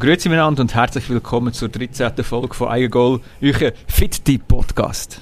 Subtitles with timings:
[0.00, 2.24] Grüezi miteinander und herzlich willkommen zur 13.
[2.24, 5.20] Folge von Eigengoal, euer Fit Podcast.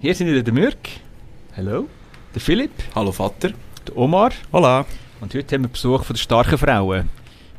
[0.00, 0.76] Hier sind wieder der Mürk.
[1.56, 1.86] Hallo.
[2.34, 2.72] Der Philipp.
[2.96, 3.50] Hallo Vater.
[3.86, 4.32] Der Omar.
[4.52, 4.84] Hola.
[5.20, 7.08] Und heute haben wir Besuch von den starken Frauen.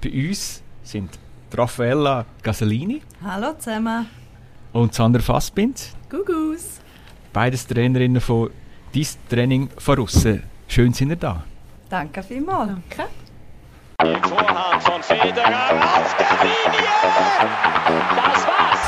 [0.03, 1.11] Bei uns sind
[1.53, 4.07] Raffaella Gasolini Hallo zusammen.
[4.73, 5.91] und Sandra Fassbind.
[6.09, 6.81] Gugus.
[7.31, 8.49] Beides Trainerinnen von
[8.93, 10.43] «Dies Training von Russen».
[10.67, 11.45] Schön sind ihr da.
[11.89, 12.71] Danke vielmals.
[12.89, 13.09] Danke.
[13.99, 14.31] Das
[18.47, 18.79] war's.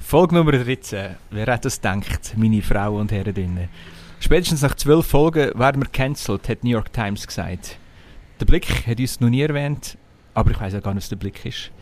[0.00, 1.16] Folge Nummer 13.
[1.30, 3.68] Wer hat das gedacht, meine Frauen und Herren?
[4.22, 7.76] Spätestens nach zwölf Folgen werden wir cancelled, hat New York Times gesagt.
[8.38, 9.98] Der Blick hat uns noch nie erwähnt,
[10.32, 11.72] aber ich weiß ja gar nicht, was der Blick ist.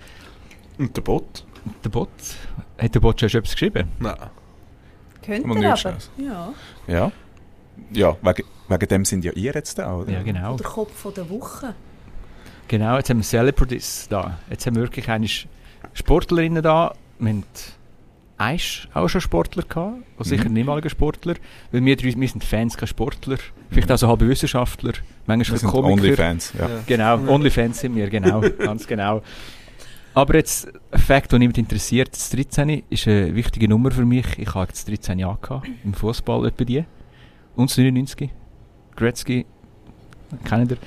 [0.79, 1.45] Und der Bot?
[1.85, 2.09] Der Bot?
[2.79, 3.89] Hat der Bot schon etwas geschrieben?
[3.99, 4.17] Nein.
[5.23, 5.99] Könnt Mal ihr nicht aber.
[5.99, 6.09] Chance.
[6.17, 6.55] Ja.
[6.87, 7.13] Ja.
[7.93, 10.11] Ja, wegen, wegen dem sind ja ihr jetzt da, oder?
[10.11, 10.57] Ja, genau.
[10.57, 11.75] Der Kopf von der Woche.
[12.69, 14.39] Genau, jetzt haben wir Celebrities da.
[14.49, 15.29] Jetzt haben wir wirklich eine
[15.93, 16.95] Sportlerinnen da.
[17.19, 17.45] Wir haben
[18.95, 20.55] auch schon Sportler gehabt, und sicher Mhm.
[20.55, 21.35] nicht mal ein Sportler.
[21.73, 23.37] Weil wir, wir sind Fans, keine Sportler.
[23.71, 26.03] Vielleicht auch so halbe Wissenschaftler, Wir manchmal sind Komiker.
[26.03, 26.69] Onlyfans, ja.
[26.87, 29.23] Genau, Onlyfans sind wir, genau, ganz genau.
[30.15, 34.27] Aber jetzt, ein Fakt, der niemand interessiert, das 13 ist eine wichtige Nummer für mich.
[34.39, 36.85] Ich habe das 13 Jahre gehabt, im Fußball etwa die.
[37.55, 38.31] Und das 99.
[38.97, 39.47] Gretzky,
[40.45, 40.79] kennt ihr.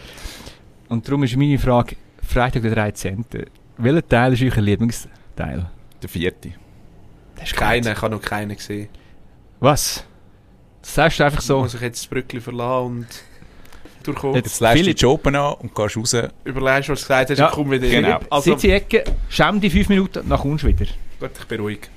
[0.89, 3.25] Und darum ist meine Frage, Freitag der 13.
[3.77, 5.69] Welcher Teil ist euer Lieblingsteil?
[6.01, 6.51] Der vierte.
[7.51, 7.85] Gut.
[7.85, 8.89] ich habe noch keinen gesehen.
[9.59, 10.03] Was?
[10.81, 11.61] Das sagst du einfach So.
[11.61, 13.07] Muss ich jetzt das Brückli verlassen und
[14.03, 14.35] durchkommen.
[14.35, 16.15] Jetzt- lässt du die Joben an und gehst raus.
[16.43, 18.09] Überlegst, was du gesagt hast Ja, und komm wieder genau.
[18.17, 18.25] rein.
[18.29, 20.85] Also, Sitz in die Ecke, schäm die 5 Minuten, dann kommst du wieder.
[21.19, 21.87] gut, ich beruhige.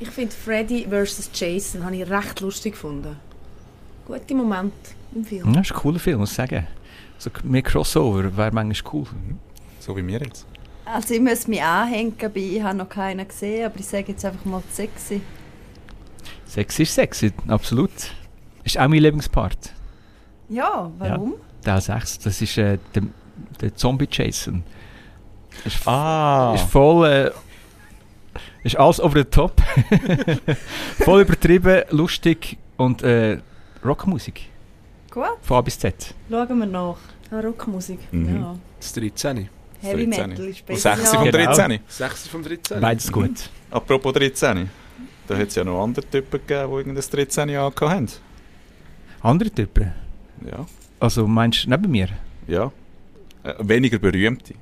[0.00, 1.30] Ich finde Freddy vs.
[1.32, 3.16] Jason habe ich recht lustig gefunden.
[4.06, 4.74] Gute Moment
[5.14, 5.46] im Film.
[5.46, 6.66] Ja, das ist ein cooler Film, muss ich sagen.
[7.16, 9.06] So mehr Crossover wäre manchmal cool.
[9.80, 10.46] So wie wir jetzt.
[10.84, 14.24] Also ich muss mich anhängen, bei ich habe noch keinen gesehen, aber ich sage jetzt
[14.24, 15.22] einfach mal sexy.
[16.46, 17.90] Sex ist sexy, absolut.
[18.64, 19.72] Ist auch mein Lieblingspart.
[20.48, 21.34] Ja, warum?
[21.62, 23.02] Teil 6, das ist äh, der,
[23.60, 24.62] der Zombie Jason.
[25.64, 26.52] Ist, Ah.
[26.54, 27.06] ist voll.
[27.08, 27.30] Äh,
[28.62, 29.60] ist alles over the top.
[31.04, 33.38] voll übertrieben, lustig und äh,
[33.84, 34.48] Rockmusik.
[35.10, 36.14] Gut, Von A bis Z.
[36.30, 36.96] schauen wir nach.
[37.30, 38.00] Ah, Rockmusik.
[38.12, 38.40] Mhm.
[38.40, 38.56] Ja.
[38.80, 39.48] Das 13.
[39.84, 40.28] Heavy 13.
[40.30, 40.96] Metal ist Und besser.
[40.96, 41.18] 6 Ja.
[41.18, 41.44] vom Genau.
[41.54, 41.80] 13.
[41.88, 42.80] 6 vom 13.
[42.80, 43.50] Beides gut.
[43.70, 44.68] Apropos 13.
[45.26, 48.08] Da hat es ja noch andere Typen gegeben, die irgendein 13 Jahre hatten.
[49.22, 49.92] Andere Typen.
[50.44, 50.66] Ja.
[51.00, 52.08] Also meinst du neben mir?
[52.46, 52.70] Ja.
[53.42, 54.54] Äh, weniger berühmte.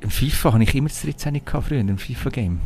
[0.00, 2.60] Im FIFA habe ich immer das 13 gehabt früher, im FIFA-Game.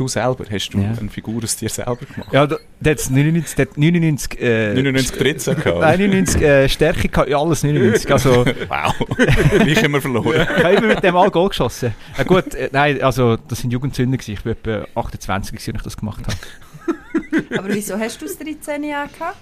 [0.00, 0.94] Du selber, hast du Ja.
[0.98, 2.32] eine Figur aus dir selber gemacht?
[2.32, 5.80] Ja, da, der hat 99, der hat 99, äh, 99 13 gehabt.
[5.80, 8.10] Nein, 99 äh, Stärke gehabt, ja, alles 99.
[8.10, 8.94] Also, Wow.
[8.98, 10.46] Haben wir verloren.
[10.56, 11.92] ich habe immer mit dem Goal geschossen.
[12.16, 14.32] Äh, gut, äh, nein, also, das sind Jugendzünder gewesen.
[14.32, 17.58] Ich war etwa 28, gewesen, als ich das gemacht habe.
[17.58, 19.36] Aber wieso hast du das 13 Jahre gehabt?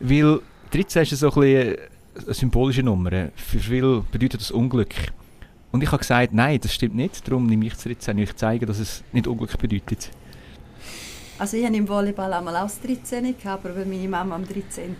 [0.00, 0.40] Weil
[0.70, 1.76] 13 ist so ein bisschen
[2.24, 3.10] eine symbolische Nummer.
[3.36, 4.94] Für viele bedeutet das Unglück.
[5.74, 7.26] Und ich habe gesagt, nein, das stimmt nicht.
[7.26, 8.16] Darum nehme ich das 13.
[8.18, 10.08] Ich zeige, dass es nicht Unglück bedeutet.
[11.36, 14.44] Also ich habe im Volleyball einmal auch das 13 gehabt, aber weil meine Mama am
[14.46, 14.94] 13.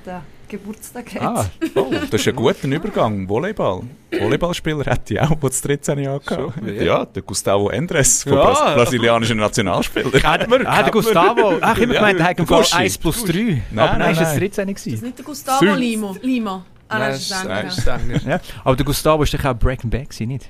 [0.49, 1.23] Geburtstag hat.
[1.23, 1.47] Ah,
[1.77, 3.29] Oh, das ist ein guter Übergang.
[3.29, 3.83] Volleyball.
[4.19, 6.83] Volleyballspieler hätte ich auch, der das 13 Jahre gehabt Schon, ja.
[6.83, 7.05] ja.
[7.05, 8.33] der Gustavo Endres, Ja.
[8.35, 10.11] Bras brasilianischer Nationalspieler.
[10.25, 11.55] Hat man, ah, der Gustavo.
[11.61, 12.75] Ach, ich habe Ja, gemeint, der hat im Fall Gucci.
[12.77, 13.33] 1 plus 3.
[13.33, 14.39] Nein, aber nein, nein, nein.
[14.41, 15.05] 13 Das ist gewesen.
[15.05, 15.65] nicht der Gustavo.
[15.77, 16.17] Limo.
[16.21, 16.65] Lima.
[16.89, 17.63] Ah, Nein, das ist Sänger.
[17.63, 18.21] das ist Sänger.
[18.29, 18.41] Ja.
[18.65, 20.41] Aber der Gustavo ist doch auch Breaking Bad gewesen,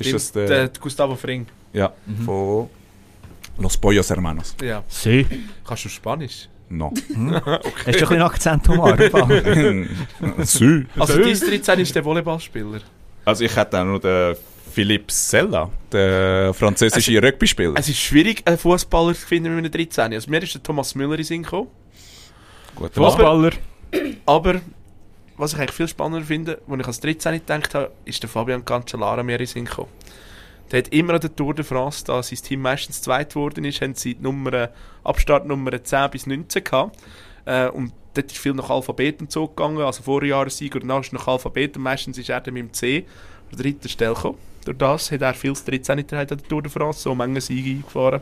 [0.00, 0.08] nicht?
[0.08, 1.46] Ist das Stimmt, der, der Gustavo Fring.
[1.72, 2.24] ja, Mhm.
[2.24, 2.68] von
[3.58, 4.54] Los Pollos Hermanos.
[4.62, 4.82] Ja.
[4.88, 5.26] Sie.
[5.66, 6.48] Kannst du Spanisch?
[6.68, 6.92] No.
[7.06, 8.96] Hast du ein bisschen Akzent, Omar?
[10.44, 10.84] Sü.
[10.98, 12.80] Also, dein 13 ist der Volleyballspieler.
[13.24, 14.36] Also ich hätte auch noch den
[14.72, 17.74] Philippe Sella, der französische Rugby-Spieler.
[17.76, 20.12] Es ist schwierig, einen Fußballer zu finden mit einem 13.
[20.12, 21.68] Also, mir ist der Thomas Müller in Sinn gekommen.
[22.74, 23.52] Gut, Fußballer.
[24.26, 24.60] Aber
[25.36, 28.64] was ich eigentlich viel spannender finde, als ich als 13 gedacht habe, ist der Fabian
[28.64, 29.90] Cancellara mir in Sinn gekommen.
[30.70, 33.80] Der hat immer an der Tour de France, da sein Team meistens zweit geworden ist,
[33.80, 34.70] haben sie die Nummer,
[35.04, 36.98] Abstartnummer 10 bis 19 gehabt.
[37.44, 41.12] Äh, und dort ist viel nach Alphabet und so gegangen, also Vorjahressieg oder nach ist
[41.12, 43.04] nach Alphabet und meistens ist er dann mit dem C an
[43.52, 44.38] der dritten Stelle gekommen.
[44.64, 47.70] Durch das hat er viel das 13 an der Tour de France, so Mengen Siege
[47.70, 48.20] eingefahren.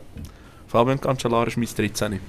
[0.67, 2.19] Fabian Cancellara ist mein 13.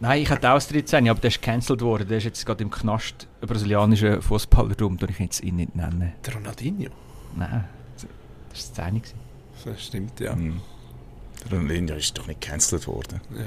[0.00, 2.08] Nein, ich hatte auch das 13, aber der ist gecancelt worden.
[2.08, 5.76] Der ist jetzt gerade im Knast, ein brasilianischer Fußballer rum, den ich jetzt ihn nicht
[5.76, 6.12] nennen.
[6.26, 6.90] Der Ronaldinho.
[7.36, 7.64] Nein,
[7.94, 8.10] das war
[8.50, 9.18] das 10 gewesen.
[9.64, 10.32] Das stimmt, ja.
[10.32, 10.60] Hm.
[11.50, 13.20] Der Ronaldinho ist doch nicht gecancelt worden.
[13.34, 13.40] ja.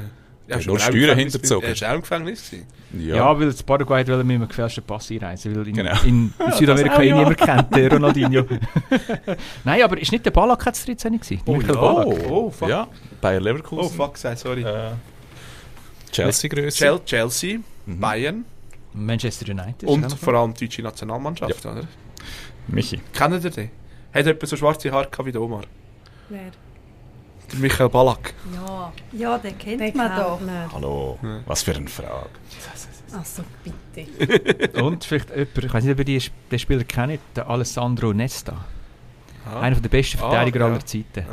[0.45, 1.69] Ist hat nur aber auch im Steuern Gefängnis hinterzogen.
[1.69, 2.51] Er war auch im Gefängnis.
[2.51, 2.67] gewesen.
[2.99, 6.01] Ja, weil das Paraguay hat mit einem gefälschten Pass einreisen, weil in, Genau.
[6.03, 8.44] in, in Südamerika ihn niemand kennt, der Ronaldinho.
[9.63, 11.41] Nein, aber ist nicht der Ballack jetzt 13 gewesen?
[11.45, 11.81] Oh, Michael ja.
[11.81, 12.29] Ballack.
[12.29, 12.69] Oh, fuck.
[12.69, 12.88] Ja,
[13.21, 13.95] Bayer Oh, Leverkusen.
[13.95, 14.63] fuck, sei sorry.
[14.63, 14.91] Äh,
[16.13, 16.77] Chelsea-Größe.
[16.77, 18.00] Chel Chelsea, Mhm.
[18.00, 18.45] Bayern
[18.94, 19.83] Manchester United.
[19.89, 21.88] und vor allem die deutsche Nationalmannschaft, oder?
[22.68, 23.01] Michi.
[23.13, 23.69] Kennt ihr den?
[24.13, 25.63] Hat jemand so schwarze Haare wie der Omar?
[26.30, 26.39] Wer?
[27.51, 28.33] Der Michael Ballack.
[28.54, 30.39] Ja, Ja, den kennt den man doch.
[30.39, 30.71] man.
[30.71, 31.19] Hallo.
[31.21, 31.39] Ja.
[31.45, 32.30] Was für eine Frage.
[33.12, 34.81] Also bitte.
[34.83, 36.21] Und vielleicht jemand, ich weiß nicht, ob ihr
[36.51, 38.63] den Spieler kennt, der Alessandro Nesta.
[39.45, 39.59] Ah.
[39.59, 40.66] Einer der besten Ah, Verteidiger ja.
[40.68, 41.25] aller Zeiten.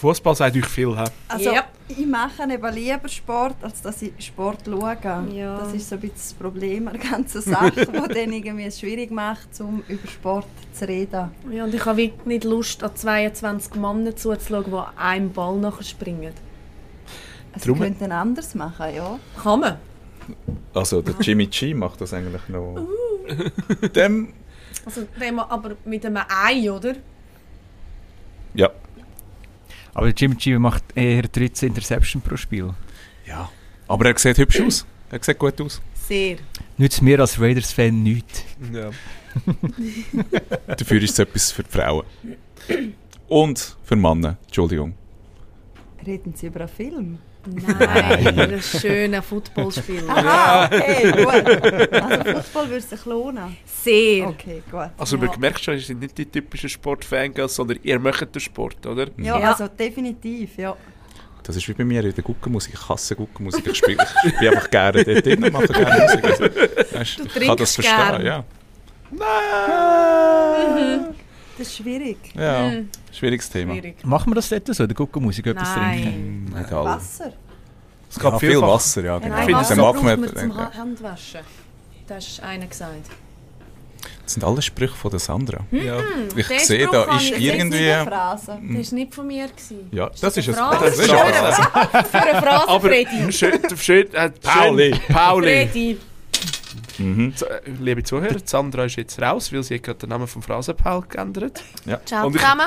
[0.00, 1.04] Fußball sagt euch viel, hä?
[1.28, 1.64] Also, Yep.
[1.88, 4.96] ich mache eben lieber Sport, als dass ich Sport schaue.
[5.32, 5.58] Ja.
[5.58, 8.80] Das ist so ein bisschen das Problem an der ganzen Sache, wo dann irgendwie es
[8.80, 11.30] schwierig macht, um über Sport zu reden.
[11.52, 15.84] Ja, und ich habe wirklich nicht Lust, an 22 Männer zuzuschauen, die einem Ball nachher
[15.84, 16.32] springen.
[17.52, 19.18] Also, Drum- sie könnten anders machen, ja.
[19.42, 19.76] Kann man.
[20.72, 22.86] Also, der Jimmy G macht das eigentlich noch.
[23.94, 24.32] Dem.
[24.86, 26.94] Also, wenn man aber mit einem Ei, oder?
[28.54, 28.70] Ja.
[29.94, 32.74] Aber der Jimmy G macht eher 13 Interception pro Spiel.
[33.26, 33.50] Ja.
[33.88, 34.86] Aber er sieht hübsch aus.
[35.10, 35.80] Er sieht gut aus.
[35.94, 36.36] Sehr.
[36.76, 38.44] Nützt mir als Raiders-Fan nichts.
[38.72, 38.90] Ja.
[40.66, 42.04] Dafür ist es etwas für die Frauen.
[43.28, 44.36] Und für Männer.
[44.46, 44.94] Entschuldigung.
[46.06, 47.18] Reden Sie über einen Film?
[47.46, 50.02] Nein, ein schönes Footballspiel.
[50.08, 51.92] Ah, okay, gut.
[52.02, 53.56] Also Fußball würde sich lohnen.
[53.64, 54.28] Sehr.
[54.28, 54.90] Okay, gut.
[54.98, 55.24] Also, Ja.
[55.26, 59.06] man merkt schon, ihr seid nicht die typischen Sportfangirls, sondern ihr möchtet den Sport, oder?
[59.16, 59.50] Ja, Ja.
[59.52, 60.76] also definitiv, ja.
[61.42, 62.74] Das ist wie bei mir in der Guckenmusik.
[62.74, 63.66] Ich hasse Guckenmusik.
[63.66, 64.06] Ich spiele
[64.40, 66.24] ich einfach gerne dort drin und mache gerne Musik.
[66.24, 66.44] Also,
[66.92, 67.96] weisst, Du ich kann das verstehen.
[67.96, 68.26] gern.
[68.26, 68.44] Ja.
[71.58, 72.18] Das ist schwierig.
[72.34, 72.70] ja.
[72.70, 73.72] Hm, Schwieriges Thema.
[73.74, 74.04] schwierig.
[74.04, 76.48] Machen wir das dort so, der Guckenmusik etwas trinken?
[76.52, 76.60] Nein.
[76.62, 76.90] Nicht alle.
[76.90, 77.32] Wasser.
[78.10, 79.18] Es gab Ja, viel vielfach- Wasser, ja.
[79.18, 79.34] Genau.
[79.34, 80.72] Nein, finde, Wasser mag braucht man, zum ja.
[80.74, 81.40] Handwaschen.
[82.06, 83.08] Das ist einer gesagt.
[84.24, 85.60] Das sind alle Sprüche von der Sandra.
[85.72, 85.98] Ja.
[86.36, 87.90] Ich den sehe, Spruch da ist ich- Das ist nicht irgendwie.
[87.90, 88.46] eine Phrase.
[88.76, 89.46] Das war nicht von mir.
[89.48, 89.88] Gewesen.
[89.92, 90.58] Ja, Ist das ist eine es.
[90.62, 90.84] Phrase?
[90.84, 92.06] Das ist es.
[92.10, 93.32] Für eine Phrase, Aber Freddy.
[93.32, 94.94] schön, schön, äh, Pauli.
[95.08, 95.46] Pauli.
[95.66, 95.98] Freddy.
[97.00, 97.32] Mhm.
[97.40, 101.02] Äh, Liebe Zuhörer, Sandra ist jetzt raus, weil sie hat gerade den Namen vom Phrasenpaul
[101.08, 101.62] geändert.
[102.04, 102.66] Ciao Und ich- zusammen.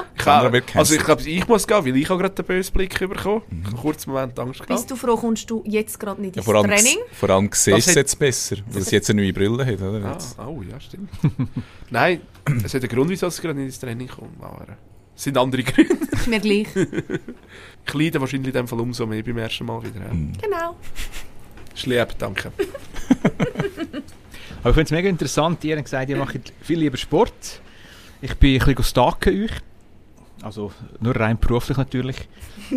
[0.73, 3.41] Also ich glaube, ich muss gehen, weil ich habe gerade den bösen Blick bekommen.
[3.61, 4.91] Ich habe kurz einen Moment Angst Bist gehabt.
[4.91, 6.97] du froh, kommst du jetzt gerade nicht Ja, ins vor allem, Training?
[7.13, 9.81] vor allem siehst du es jetzt besser, weil sie jetzt eine neue Brille hat.
[9.81, 10.17] Oder?
[10.37, 11.09] Ah, oh, ja, stimmt.
[11.89, 12.21] Nein,
[12.63, 14.29] es hat einen Grund, wieso ich gerade nicht ins Training komme.
[14.41, 14.65] Aber
[15.15, 15.95] es sind andere Gründe.
[16.11, 16.67] Ist mir gleich.
[17.85, 19.99] Ich leide wahrscheinlich in dem Fall umso mehr beim ersten Mal wieder.
[20.07, 20.13] Ja.
[20.13, 20.31] Mhm.
[20.41, 20.77] Genau.
[21.75, 22.49] Ist lieb, danke.
[24.63, 27.61] Aber ich finde es mega interessant, ihr habt gesagt, ihr macht viel lieber Sport.
[28.21, 29.51] Ich bin ein bisschen stalken euch.
[30.41, 32.17] Also nur rein beruflich natürlich.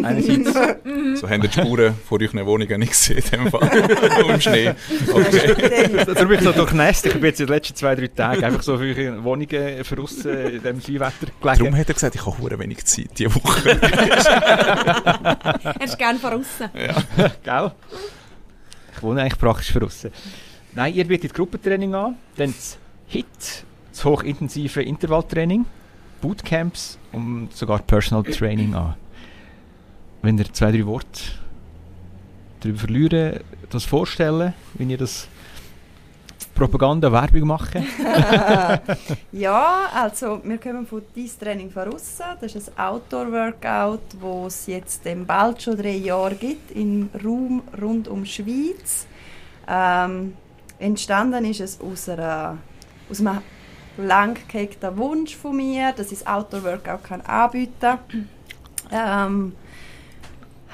[0.02, 0.52] Einerseits.
[1.20, 3.70] So haben die Spuren vor euren Wohnungen nicht gesehen, in dem Fall.
[4.20, 4.74] Nur im Schnee.
[5.10, 6.04] Okay.
[6.06, 7.06] Darum bin ich so durchnässt.
[7.06, 10.62] Ich bin jetzt in den letzten zwei, drei Tagen einfach so für Wohnungen verrissen in
[10.62, 11.78] diesem Skiwetter Darum gelegen.
[11.78, 13.80] hat er gesagt, ich habe hure wenig Zeit diese Woche.
[15.74, 16.68] Er ist gerne von außen.
[17.42, 17.72] Gell?
[18.94, 20.10] Ich wohne eigentlich praktisch verrissen.
[20.76, 22.76] Nein, ihr bietet Gruppentraining an, dann das
[23.06, 25.64] HIT, das hochintensive Intervalltraining,
[26.20, 28.94] Bootcamps und sogar Personal Training an.
[30.20, 31.22] Wenn ihr zwei, drei Worte
[32.60, 33.40] darüber verlieren,
[33.70, 35.28] das vorstellen, wie ihr das
[36.54, 37.86] Propaganda, Werbung machen.
[39.32, 42.24] Ja, also wir kommen von dieses Training von aussen.
[42.38, 48.08] Das ist ein Outdoor-Workout, das es jetzt bald schon drei Jahre gibt, im Raum rund
[48.08, 49.06] um Schweiz.
[49.66, 50.34] Ähm,
[50.78, 52.58] entstanden ist es aus, einer,
[53.10, 53.42] aus einem
[53.96, 58.28] lang gehegten Wunsch von mir, dass ich das Outdoor-Workout kann anbieten kann.
[58.92, 59.52] Ähm,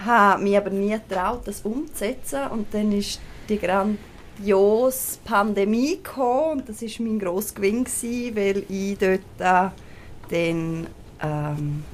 [0.04, 2.48] habe mich aber nie getraut, das umzusetzen.
[2.50, 8.64] Und dann ist die grandiose Pandemie gekommen und das ist mein grosser Gewinn, gewesen, weil
[8.68, 9.70] ich dort äh,
[10.30, 10.86] den,
[11.22, 11.84] ähm,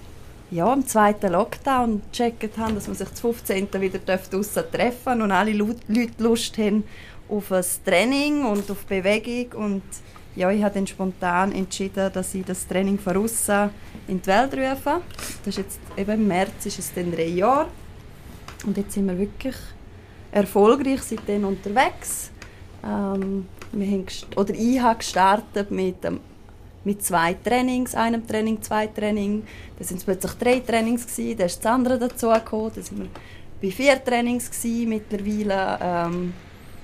[0.51, 3.69] ja, im zweiten Lockdown gecheckt habe, dass man sich zum 15.
[3.81, 5.83] wieder draussen treffen darf und alle Leute
[6.19, 6.85] Lust haben
[7.29, 9.83] auf ein Training und auf Bewegung und
[10.37, 13.71] ja, ich habe dann spontan entschieden, dass ich das Training von aussen
[14.07, 15.01] in die Welt rufe.
[15.45, 17.67] Das ist jetzt eben im März ist es dann drei Jahre
[18.65, 19.57] und jetzt sind wir wirklich
[20.31, 22.31] erfolgreich seitdem unterwegs.
[22.85, 24.07] Ähm, wir haben
[24.37, 26.21] oder ich habe gestartet mit, ähm,
[26.85, 29.43] mit zwei Trainings, einem Training, zwei Training.
[29.77, 32.99] Dann sind es plötzlich drei Trainings gewesen, dann ist das andere dazu gekommen, dann sind
[33.01, 33.09] wir
[33.61, 34.89] bei vier Trainings gewesen.
[34.89, 36.33] Mittlerweile ähm,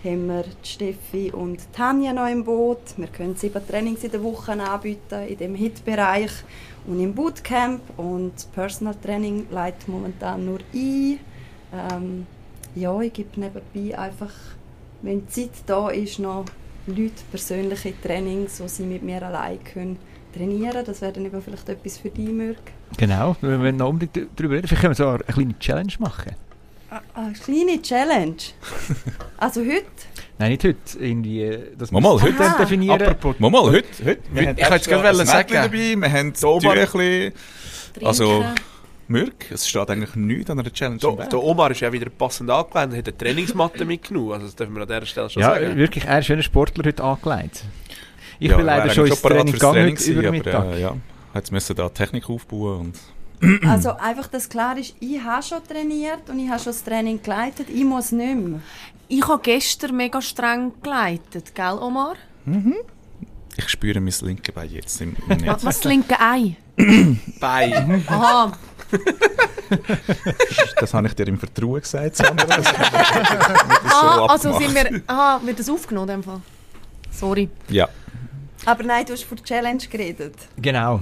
[0.04, 2.78] haben wir die Steffi und die Tanja noch im Boot.
[2.96, 6.30] Wir können sieben Trainings in der Woche anbieten in dem Hit-Bereich
[6.86, 7.80] und im Bootcamp.
[7.96, 11.18] Und Personal Training leitet momentan nur ein.
[11.72, 12.26] Ähm,
[12.74, 14.32] ja, ich gebe nebenbei einfach,
[15.02, 16.44] wenn Zeit da ist, noch
[16.86, 19.96] Leute persönliche Trainings, wo sie mit mir allein können
[20.34, 20.84] trainieren.
[20.84, 22.58] Das wäre dann eben vielleicht etwas für dich, Mürk.
[22.98, 24.68] Genau, wir wollen noch unbedingt darüber reden.
[24.68, 26.32] Vielleicht können wir so eine kleine Challenge machen.
[27.14, 28.36] Eine kleine Challenge.
[29.36, 29.84] Also heute.
[30.38, 30.78] Nein, nicht heute.
[30.98, 32.34] Irgendwie, äh, Mal, mal, wir heute.
[32.38, 33.02] das definieren.
[33.02, 34.20] Apropos, mal, mal, heute, heute.
[34.32, 35.52] Wir Ich wollte es gerade ein sagen.
[35.52, 37.32] Dabei, wir haben Omar- Tüchli.
[38.02, 38.44] Also.
[39.06, 42.48] Mürk, es steht eigentlich nichts an einer Challenge Der, der Omar ist ja wieder passend
[42.50, 44.32] angelegt und hat eine Trainingsmatte mitgenommen.
[44.32, 45.76] Also das dürfen wir an dieser Stelle schon Ja, sagen.
[45.76, 47.64] wirklich, er ist schöner Sportler heute angelegt.
[48.38, 50.54] Ich Ja, bin leider schon ins Training gegangen über Mittag.
[50.54, 50.96] aber, äh, ja,
[51.34, 52.98] jetzt müssen da Technik aufbauen und
[53.66, 57.22] Also einfach, dass klar ist, ich habe schon trainiert und ich habe schon das Training
[57.22, 57.68] geleitet.
[57.68, 58.60] Ich muss nicht mehr.
[59.08, 62.14] Ich habe gestern mega streng geleitet, gell, Omar?
[63.56, 65.64] ich spüre mein linke Bein jetzt im, im Netz.
[65.64, 66.56] Was das linke Ei?
[67.40, 68.04] Bein.
[68.08, 68.52] Aha,
[70.80, 72.48] Das habe ich dir im Vertrauen gesagt, Sandra.
[72.48, 72.70] Wir so
[73.90, 76.40] ah, also sind wir, aha, wird das aufgenommen in dem Fall?
[77.10, 77.48] Sorry.
[77.68, 77.88] Ja,
[78.64, 80.34] Aber nein, du hast von der Challenge geredet.
[80.56, 81.00] Genau.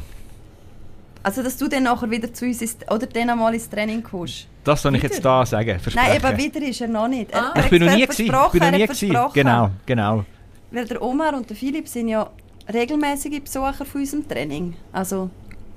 [1.23, 4.47] Also, dass du dann nachher wieder zu uns ins, oder dann einmal ins Training kommst.
[4.65, 5.69] Das soll ich jetzt da sagen.
[5.69, 6.25] Nein, Versprechen.
[6.29, 7.31] eben wieder ist er noch nicht.
[7.31, 7.53] Er, Ah.
[7.55, 8.35] er ich bin noch nie es gewesen.
[8.35, 9.17] Ich bin noch nie gewesen.
[9.35, 10.25] Genau, genau.
[10.71, 12.29] Weil der Omar und der Philipp sind ja
[12.73, 14.75] regelmäßige Besucher von unserem Training.
[14.93, 15.31] Also,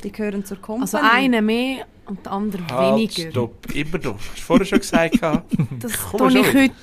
[0.04, 0.82] die gehören zur Company.
[0.84, 3.30] Also einer mehr und der andere Halt, weniger.
[3.32, 3.74] stopp.
[3.76, 4.14] Immer du.
[4.14, 5.20] Hast du vorher schon gesagt.
[5.22, 6.74] Das tue ich heute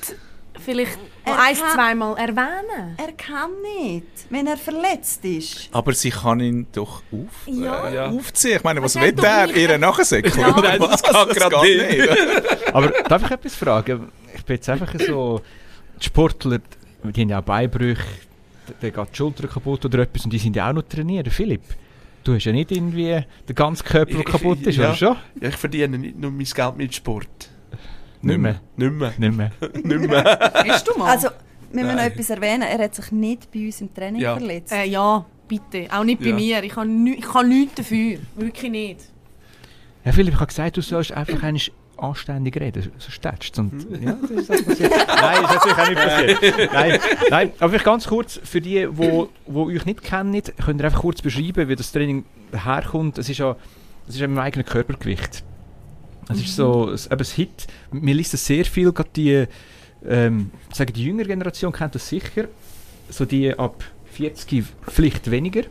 [0.61, 2.97] vielleicht Er ein, kann- zweimal erwähnen.
[2.97, 3.51] Er kann
[3.81, 5.69] nicht, wenn er verletzt ist.
[5.73, 7.89] aber sie kann ihn doch auf, Ja.
[7.89, 8.07] äh, Ja.
[8.11, 8.57] aufziehen.
[8.57, 9.47] Ich meine, was will er?
[9.47, 10.39] nicht- Ihr nachsäckeln?
[10.41, 10.61] Ja.
[10.61, 12.75] Nein, das kann gerade geht nicht.
[12.75, 14.09] Aber darf ich etwas fragen?
[14.35, 15.41] Ich bin jetzt einfach so...
[16.01, 16.59] Die Sportler,
[17.05, 18.03] die haben ja auch Beinbrüche,
[18.81, 21.31] der geht die Schulter kaputt oder etwas und die sind ja auch noch trainieren.
[21.31, 21.63] Philipp,
[22.25, 24.89] du hast ja nicht irgendwie den ganzen Körper, der Ich- kaputt ist, ja.
[24.89, 25.17] oder schon?
[25.41, 27.51] Ja, ich verdiene nicht nur mein Geld mit Sport.
[28.23, 28.61] Nicht mehr.
[28.77, 29.13] Nicht mehr.
[29.19, 29.51] Nicht mehr.
[29.75, 30.51] Nicht mehr.
[30.69, 31.11] Hast du mal?
[31.11, 31.29] Also,
[31.73, 32.63] wir müssen noch etwas erwähnen.
[32.63, 34.37] Er hat sich nicht bei uns im Training Ja.
[34.37, 34.73] verletzt.
[34.73, 35.87] äh, ja, bitte.
[35.91, 36.35] Auch nicht bei Ja.
[36.35, 36.63] mir.
[36.65, 38.19] Ich kann, nü- ich kann nichts dafür.
[38.37, 39.01] Wirklich nicht.
[40.05, 44.17] Ja, Philipp, ich habe gesagt, du sollst einfach eigentlich anständig reden, so stätschst und ja,
[44.21, 44.91] das ist auch passiert.
[45.07, 46.73] nein, das ist natürlich auch nicht passiert.
[46.73, 46.99] Nein,
[47.31, 51.01] nein, aber vielleicht ganz kurz, für die, wo, wo euch nicht kennen, könnt ihr einfach
[51.03, 53.19] kurz beschreiben, wie das Training herkommt.
[53.19, 53.55] Es ist ja,
[54.09, 55.45] es ist ja im eigenen Körpergewicht.
[56.29, 59.45] Es ist so, es, eben das Hit, mir liest das sehr viel, gerade die,
[60.09, 62.45] ähm, sagen die jüngere Generation kennt das sicher,
[63.09, 65.63] so die ab 40 vielleicht weniger.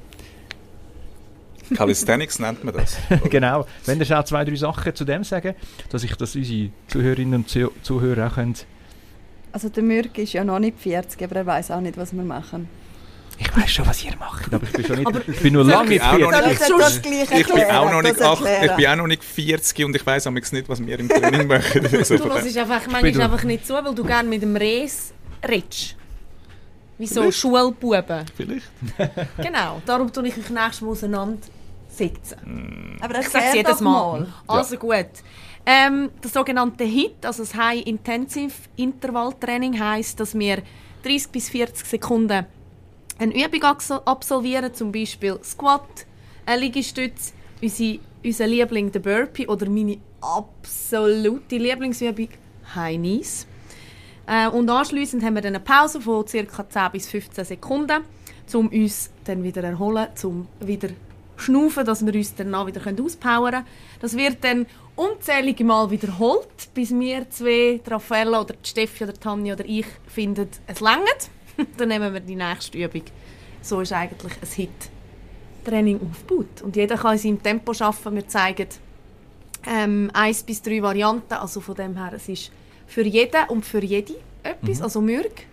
[1.76, 2.98] Calisthenics nennt man das.
[3.30, 3.66] genau.
[3.86, 5.56] Wenn ihr auch zwei, drei Sachen zu dem sagen,
[5.90, 8.56] dass ich das unsere Zuhörerinnen und Zuh- Zuhörer auch können.
[9.54, 12.24] Also, der Mürk ist ja noch nicht 40, aber er weiß auch nicht, was wir
[12.24, 12.68] machen.
[13.44, 15.28] Ich weiß schon, was ihr macht, aber ich bin schon nicht.
[15.28, 16.46] ich bin nur lange nicht ich auch noch 40.
[16.46, 18.76] nicht- Soll ich Ich bin, auch noch nicht das acht, ich erklären?
[18.78, 21.86] bin auch noch nicht 40 und ich weiss am nicht, was wir im Training machen.
[21.92, 25.12] Also, Du hörst einfach bin manchmal einfach nicht zu, weil du gerne mit dem Res
[25.48, 25.96] redest.
[27.00, 28.26] Wie so Schulbuben.
[28.38, 28.70] vielleicht.
[29.38, 29.82] Genau.
[29.88, 32.98] Darum tue ich mich nächstes Mal auseinandersetzen.
[33.02, 34.28] Aber Ich sage jedes doch Mal.
[34.48, 35.08] Also gut.
[35.66, 40.62] Ähm, das sogenannte HIT, also das High Intensive Interval Training, heisst, dass wir
[41.04, 42.46] 30 bis 40 Sekunden
[43.22, 43.64] eine Übung
[44.06, 46.08] absolvieren, zum Beispiel Squat,
[46.46, 52.30] ein Liegestütz, unsere, unser Liebling der Burpee oder meine absolute Lieblingsübung
[52.74, 53.46] High Knees.
[54.26, 56.68] Äh, und anschliessend haben wir dann eine Pause von ca.
[56.68, 58.04] 10 bis 15 Sekunden,
[58.54, 60.90] um uns dann wieder erholen, um wieder
[61.38, 63.66] schnaufen, dass wir uns danach wieder auspowern können.
[64.00, 69.66] Das wird dann unzählige Mal wiederholt, bis wir zwei, Raffaella oder Steffi oder Tanja oder
[69.66, 71.30] ich finden, es langt.
[71.78, 73.04] dann nehmen wir die nächste Übung.
[73.62, 76.62] So ist eigentlich ein Hit-Training aufgebaut.
[76.64, 78.16] Und jeder kann in seinem Tempo arbeiten.
[78.16, 78.68] Wir zeigen
[79.68, 81.34] ähm, eins bis drei Varianten.
[81.34, 82.52] Also von dem her, es ist
[82.88, 84.82] für jeden und für jede etwas.
[84.82, 85.46] Also Mürg,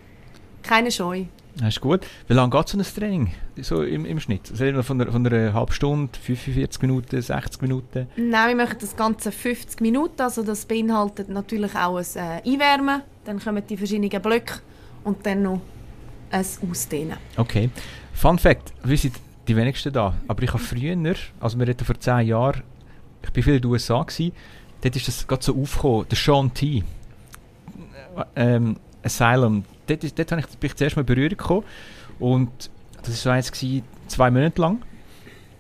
[0.63, 1.25] keine Scheu.
[1.57, 2.07] Das ist gut.
[2.29, 4.57] Wie lange geht so ein Training so im, im Schnitt?
[4.57, 8.07] Wir von einer, von einer halben Stunde, 45 Minuten, 60 Minuten?
[8.17, 10.23] Nein, wir machen das Ganze 50 Minuten.
[10.23, 13.03] Also das beinhaltet natürlich auch ein äh, Einwärmen.
[13.25, 14.61] Dann kommen die verschiedenen Blöcke
[15.03, 15.61] und dann noch
[16.31, 17.17] ein Ausdehnen.
[17.37, 17.71] Okay.
[18.13, 19.15] Fun Fact: Wir sind
[19.49, 20.15] die wenigsten da.
[20.29, 20.97] Aber ich habe früher,
[21.41, 22.63] also wir reden vor 10 Jahren,
[23.23, 24.33] ich war viel in den USA, gewesen,
[24.83, 26.85] dort ist das gerade so aufgekommen, der Sean T.
[28.37, 29.65] Ähm, Asylum.
[29.87, 31.65] Dort, ist, dort habe ich, bin ich zuerst mal in Berührung gekommen.
[32.19, 34.83] Und das war so eins, gewesen, zwei Monate lang.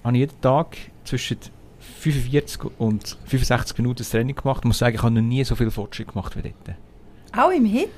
[0.04, 1.38] Habe ich jeden Tag zwischen
[2.00, 4.60] 45 und 65 Minuten das Training gemacht.
[4.62, 6.76] Ich muss sagen, ich habe noch nie so viel Fortschritt gemacht wie dort.
[7.37, 7.90] Auch im Hit?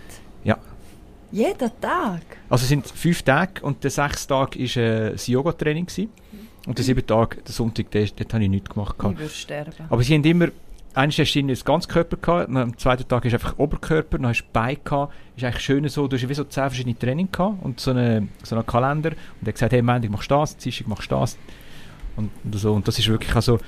[1.32, 2.22] Jeden Tag?
[2.49, 5.87] Also es sind fünf Tage und der sechste Tag war äh, das Yoga-Training.
[6.66, 8.96] Und der siebte Tag, der Sonntag, der, dort habe ich nichts gemacht.
[8.99, 9.72] Ich würde sterben.
[9.88, 10.49] Aber sie haben immer,
[10.92, 14.42] eines hast du das ganze Körper gehabt, am zweiten Tag ist einfach Oberkörper, dann hast
[14.42, 15.14] du Beine gehabt.
[15.37, 18.28] Ist eigentlich schön so, du hast wie so zehn verschiedene Training gehabt und so einen
[18.42, 19.10] so einen Kalender.
[19.10, 21.38] Und er hat gesagt, hey, Montag machst du das, Dienstag machst du das.
[22.16, 22.72] Und, und so.
[22.75, 23.58] Und das ist wirklich also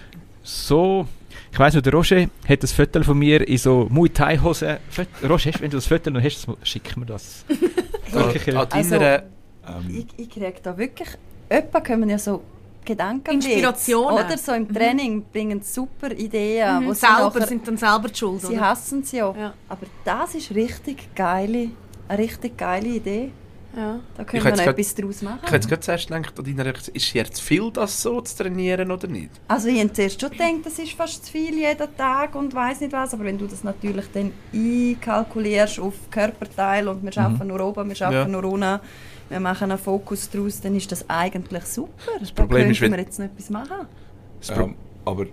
[0.43, 1.07] so...
[1.53, 4.79] Ich weiss noch, der Roger hat das Foto von mir in so Muay Thai Hose.
[5.23, 7.45] Roger, hast- wenn du das Foto noch hast, schick mir das.
[8.11, 9.23] Wirklich, An, Also- deiner,
[9.69, 11.09] Ähm, Ich, ich kriege da wirklich...
[11.49, 12.43] Öppe kommen ja so
[12.85, 14.25] Gedanken Inspirationen.
[14.25, 16.81] Oder so im Training bringen super Ideen.
[16.83, 16.87] Mhm.
[16.89, 18.41] wo sie selber nachher- sind dann selber die Schuld.
[18.41, 18.61] Sie oder?
[18.61, 19.33] hassen es ja.
[19.39, 19.55] Ja.
[19.69, 21.69] Aber das ist richtig geile,
[22.09, 23.31] eine richtig geile Idee.
[23.75, 24.01] Ja.
[24.17, 25.39] Da Ich können wir hätte noch grad- etwas daraus machen.
[25.47, 28.91] ich hätte gerade zuerst gedacht, an deiner Reaktion, ist jetzt viel, das so zu trainieren
[28.91, 29.31] oder nicht?
[29.49, 32.81] Also ich habe zuerst schon gedacht, das ist fast zu viel jeden Tag und weiß
[32.81, 37.61] nicht was, aber wenn du das natürlich dann einkalkulierst auf Körperteil und wir arbeiten nur
[37.61, 38.41] oben, wir arbeiten Ja.
[38.41, 38.79] nur unten,
[39.31, 42.13] wir machen einen Fokus daraus, dann ist das eigentlich super.
[42.21, 43.87] Das Problem ist, könnten wenn- wir jetzt noch etwas machen.
[44.51, 44.75] Ähm,
[45.05, 45.27] aber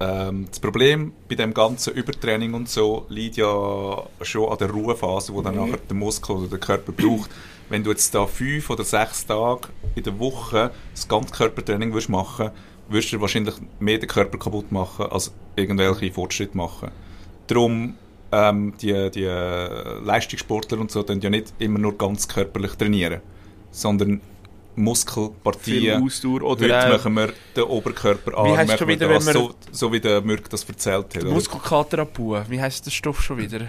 [0.00, 5.32] ähm, das Problem bei dem ganzen Übertraining und so liegt ja schon an der Ruhephase,
[5.34, 5.60] wo dann Mhm.
[5.70, 7.30] nachher der Muskel oder der Körper braucht.
[7.70, 12.08] Wenn du jetzt da fünf oder sechs Tage in der Woche das ganze Körpertraining würdest
[12.08, 12.50] machen,
[12.88, 16.90] würdest du wahrscheinlich mehr den Körper kaputt machen, als irgendwelche Fortschritte machen.
[17.46, 17.94] Darum
[18.32, 19.24] ähm, die, die
[20.04, 23.20] Leistungssportler und so tun ja nicht immer nur ganz körperlich trainieren,
[23.70, 26.02] sondern viel Muskelpartien.
[26.02, 29.34] Ausdauer Heute oder äh, machen wir den Oberkörperarm, Wie heisst machen schon wieder, das, wenn
[29.34, 31.24] wir- so, so wie der Mürk das erzählt hat.
[31.24, 32.44] Muskelkater abbauen.
[32.48, 33.60] Wie heisst der Stoff schon wieder?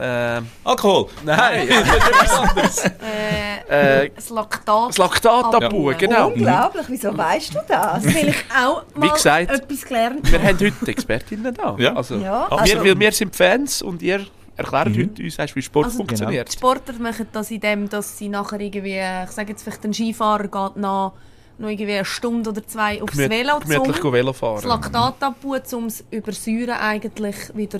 [0.00, 1.06] Ähm, Alkohol!
[1.24, 2.84] nein, das ist etwas anderes.
[2.84, 4.88] Äh, Äh, das Laktat.
[4.90, 5.96] das Laktat abbauen.
[5.98, 6.28] genau.
[6.28, 8.04] Unglaublich, wieso weißt du das?
[8.04, 10.48] Weil ich auch mal gesagt, etwas gelernt Wir habe.
[10.48, 11.74] haben heute Expertinnen da.
[11.78, 11.94] Ja.
[11.96, 15.10] Also, Ja, wir, also- weil wir sind Fans und ihr erklärt Mhm.
[15.10, 16.48] heute uns, wie Sport Also, funktioniert.
[16.48, 19.94] Die Sportler machen das in dem, dass sie nachher irgendwie, ich sage jetzt vielleicht ein
[19.94, 21.12] Skifahrer geht nach
[21.56, 24.68] noch irgendwie eine Stunde oder zwei aufs Gemüt- Velo gemütlich zum go Velo das fahren.
[24.68, 27.78] Laktat abbauen, um das Übersäuren eigentlich wieder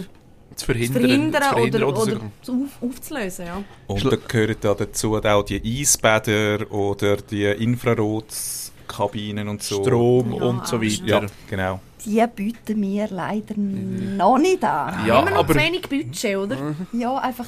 [0.57, 1.03] Zu zu verhindern.
[1.03, 3.47] verhindern zu verhindern oder, oder oder, zu auf, aufzulösen.
[3.47, 3.63] Ja.
[3.87, 9.83] Und da gehören da dazu auch die Eisbäder oder die Infrarotkabinen und so.
[9.83, 11.05] Strom Ja, und so weiter.
[11.07, 11.81] Ja, genau.
[12.05, 15.07] Die bieten wir leider noch nicht an.
[15.07, 16.75] Ja, Immer noch aber- zu wenig Budget, oder?
[16.93, 17.47] Ja, einfach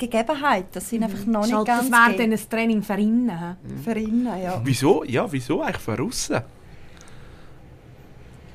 [0.00, 2.82] die Gegebenheit, das sind einfach noch Das, nicht halt, ganz das wäre dann ein Training
[2.84, 3.56] für innen.
[3.84, 4.60] für innen, ja.
[4.64, 5.02] Wieso?
[5.04, 6.40] Ja, wieso eigentlich außen?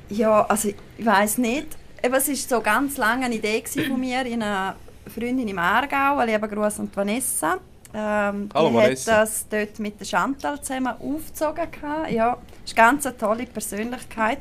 [0.10, 1.68] Ja, also ich weiß nicht.
[2.06, 4.76] Eben, es war so ganz lange eine Idee von mir, in einer
[5.08, 7.60] Freundin im Aargau, weil ich eben Gruß die Vanessa.
[7.94, 9.22] Ähm, die Hallo, hat Vanessa.
[9.22, 11.72] das dort mit der Chantal zusammen aufgezogen.
[11.72, 12.12] gehabt.
[12.12, 14.40] Ja, das ist ganz eine tolle Persönlichkeit.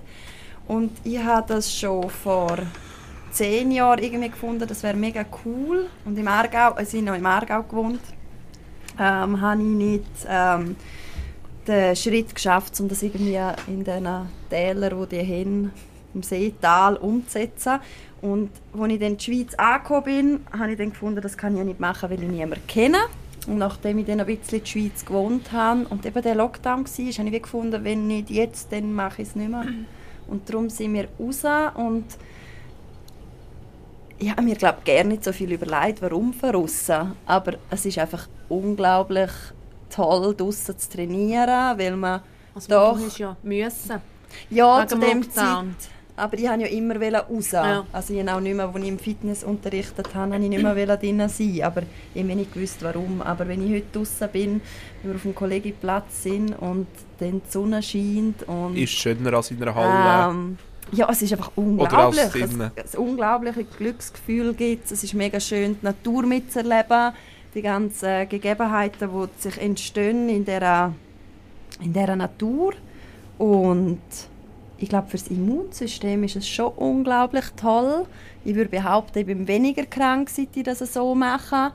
[0.67, 2.59] Und ich habe das schon vor
[3.31, 5.89] zehn Jahren irgendwie gefunden, das wäre mega cool.
[6.05, 8.03] Und im Aargau, also ich habe noch im Aargau gewohnt,
[8.99, 10.75] ähm, habe ich nicht ähm,
[11.69, 14.09] den Schritt geschafft, um das irgendwie in den
[14.51, 15.71] Tälern, wo die hin
[16.15, 17.81] im Seetal umzusetzen.
[18.21, 21.53] Und als ich dann in die Schweiz angekommen bin, habe ich dann gefunden, das kann
[21.55, 22.99] ich ja nicht machen, weil ich niemanden kenne.
[23.47, 26.85] Und nachdem ich dann ein bisschen in der Schweiz gewohnt habe und eben der Lockdown
[26.87, 29.65] war, habe ich gefunden, wenn nicht jetzt, dann mache ich es nicht mehr.
[30.29, 31.43] Und darum sind wir raus
[31.75, 32.05] und
[34.19, 37.13] ich habe mir glaube gerne nicht so viel überlegt, warum von aussen.
[37.27, 39.31] Aber es ist einfach unglaublich
[39.91, 42.21] toll, draussen zu trainieren, weil man
[42.55, 42.99] Also Doch.
[43.05, 44.01] hast ja müssen.
[44.51, 45.77] ja Wegen zu dem dem Lockdown.
[45.79, 45.91] Zeit.
[46.15, 47.53] Aber ich wollte ja immer raus.
[47.53, 47.87] Ja.
[47.93, 50.63] Also ich habe auch nicht mehr, als ich im Fitness unterrichtet habe, habe ich nicht
[50.63, 51.63] mehr drin sein.
[51.63, 51.83] Aber
[52.15, 53.23] ich habe nicht gewusst, warum.
[53.23, 54.61] Aber wenn ich heute draußen bin,
[55.03, 56.87] wenn wir auf dem Kollegienplatz sind und
[57.19, 60.31] dann die Sonne scheint und Ist schöner als in einer Halle.
[60.33, 60.59] ähm,
[60.93, 62.21] ja, es ist einfach Oder unglaublich.
[62.21, 62.71] als drinnen.
[62.75, 65.03] Es, ein unglaubliches Glücksgefühl gibt es.
[65.03, 67.13] ist mega schön, die Natur mitzuerleben.
[67.55, 70.93] Die ganzen Gegebenheiten, die sich entstehen in dieser,
[71.81, 72.75] in dieser Natur.
[73.39, 74.01] Und
[74.83, 78.05] ich glaube, für das Immunsystem ist es schon unglaublich toll.
[78.45, 81.73] Ich würde behaupten, ich bin weniger krank, seit ich das so mache.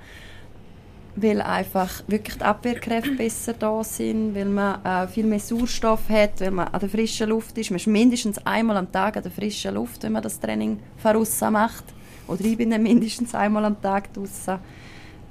[1.15, 6.41] Weil einfach wirklich die Abwehrkräfte besser da sind, weil man äh, viel mehr Sauerstoff hat,
[6.41, 7.71] weil man an der frischen Luft ist.
[7.71, 11.15] Man ist mindestens einmal am Tag an der frischen Luft, wenn man das Training von
[11.15, 11.85] aussen macht.
[12.27, 14.59] Oder ich bin dann mindestens einmal am Tag draußen.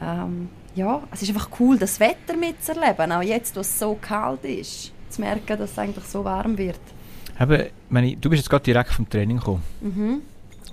[0.01, 3.13] Ähm, ja, es ist einfach cool, das Wetter mitzuerleben.
[3.13, 6.81] Auch jetzt, wo es so kalt ist, zu merken, dass es eigentlich so warm wird.
[7.41, 9.63] Eben, meine, du bist jetzt gerade direkt vom Training gekommen.
[9.81, 10.23] Mhm.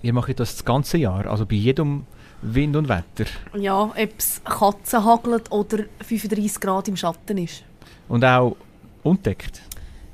[0.02, 2.06] Ihr macht das das ganze Jahr, also bei jedem
[2.42, 3.30] Wind und Wetter.
[3.58, 7.64] Ja, ob es Katzen hagelt oder 35 Grad im Schatten ist.
[8.10, 8.58] Und auch
[9.04, 9.62] undeckt.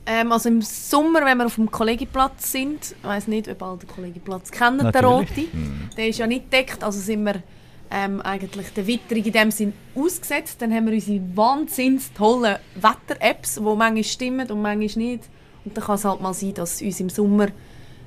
[0.06, 3.78] Ähm, also im Sommer, wenn wir auf dem Kollegiplatz sind, ich weiss nicht, ob alle
[3.78, 5.30] den Kollegiplatz kennen, der Natürlich.
[5.30, 5.48] rote,
[5.98, 7.44] der ist ja nicht gedeckt, also sind wir
[7.92, 10.62] ähm, eigentlich der Witterung in dem Sinn ausgesetzt.
[10.62, 15.24] Dann haben wir unsere wahnsinns tollen Wetter-Apps, die manchmal stimmen und manchmal nicht.
[15.66, 17.48] Und dann kann es halt mal sein, dass es uns im Sommer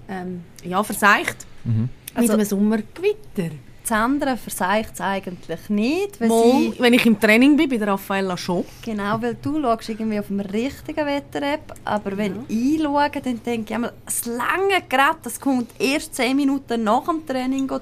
[0.09, 1.47] ähm, ja, verseicht.
[1.65, 1.83] Mhm.
[1.83, 3.55] Mit Also- einem Sommergewitter.
[3.83, 7.79] Das andere verseicht es eigentlich nicht, weil Mal, sie, wenn ich im Training bin, bei
[7.79, 8.65] der Raffaella schon.
[8.81, 13.65] genau, weil du schaust irgendwie auf dem richtigen Wetter-App, aber wenn ich schaue, dann denke
[13.71, 17.81] ich einmal, es lange gerade, das kommt erst 10 Minuten nach dem Training go,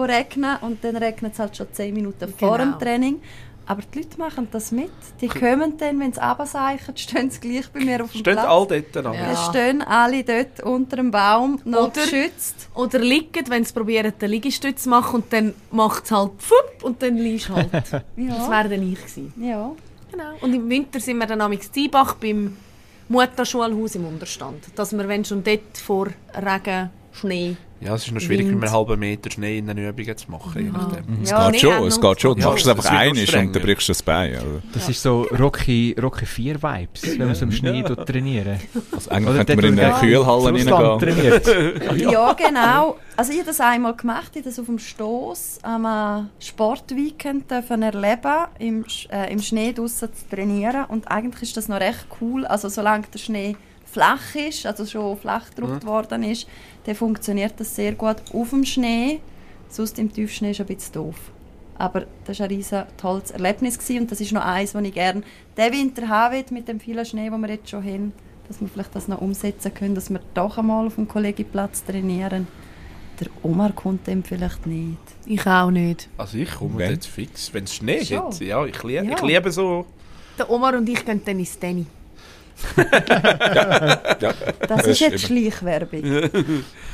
[0.00, 2.78] regnen und dann regnet es halt schon 10 Minuten vor dem Genau.
[2.78, 3.20] Training.
[3.68, 4.90] Aber die Leute machen das mit.
[5.20, 8.46] Die kommen dann, wenn sie runterseichen, stehen sie gleich bei mir auf dem Stehen Platz.
[8.46, 9.04] all dort.
[9.16, 9.32] Ja.
[9.32, 12.68] Es stehen alle dort unter dem Baum, noch Oder- geschützt.
[12.74, 16.84] Oder liegen, wenn sie probieren, den Liegestütz zu machen und dann macht es halt pfupp
[16.84, 17.70] und dann liegst halt.
[17.82, 19.32] Das Ja, wäre dann ich gewesen.
[19.40, 19.72] ja.
[20.12, 20.32] Genau.
[20.40, 22.56] Und im Winter sind wir dann am Ziebach beim
[23.08, 24.62] Mutter-Schulhaus im Unterstand.
[24.76, 27.56] Dass wir, wenn schon dort vor Regen, Schnee...
[27.80, 28.54] Ja, es ist noch schwierig, Wind.
[28.60, 30.72] mit einem halben Meter Schnee in den Übungen zu machen.
[30.72, 31.22] nachdem.
[31.22, 32.34] Es Ja, geht schon, es geht schon.
[32.34, 34.34] Du Ja, machst es einfach einmal und dann brichst du das Bein.
[34.34, 38.58] Also, Das ist so Rocky, Rocky 4 Vibes, wenn man so im Schnee dort trainieren.
[38.92, 40.98] also eigentlich Oder könnte man in eine Kühlhalle reingehen.
[40.98, 42.00] trainiert.
[42.12, 42.96] Ja, genau.
[43.16, 47.50] Also ich habe das einmal gemacht, ich habe das auf dem Stoss am äh, Sportweekend
[47.50, 50.84] dürfen erleben, im, äh, im Schnee draussen zu trainieren.
[50.88, 52.46] Und eigentlich ist das noch recht cool.
[52.46, 53.56] Also solange der Schnee
[53.96, 56.46] flach ist, also schon flach gedruckt worden ist,
[56.84, 59.20] dann funktioniert das sehr gut auf dem Schnee.
[59.70, 61.16] Sonst im Tiefschnee ist ein bisschen doof.
[61.78, 64.02] Aber das war ein riesen tolles Erlebnis gewesen.
[64.02, 65.22] und das ist noch eins, das ich gerne
[65.56, 68.12] diesen Winter haben will, mit dem vielen Schnee, den wir jetzt schon haben,
[68.48, 72.46] dass wir vielleicht das noch umsetzen können, dass wir doch einmal auf dem Kollegiplatz trainieren.
[73.18, 74.98] Der Omar kommt dem vielleicht nicht.
[75.24, 76.08] Ich auch nicht.
[76.18, 76.90] Also ich komme Wenn?
[76.90, 77.52] dort fix.
[77.54, 78.18] Wenn es Schnee Schon?
[78.26, 79.02] hat, ja, ich, lie Ja.
[79.16, 79.86] ich liebe so.
[80.38, 81.86] Der Omar und ich gehen dann ins Tennis.
[82.76, 84.34] Ja, Das
[84.68, 86.02] Das ist jetzt Schleichwerbung.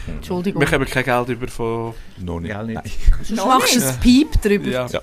[0.07, 0.61] Entschuldigung.
[0.61, 1.95] Wir haben kein Geld über von...
[2.19, 2.53] noch nicht.
[2.53, 2.81] Gell, nicht.
[3.31, 4.69] Du machst ein Piep drüber.
[4.69, 4.87] Ja.
[4.87, 5.01] Ja.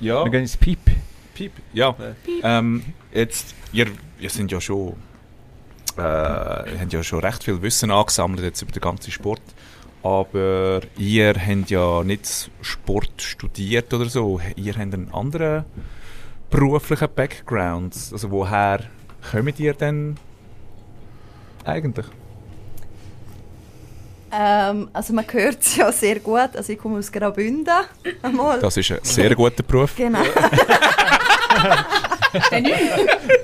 [0.00, 0.78] Ja, Wir gehen ins Piep.
[1.34, 1.52] Piep.
[1.72, 1.94] Ja,
[2.42, 2.58] Ja.
[2.58, 2.82] ähm,
[3.12, 3.86] jetzt, ihr,
[4.18, 4.94] ihr sind ja schon,
[5.96, 9.42] äh, ihr habt ja schon recht viel Wissen angesammelt jetzt über den ganzen Sport.
[10.02, 14.40] Aber ihr habt ja nicht Sport studiert oder so.
[14.56, 15.64] Ihr habt einen anderen
[16.50, 17.94] beruflichen Background.
[18.12, 18.80] Also woher
[19.30, 20.16] kommt ihr denn
[21.64, 22.06] eigentlich?
[24.30, 26.50] Ähm, also man hört es ja sehr gut.
[26.54, 27.72] Also ich komme aus Graubünden.
[28.22, 28.60] Einmal.
[28.60, 29.96] Das ist ein sehr guter Beruf.
[29.96, 30.20] Genau.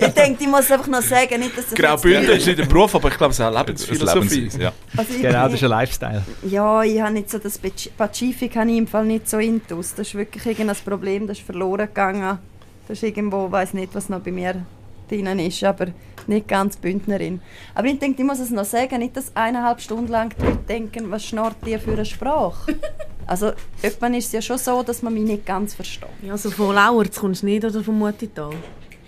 [0.00, 2.94] ich denke, ich muss einfach noch sagen, nicht, dass das Graubünden ist nicht ein Beruf,
[2.94, 4.34] aber ich glaube, es ist eine Das Lebensphilosophie.
[4.34, 4.72] Lebensweise, ja.
[4.96, 6.22] Also Genau, das ist ein Lifestyle.
[6.42, 7.58] Ja, ich habe nicht so das
[7.96, 9.94] Pazifik habe ich im Fall nicht so intus.
[9.94, 12.38] Das ist wirklich irgendein Problem, das ist verloren gegangen.
[12.86, 14.64] Das ist irgendwo, weiß nicht, was noch bei mir
[15.08, 15.86] drin ist, aber
[16.26, 17.40] nicht ganz Bündnerin.
[17.74, 20.58] Aber ich denke, ich muss es noch sagen, nicht, dass eineinhalb Stunden lang die Leute
[20.68, 22.76] denken, was schnarrt ihr für eine Sprache?
[23.26, 26.10] Also, irgendwann ist es ja schon so, dass man mich nicht ganz versteht.
[26.20, 28.50] Ja, also von Lauerz kommst du nicht oder vom Mutital?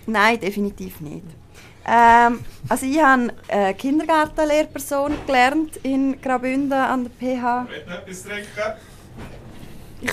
[0.07, 1.21] Nein, definitiv nicht.
[1.85, 7.67] Ähm, also ich habe äh, Kindergartenlehrperson gelernt in Graubünden an der PH.
[8.07, 8.17] Ich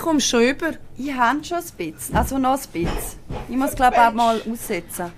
[0.01, 0.73] komme schon über.
[0.97, 3.20] Ich habe schon ein bisschen, also noch ein bisschen.
[3.49, 5.12] Ich muss glaube ich auch mal aussetzen.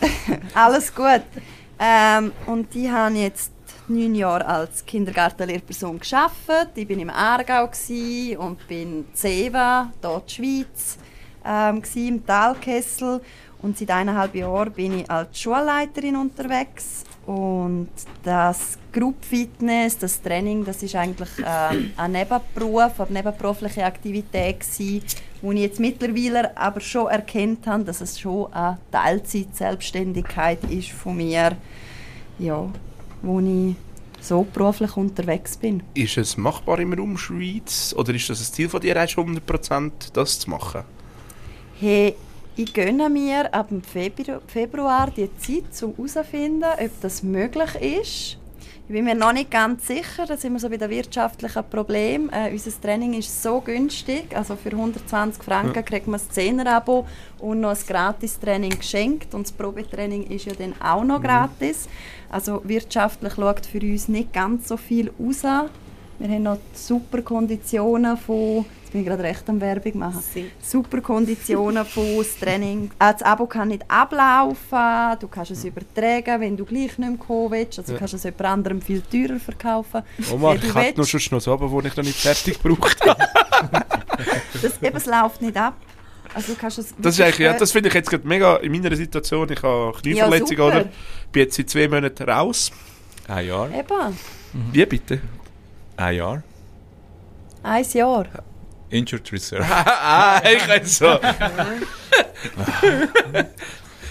[0.54, 1.22] Alles gut.
[1.78, 3.52] Ähm, und ich habe jetzt
[3.88, 6.70] neun Jahre als Kindergartenlehrperson geschafft.
[6.74, 7.64] Ich bin im Aargau
[8.38, 10.98] und bin in Zewa, dort in der Schweiz,
[11.44, 13.20] ähm, im Talkessel.
[13.60, 17.04] Und seit eineinhalb Jahren bin ich als Schulleiterin unterwegs.
[17.26, 17.90] Und
[18.22, 25.02] das Group Fitness, das Training, das ist eigentlich ähm, ein Nebenberuf, eine nebenberufliche Aktivität gsi,
[25.42, 31.18] wo ich jetzt mittlerweile aber schon erkannt habe, dass es schon eine Teilzeit-Selbstständigkeit ist von
[31.18, 31.56] mir,
[32.38, 32.66] ja,
[33.20, 33.76] wo ich
[34.20, 35.82] so beruflich unterwegs bin.
[35.94, 37.94] Ist es machbar im Raum Schweiz?
[37.96, 40.82] Oder ist das ein Ziel von dir, erst 100% das zu machen?
[41.78, 42.16] Hey,
[42.58, 48.36] ich gönne mir ab dem Febru- Februar die Zeit, um herauszufinden, ob das möglich ist.
[48.88, 52.30] Ich bin mir noch nicht ganz sicher, da sind wir so bei den wirtschaftlichen Problemen.
[52.30, 57.06] Äh, unser Training ist so günstig, also für 120 Franken kriegt man ein 10er-Abo
[57.38, 61.86] und noch ein Gratis-Training geschenkt und das Probetraining ist ja dann auch noch gratis.
[62.28, 65.44] Also wirtschaftlich schaut für uns nicht ganz so viel raus.
[66.18, 70.20] Wir haben noch super Konditionen von, jetzt bin ich gerade recht am Werbung machen,
[70.60, 72.90] super Konditionen von das Training.
[72.98, 77.16] Äh, das Abo kann nicht ablaufen, du kannst es übertragen, wenn du gleich nicht mehr
[77.16, 77.78] kommen willst.
[77.78, 80.02] Also du kannst es jemand anderem viel teurer verkaufen.
[80.16, 83.84] Du ich hatte noch schon noch so, aber wo ich noch nicht fertig gebraucht habe.
[84.60, 85.74] Das, eben, es läuft nicht ab.
[86.34, 88.72] Also du kannst das, Das ist eigentlich, ja, das finde ich jetzt gerade mega in
[88.72, 89.48] meiner Situation.
[89.52, 90.84] Ich habe Knieverletzung, Ja, oder?
[91.30, 92.72] Bin jetzt seit zwei Monaten raus.
[93.28, 93.70] Ein Jahr.
[93.70, 94.18] Eben,
[94.72, 95.20] Wie bitte?
[95.98, 96.42] Ein Jahr.
[97.64, 98.26] ein Jahr.
[98.90, 99.64] Injured Reserve.
[99.68, 101.18] ah, ich kann so.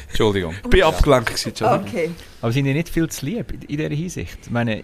[0.09, 0.53] Entschuldigung.
[0.63, 1.87] Ich bin abgelenkt gewesen, Entschuldigung.
[1.87, 2.11] Okay.
[2.41, 4.37] Aber sind die nicht viel zu lieb in, in dieser Hinsicht?
[4.43, 4.83] Ich meine,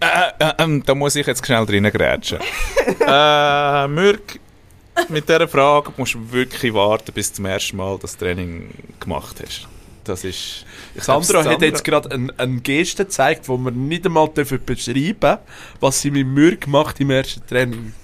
[0.00, 2.38] Äh, äh, ähm, da muss ich jetzt schnell reingrätschen.
[3.00, 4.38] äh, Mürk,
[5.08, 9.36] mit dieser Frage musst du wirklich warten, bis du zum ersten Mal das Training gemacht
[9.42, 9.66] hast.
[10.04, 10.66] Das ist...
[10.94, 14.60] Ich Sandra glaub, hat jetzt gerade eine, eine Geste gezeigt, wo wir nicht einmal dürfen
[14.64, 15.38] beschreiben
[15.80, 17.92] was sie mit mir gemacht im ersten Training.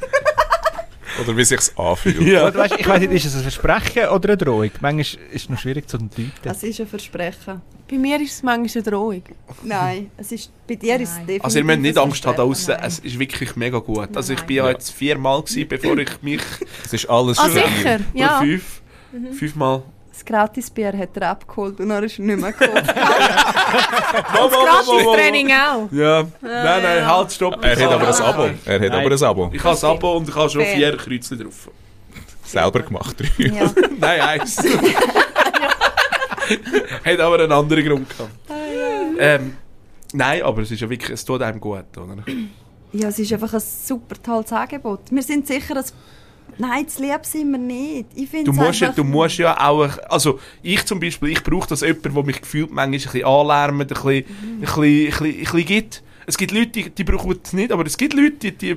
[1.20, 2.20] Oder wie sich's anfühlt.
[2.22, 2.46] Ja.
[2.46, 4.70] oder weißt, ich weiß nicht, ist es ein Versprechen oder eine Drohung?
[4.80, 6.30] Manchmal ist es noch schwierig zu deuten.
[6.44, 7.60] Es ist ein Versprechen.
[7.90, 9.22] Bei mir ist es manchmal eine Drohung.
[9.64, 11.26] Nein, es ist, bei dir ist es Nein.
[11.26, 14.16] definitiv Also ihr müsst nicht Angst haben da draussen, es ist wirklich mega gut.
[14.16, 14.46] Also ich Nein.
[14.46, 16.42] bin ja jetzt viermal gewesen, bevor ich mich...
[16.84, 17.98] Es ist alles Ah, sicher?
[18.14, 18.38] Ja.
[18.40, 18.82] fünf.
[19.32, 19.82] Fünfmal.
[20.18, 22.82] Das Gratisbier hat er abgeholt und dann ist er nicht mehr gekommen.
[24.32, 25.92] Wow, Gratis Training auch.
[25.92, 27.62] Ja, nein, nein, halt, stopp.
[27.62, 28.42] Er hat aber ein Abo.
[28.64, 28.90] Er hat Nein.
[28.90, 29.50] aber ein Abo.
[29.52, 31.70] Ich habe ein Abo und ich habe schon vier Kreuzchen drauf.
[32.42, 33.14] Selber gemacht.
[33.36, 33.70] ja.
[34.00, 34.56] Nein, eins.
[37.04, 38.32] Hat aber einen anderen Grund gehabt.
[39.18, 39.56] Ähm,
[40.14, 42.16] nein, aber es ist ja wirklich, es tut einem gut, oder?
[42.92, 45.00] ja, es ist einfach ein super tolles Angebot.
[45.10, 45.92] Wir sind sicher, dass...
[46.58, 48.06] Nein, zu lieb sind wir nicht.
[48.14, 51.42] Ich finde Du es musst, ja, du musst ja auch, also ich zum Beispiel, ich
[51.44, 55.06] brauche das jemand, der mich gefühlt manchmal ein bisschen anlärmt, ein bisschen, ein bisschen, ein
[55.06, 56.02] bisschen, ein bisschen gibt.
[56.26, 58.76] Es gibt Leute, die, die brauchen es nicht, aber es gibt Leute, die, die,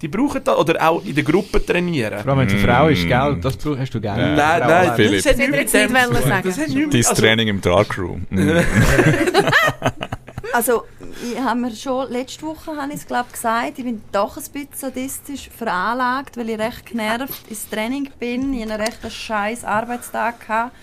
[0.00, 2.18] die brauchen das, oder auch in der Gruppe trainieren.
[2.20, 3.38] Vor allem, wenn es eine Frau ist, gell?
[3.40, 4.34] Das brauch- hast du gerne.
[4.34, 4.92] Nein, nein.
[4.96, 5.22] Philipp.
[5.22, 6.28] das Das hätte mit ich jetzt dem nicht zu tun.
[6.28, 6.42] sagen.
[6.44, 8.26] Das Dein also, Training im Darkroom.
[8.30, 8.38] Mm.
[10.52, 10.84] Also,
[11.22, 14.42] ich habe mir schon letzte Woche habe ich es, glaub, gesagt, ich bin doch ein
[14.42, 18.52] bisschen sadistisch veranlagt, weil ich recht genervt ins Training bin.
[18.52, 20.76] Ich hatte einen recht scheiß Arbeitstag gehabt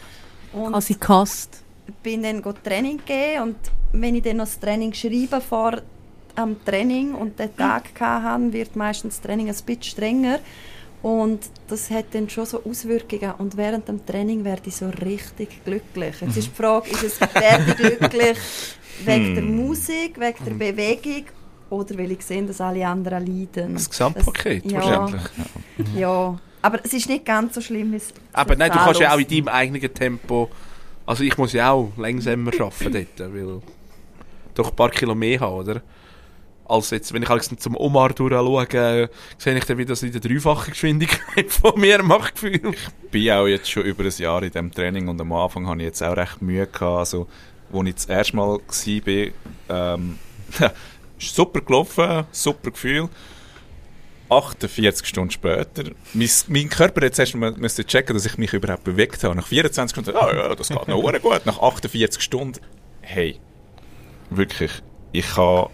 [0.53, 1.63] und Quasi gehasst.
[2.01, 3.57] bin dann go Training gehen und
[3.91, 5.81] wenn ich dann noch das Training schreibe vor
[6.35, 10.39] am Training und den Tag hatte, wird meistens das Training ein bisschen strenger
[11.01, 15.63] und das hat dann schon so Auswirkungen und während dem Training werde ich so richtig
[15.63, 16.15] glücklich.
[16.21, 18.37] Jetzt ist die Frage, ist es werde ich glücklich
[19.05, 21.25] wegen der Musik, wegen der Bewegung
[21.69, 23.73] oder weil ich sehe, dass alle anderen leiden?
[23.75, 25.21] Das Gesamtpaket, Das- ja, wahrscheinlich.
[25.95, 29.13] ja, aber es ist nicht ganz so schlimm, wie es Aber nein, du kannst ja
[29.13, 30.49] auch in deinem eigenen Tempo.
[31.05, 33.61] Also ich muss ja auch langsamer arbeiten dort, weil
[34.53, 35.81] doch ein paar Kilo mehr habe, oder?
[36.69, 40.71] Als jetzt, wenn ich zum Omar durchschaue, sehe ich dann wieder so in der dreifachen
[40.71, 42.75] Geschwindigkeit von mir macht Gefühl.
[43.09, 45.85] bin auch jetzt schon über ein Jahr in diesem Training und am Anfang hatte ich
[45.85, 46.83] jetzt auch recht Mühe gehabt.
[46.83, 47.27] Also,
[47.73, 50.19] als ich das erste Mal war, ähm,
[51.17, 53.09] super gelaufen, super Gefühl.
[54.29, 58.83] 48 Stunden später, mein, mein Körper hat zuerst mal müssen checken, dass ich mich überhaupt
[58.83, 59.35] bewegt habe.
[59.35, 61.45] Nach 24 Stunden, ah ja, das geht noch gut.
[61.47, 62.59] Nach 48 Stunden,
[63.01, 63.39] hey,
[64.29, 64.71] wirklich,
[65.11, 65.71] ich habe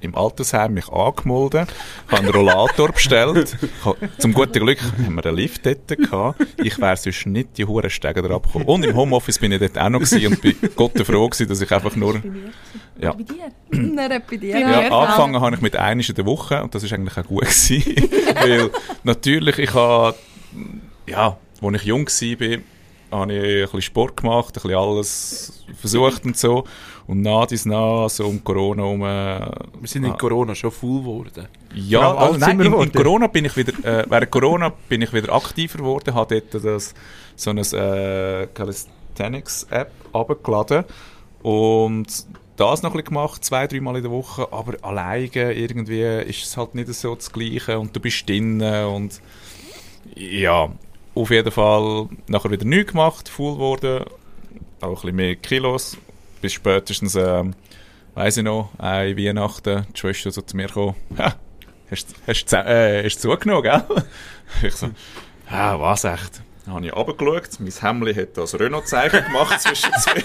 [0.00, 1.68] im Altersheim mich angemeldet,
[2.08, 3.56] habe einen Rollator bestellt.
[4.18, 6.46] Zum guten Glück haben wir einen Lift dort gehabt.
[6.62, 8.66] Ich wäre sonst nicht die hohen Stege da abgekommen.
[8.68, 11.60] Und im Homeoffice bin ich dort auch noch gewesen und bin Gott froh gewesen, dass
[11.60, 12.20] ich einfach nur,
[12.98, 13.12] ja.
[13.12, 13.52] Bei dir?
[13.70, 14.58] Nein, nicht bei dir.
[14.58, 17.42] Ja, angefangen habe ich mit einisch in der Woche und das ist eigentlich auch gut
[17.42, 17.82] gewesen.
[18.34, 18.70] Weil
[19.04, 20.14] natürlich, ich habe,
[21.06, 22.58] ja, als ich jung war,
[23.10, 26.64] habe ich ein bisschen Sport gemacht, ein bisschen alles versucht und so.
[27.06, 31.46] Und nach dies nach, so um Corona herum, Wir sind in Corona schon full geworden.
[31.74, 32.92] Ja, allem also nein, in, in.
[32.92, 36.94] Corona bin ich wieder, äh, während Corona bin ich wieder aktiver geworden, habe dort das,
[37.36, 40.84] so eine äh, Calisthenics-App abgeladen
[41.42, 42.06] und
[42.56, 46.56] das noch ein bisschen gemacht, zwei, dreimal in der Woche, aber alleine irgendwie ist es
[46.56, 49.20] halt nicht so das Gleiche und du bist drinnen und
[50.16, 50.70] ja,
[51.14, 54.04] auf jeden Fall nachher wieder nichts gemacht, full geworden,
[54.80, 55.98] auch ein bisschen mehr Kilos,
[56.46, 57.54] bis spätestens, ähm,
[58.14, 61.34] weiss ich noch, ein Weihnachten, die Schwester so zu mir gekommen, «Ha,
[61.90, 63.82] hast, du- äh, hast zugenommen, gell?
[64.62, 64.90] Ich so,
[65.50, 70.22] «Ja, was echt?» Dann habe ich runtergeschaut, mein Hemdli hat das Renault-Zeichen gemacht zwischen zwei.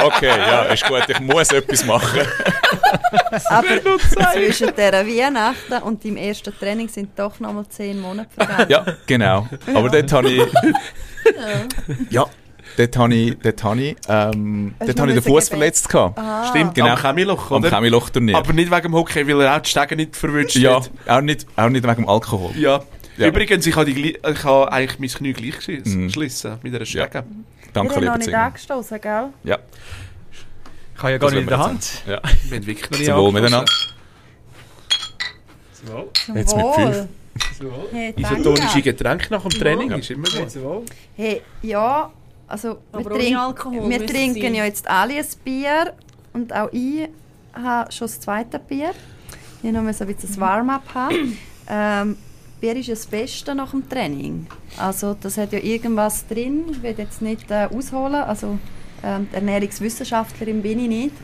[0.04, 2.20] okay, ja, ist gut, ich muss etwas machen.
[3.50, 3.66] Aber
[4.32, 8.70] zwischen dieser Weihnachten und deinem ersten Training sind doch noch mal zehn Monate vergangen.
[8.70, 9.46] Ja, genau.
[9.74, 10.42] Aber dort habe ich...
[12.10, 12.26] Ja,
[12.76, 16.18] dort habe ich, dort habe ich, ähm, dort habe ich den Fuß verletzt gehabt.
[16.18, 16.46] Ah.
[16.48, 16.88] Stimmt, Genau.
[16.90, 17.70] am Chemiloch, Am oder?
[17.70, 18.36] Chemiloch-Turnier.
[18.36, 20.90] Aber nicht wegen dem Hockey, weil er auch die Stege nicht verwünscht Ja, hat.
[21.06, 22.50] auch nicht, auch nicht wegen dem Alkohol.
[22.56, 22.80] Ja.
[23.16, 23.26] Ja.
[23.26, 26.06] Übrigens, ich habe, die, ich habe eigentlich mein Knie gleich Mhm.
[26.06, 26.86] geschlissen mit einer Ja.
[26.86, 27.24] Stege.
[27.72, 29.24] Danke, Wir haben lieber noch nicht angestoßen, gell?
[29.44, 29.58] Ja,
[30.96, 32.02] Ich habe ja gar Das nicht in der Hand.
[32.06, 32.20] ja.
[32.48, 33.64] Wir haben wirklich noch nie Zum Wohl miteinander.
[36.24, 37.08] Zum Jetzt mit fünf.
[37.92, 38.82] Hey, Isotonische.
[38.82, 40.84] Getränke nach dem Training ist immer gut.
[41.16, 42.10] Hey, ja,
[42.50, 44.54] also wir, Aber trink- Alkohol wir trinken sein.
[44.54, 45.92] ja jetzt alle ein Bier
[46.32, 47.08] und auch ich
[47.54, 48.90] habe schon das zweite Bier.
[49.62, 51.36] Ich noch mal so ein bisschen das Warm-up haben.
[51.68, 52.16] Ähm,
[52.60, 54.46] Bier ist ja das Beste nach dem Training.
[54.76, 56.64] Also das hat ja irgendwas drin.
[56.70, 58.14] Ich will jetzt nicht äh, ausholen.
[58.22, 58.58] Also
[59.02, 61.14] ähm, Ernährungswissenschaftlerin bin ich nicht.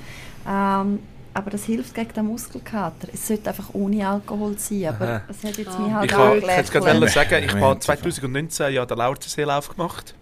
[0.49, 1.01] Ähm,
[1.35, 3.09] aber das hilft gegen den Muskelkater.
[3.13, 4.87] Es sollte einfach ohne Alkohol sein.
[4.87, 5.23] Aber Aha.
[5.29, 5.79] es hat jetzt Ah.
[5.81, 9.69] mich halt Ich auch wollte jetzt gerade sagen, ich habe haben 2019 ja den Lautersee-Lauf
[9.77, 10.15] gemacht.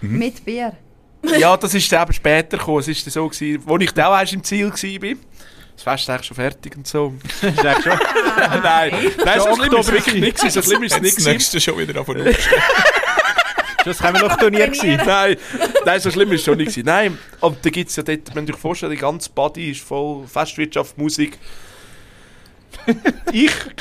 [0.00, 0.76] Mit Bier.
[1.38, 2.80] Ja, das ist eben später gekommen.
[2.80, 5.16] Es ist so gewesen, wo ich auch erst im Ziel war.
[5.74, 7.14] Das Fest ist eigentlich schon fertig und so.
[7.42, 7.92] ist eigentlich schon.
[8.62, 8.92] nein,
[9.24, 10.36] nein, so schlimm ist wirklich nicht.
[10.36, 10.50] gewesen.
[10.50, 11.16] So schlimm ist es nicht.
[11.18, 12.22] das nächste schon wieder davon
[13.84, 15.00] Das haben wir noch Turnier gewesen.
[15.06, 15.36] Nein,
[15.84, 16.68] nein, so schlimm ist es schon nicht.
[16.68, 16.86] gewesen.
[16.86, 19.80] Nein, und da gibt es ja dort, wenn du dir vorstellst, die ganze Body ist
[19.80, 21.38] voll Festwirtschaft, Musik.
[23.32, 23.52] ich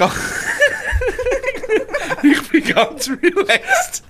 [2.24, 4.04] Ich bin ganz relaxed.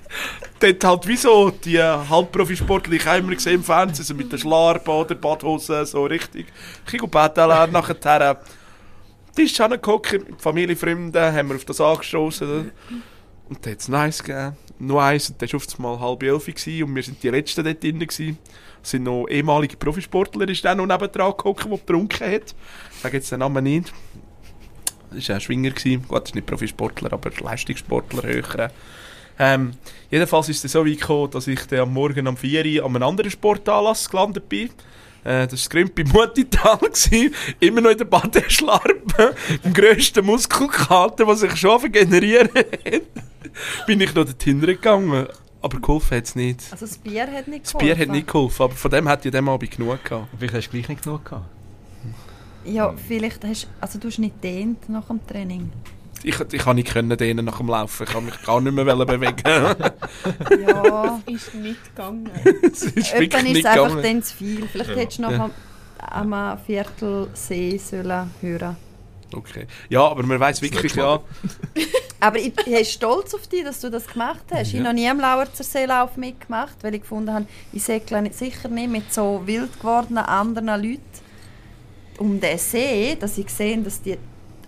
[0.59, 4.39] Dort halt wie so die Halbprofisportler, ich habe immer gesehen im Fernsehen, so mit den
[4.39, 6.47] Schlarben oder Badhosen, so richtig.
[6.85, 8.37] Ich gehe betteln, nachher
[9.35, 12.71] Tisch angeguckt, mit Familie, Freunden, haben wir auf das angestoßen.
[13.47, 14.57] Und dann hat es nice gegeben.
[14.79, 17.63] Noch eins, und dann war auf einmal halb elf gewesen, und wir sind die Letzten
[17.63, 18.01] dort drin.
[18.01, 22.55] Es sind noch ehemalige Profisportler, ist dann noch nebendran gehockt, der getrunken hat.
[22.93, 23.93] Ich sage jetzt den Namen nicht.
[25.11, 25.71] Das war ein Schwinger.
[25.71, 26.05] Gewesen.
[26.07, 28.71] Gut, das ist nicht Profisportler, aber Leistungssportler höher.
[29.39, 29.71] Ähm,
[30.11, 32.95] jedenfalls ist es so weit gekommen, dass ich dann am Morgen um 4 Uhr an
[32.95, 34.69] einem anderen Sportanlass gelandet bin.
[35.23, 36.79] Äh, das war das Grümpi Mutital.
[37.59, 39.35] Immer noch in der Badeschlarpe.
[39.63, 43.01] Im grössten Muskelkater, was ich schon generieren hat.
[43.87, 45.27] bin ich noch dorthin gegangen.
[45.61, 46.61] Aber geholfen hat es nicht.
[46.71, 49.31] Also das Bier hat nicht Das Bier hat nicht geholfen, aber von dem hat ja
[49.31, 50.27] dem Abend genug gehabt.
[50.37, 51.45] Vielleicht hast du gleich nicht genug gehabt.
[52.63, 55.71] Ja, vielleicht hast also du hast nicht dehnt nach dem Training.
[56.23, 58.03] Ich, ich kann nicht können denen nach dem Laufen.
[58.05, 59.43] Ich kann mich gar nicht mehr bewegen.
[60.67, 62.29] Ja, Ist nicht gegangen.
[62.63, 64.67] Es ist wirklich ist es einfach dann zu viel.
[64.67, 65.49] Vielleicht hättest du noch Ja.
[66.09, 68.75] am, am Viertel See sollen hören.
[69.33, 69.67] Okay.
[69.89, 71.19] Ja, aber man weiß wirklich, ja.
[72.21, 74.69] Aber ich bin stolz auf dich, dass du das gemacht hast.
[74.69, 78.35] Ich habe noch nie am Lauerzer Seelauf mitgemacht, weil ich gefunden habe, ich segle nicht-
[78.35, 80.99] sicher nicht mit so wild gewordenen anderen Leuten
[82.17, 84.17] um den See, dass ich sehe, dass die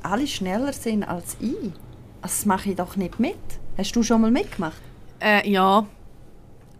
[0.03, 1.71] alle schneller sind als ich.
[2.21, 3.35] Das mache ich doch nicht mit.
[3.77, 4.81] Hast du schon mal mitgemacht?
[5.19, 5.85] Äh, ja.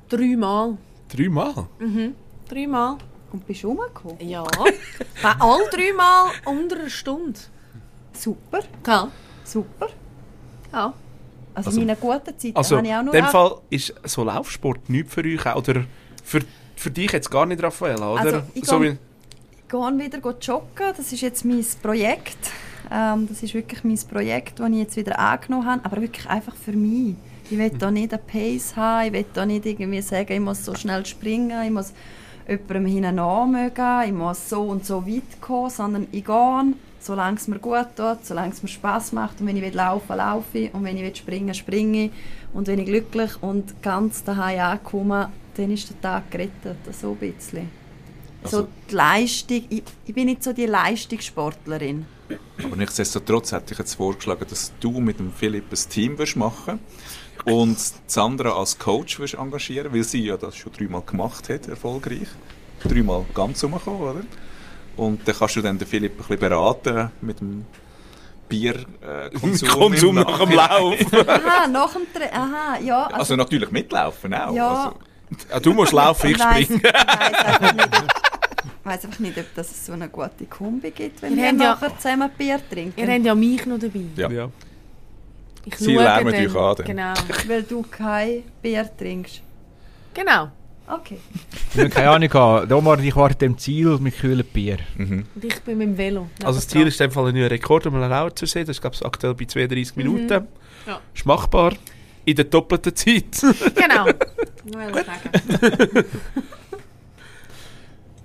[0.09, 0.77] Dreimal.
[1.09, 1.67] Dreimal.
[1.79, 2.15] Mhm.
[2.49, 2.97] Dreimal.
[3.31, 4.17] Und bist du rumgekommen?
[4.19, 4.43] Ja.
[5.23, 7.39] Bei all dreimal unter einer Stunde.
[8.13, 9.07] Super, Ja.
[9.43, 9.87] super.
[10.73, 10.93] Ja.
[11.53, 13.13] Also, Also- meine guten Zeiten Also, habe ich auch in nur...
[13.13, 15.55] dem Fall ist so Laufsport nichts für euch.
[15.55, 15.85] Oder
[16.23, 16.41] für,
[16.75, 18.21] für dich jetzt gar nicht, Raffaella, oder?
[18.21, 18.97] Also, ich so gehe- wie,
[19.57, 20.93] Ich gehe wieder go joggen.
[20.97, 22.37] Das ist jetzt mein Projekt.
[22.91, 25.85] Ähm, das ist wirklich mein Projekt, das ich jetzt wieder angenommen habe.
[25.85, 27.15] Aber wirklich einfach für mich.
[27.49, 29.07] Ich will da nicht eine Pace haben.
[29.07, 31.63] Ich will da nicht irgendwie sagen, ich muss so schnell springen.
[31.63, 31.93] Ich muss
[32.47, 34.01] jemandem mögen.
[34.05, 35.69] Ich muss so und so weit kommen.
[35.69, 39.39] Sondern ich gehe, solange es mir gut tut, solange es mir Spass macht.
[39.39, 40.73] Und wenn ich will laufen laufe ich.
[40.73, 42.11] Und wenn ich will springen, springe ich.
[42.53, 46.77] Und wenn ich glücklich und ganz daheim ankomme, dann ist der Tag gerettet.
[46.91, 47.69] So ein bisschen.
[48.43, 52.05] Also- so die Leistung, ich, ich bin nicht so die Leistungssportlerin.
[52.63, 56.79] Aber nichtsdestotrotz hätte ich jetzt vorgeschlagen, dass du mit dem Philipp ein Team wirst machen
[57.45, 62.27] und Sandra als Coach wirst engagieren, weil sie ja das schon dreimal gemacht hat, erfolgreich.
[62.83, 64.21] Dreimal ganz umgekommen, oder?
[64.97, 67.65] Und dann kannst du dann den Philipp ein bisschen beraten mit dem
[68.49, 69.29] Bier äh,
[69.67, 70.95] Konsum, nach dem Lauf.
[71.27, 73.03] Aha, nach dem Tra Aha, ja.
[73.05, 74.53] Also, Also natürlich mitlaufen auch.
[74.53, 74.69] Ja.
[74.69, 74.95] Also,
[75.49, 76.81] ja, du musst laufen, ich weiss- springe.
[76.83, 78.30] Ich weiss nicht, ob, ich weiss
[78.91, 81.97] einfach nicht, ob das so eine gute Kombi gibt, wenn Wir wir haben ja- nachher
[81.97, 82.99] zusammen Bier trinken.
[82.99, 84.01] Ihr habt ja mich noch dabei.
[84.15, 84.29] Ja.
[84.31, 84.49] Ja.
[85.65, 86.85] Ich Sie lärmen euch an dann.
[86.85, 87.13] Genau.
[87.47, 89.41] Weil du kein Bier trinkst.
[90.13, 90.49] genau.
[90.87, 91.19] Okay.
[91.73, 92.69] Ich habe keine Ahnung, gehabt.
[92.73, 94.77] Omar, ich warte im Ziel mit kühlem Bier.
[94.97, 95.25] mhm.
[95.35, 96.27] Und ich bin mit dem Velo.
[96.43, 98.65] Also das Ziel ist in dem Fall ein neuer Rekord, um einen Lauer zu sehen.
[98.65, 100.47] Das ist glaube ich aktuell bei 32 Minuten.
[100.85, 100.99] Ja.
[101.15, 101.73] Ist machbar.
[102.25, 103.25] In der doppelten Zeit.
[103.75, 104.05] Genau.
[104.65, 106.05] Wollte sagen.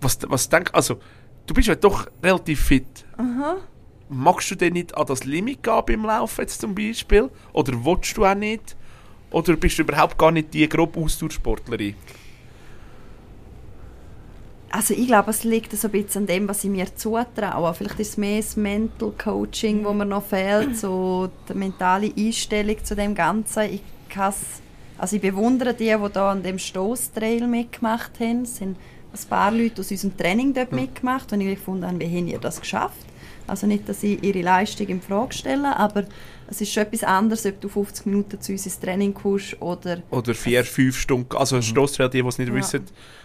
[0.07, 0.99] was, was denk, also,
[1.47, 3.05] du bist ja doch relativ fit.
[3.17, 3.57] Aha.
[4.09, 7.29] Magst du denn nicht an das Limit gehen beim Laufen jetzt zum Beispiel?
[7.53, 8.77] Oder willst du auch nicht?
[9.31, 11.97] Oder bist du überhaupt gar nicht die grobe Ausdauersportlerin?
[14.71, 17.75] Also ich glaube, es liegt so ein bisschen an dem, was ich mir zutraue.
[17.75, 22.77] Vielleicht ist es mehr das Mental Coaching, wo mir noch fehlt, so die mentale Einstellung
[22.85, 23.63] zu dem Ganzen.
[23.63, 23.83] Ich
[24.99, 28.43] also ich bewundere die, die da an dem Stoßtrail mitgemacht haben.
[28.43, 28.77] Es sind
[29.25, 32.39] ein paar Leute aus unserem Training dort mitgemacht und ich gefunden habe, wie haben ihr
[32.39, 33.07] das geschafft?
[33.47, 36.05] Also nicht, dass ich ihre Leistung in Frage stelle, aber
[36.49, 40.03] es ist schon etwas anderes, ob du 50 Minuten zu uns ins Training kommst oder...
[40.11, 41.37] Oder vier, fünf Stunden.
[41.37, 42.55] Also Strasstrail, die, die es nicht Ja.
[42.55, 42.59] Mhm.
[42.59, 42.85] wissen,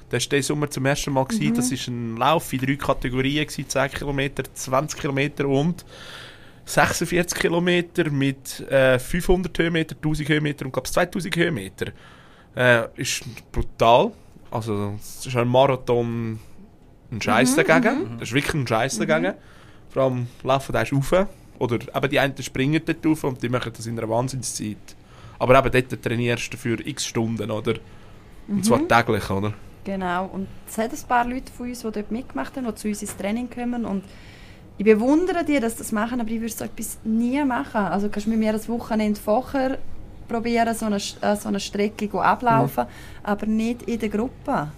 [0.09, 1.25] das war diesen Sommer zum ersten Mal.
[1.25, 1.55] Gewesen.
[1.55, 5.85] Das war ein Lauf in drei Kategorien, gewesen, 10 Kilometer, 20 Kilometer und
[6.65, 11.87] 46 Kilometer mit äh, 500 Höhenmeter, 1000 Höhenmeter und glaube 2000 Höhenmeter.
[12.55, 14.11] Äh, ist brutal.
[14.51, 16.39] Also es ist ein Marathon
[17.11, 18.17] ein Scheiß Mhm, dagegen.
[18.19, 19.33] Das ist wirklich ein Scheiß dagegen.
[19.89, 21.27] Vor allem laufen da rauf.
[21.59, 24.77] Oder eben die einen springen dort rauf und die machen das in einer Wahnsinnszeit.
[25.39, 27.75] Aber eben dort trainierst du für x Stunden, oder?
[28.47, 28.63] Und Mhm.
[28.63, 29.53] zwar täglich, oder?
[29.83, 32.87] Genau, und es hat ein paar Leute von uns, die dort mitgemacht haben, die zu
[32.87, 34.03] uns ins Training kommen und
[34.77, 37.81] ich bewundere die, dass sie das machen, aber ich würde so etwas nie machen.
[37.81, 39.77] Also kannst du mit mir das Wochenende vorher
[40.31, 42.85] probieren, so eine, äh, so eine Strecke ablaufen,
[43.23, 44.71] aber nicht in der Gruppe.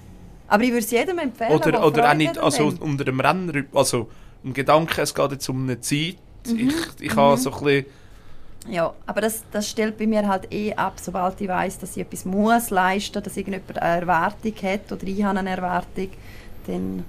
[0.47, 3.67] Aber ich würde es jedem empfehlen, der Oder, oder auch nicht also unter dem Rennen,
[3.73, 4.09] also
[4.43, 6.17] im Gedanken, es geht jetzt um eine Zeit.
[6.47, 6.69] Mhm.
[6.69, 7.85] Ich, ich habe so ein bisschen,
[8.69, 12.03] Ja, aber das, das stellt bei mir halt eh ab, sobald ich weiß, dass ich
[12.03, 16.09] etwas muss leisten, dass irgendjemand eine Erwartung hat oder ich habe eine Erwartung,
[16.67, 17.05] dann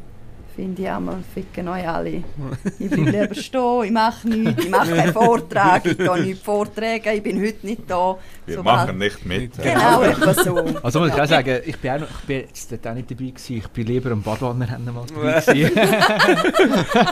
[0.55, 2.22] finde ich einmal, ficken euch alle.
[2.78, 7.11] Ich bleibe lieber stehen, ich mache nichts, ich mache keinen Vortrag, ich gehe nichts vortragen,
[7.14, 8.16] ich bin heute nicht da.
[8.46, 9.62] Wir Sobald- machen nicht mit.
[9.62, 10.57] Genau, etwa so.
[10.82, 13.11] Also muss ich auch sagen, ich bin, auch noch, ich bin jetzt dort auch nicht
[13.11, 13.57] dabei gewesen.
[13.57, 15.42] Ich bin lieber am Badwannerrennen mal dabei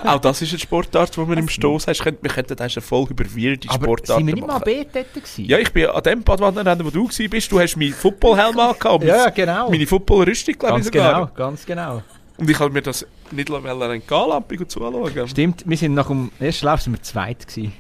[0.05, 2.05] auch das ist eine Sportart, die man im Stoß hast.
[2.05, 4.65] Wir könnten das eine Folge über weirde Aber Sportarten sind wir nicht mal machen.
[4.65, 5.45] B dort gewesen?
[5.47, 7.51] Ja, ich bin an dem Badwannerrennen, wo du warst.
[7.53, 9.05] Du hast meinen Footballhelm angehabt.
[9.05, 9.71] Ja, genau.
[9.71, 11.15] Meine Footballrüstung, glaube ich sogar.
[11.15, 12.03] genau, ganz genau.
[12.43, 15.29] Und ich habe mir das nicht entgehen lassen, und zuschauen.
[15.29, 17.73] Stimmt, wir sind nach dem ersten Lauf sind wir zweit gewesen.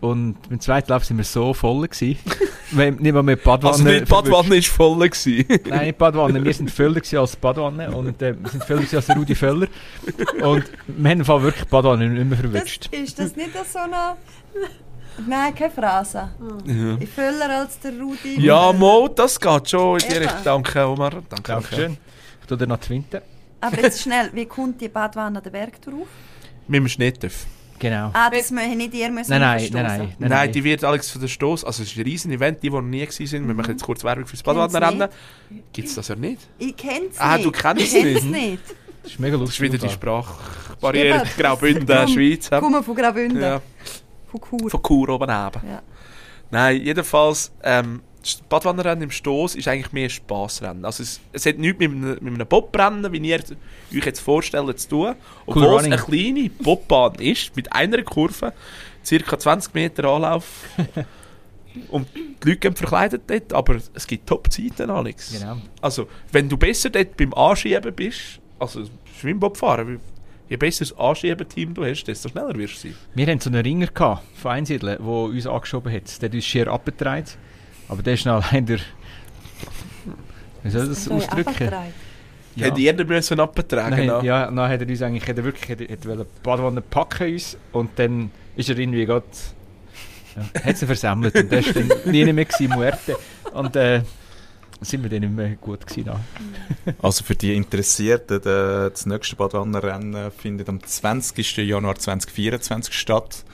[0.00, 2.16] Und beim zweiten Lauf sind wir so voll gewesen.
[2.70, 3.72] wir nicht mal mit Badwanne.
[3.72, 5.08] Also nicht die Badwanne war voll.
[5.08, 5.44] Gewesen.
[5.68, 6.44] Nein, nicht Badwanne.
[6.44, 9.66] Wir sind voller gewesen als Badwanne und äh, wir sind voller gewesen als Rudi Völler.
[10.40, 12.88] Und wir haben im Fall wirklich Badwanne nicht mehr Das, verwünscht.
[12.92, 14.16] ist das nicht so eine...
[15.26, 16.30] Nein, keine Phrase.
[16.64, 16.96] ja.
[17.00, 18.40] Ich füller als der Rudi.
[18.40, 20.14] ja, Mo, das geht schon in die.
[20.18, 20.38] Richtung.
[20.44, 21.10] Danke, Omar.
[21.28, 21.42] Danke.
[21.42, 21.96] Dankeschön.
[22.40, 23.33] Ich tue dir noch twinten.
[23.66, 26.06] Aber jetzt schnell, wie kommt die Badwanne den Berg drauf?
[26.68, 27.46] Mit dem Schnittef.
[27.78, 28.10] Genau.
[28.12, 30.52] Ah, das müssen nicht ihr müssen Nein, nein, nein, nein, Nein, nein.
[30.52, 31.64] die wird Alex von der Stoß.
[31.64, 33.46] Also, es ist ein riesen Event, die, die noch nie gewesen sind.
[33.46, 35.08] Wir machen jetzt kurz Werbung fürs Kenn's Badwannerrennen.
[35.72, 36.40] Gibt es das ja nicht?
[36.58, 37.46] Ich kenn's Ah, nicht.
[37.46, 38.24] du kennst ich es nicht.
[38.30, 38.62] nicht.
[39.02, 39.72] Das ist mega Das ist lustig.
[39.72, 39.92] wieder die.
[39.92, 41.24] Sprachbarriere.
[41.36, 42.50] Graubünden, Komm, Schweiz.
[42.50, 42.58] hä?
[42.60, 43.42] Komm von Graubünden.
[43.42, 43.60] Ja,
[44.30, 44.70] Von Chur.
[44.70, 45.68] von Chur oben neben.
[45.68, 45.82] Ja.
[46.50, 50.84] Nein, jedenfalls, ähm, das Badwannerrennen im Stoß ist eigentlich mehr ein Spassrennen.
[50.84, 54.80] Also es, es hat nichts mit einem, mit einem Bobrennen, wie ihr euch jetzt vorstellt,
[54.80, 55.14] zu tun.
[55.46, 55.92] Obwohl es Running.
[55.92, 58.52] eine kleine Bobbahn ist, mit einer Kurve,
[59.04, 60.64] circa 20 Meter Anlauf.
[61.88, 65.32] Und die Leute gehen verkleidet dort, aber es gibt Top-Zeiten, Alex.
[65.38, 65.58] Genau.
[65.80, 68.84] Also, wenn du besser dort beim Anschieben bist, also
[69.18, 70.00] Schwimmbobfahren,
[70.48, 72.96] je besser das Anschiebeteam du hast, desto schneller wirst du sein.
[73.14, 76.22] Wir hatten so einen Ringer gehabt, von Einsiedeln, der uns angeschoben hat.
[76.22, 77.26] Der hat uns schier abgetragen.
[77.88, 78.78] Aber der ist noch allein der...
[80.62, 81.48] Wie soll das euch ausdrücken?
[81.48, 81.92] abgetragen.
[82.56, 82.66] Ja.
[82.66, 85.80] Hätte jeder müssen abtragen Nein, ja, dann hat er uns eigentlich hat er wirklich hat,
[85.80, 89.24] er- hat wollen die Badwanne packen uns und dann ist er irgendwie gerade
[90.36, 93.16] ja, hat sie versemmelt und der ist dann nie mehr gewesen, Muerte
[93.52, 94.02] und äh,
[94.80, 96.10] sind wir dann nicht mehr gut gewesen.
[97.02, 101.56] Also für die Interessierten, der, das nächste Badwannerrennen findet am 20.
[101.56, 103.44] Januar 2024 statt.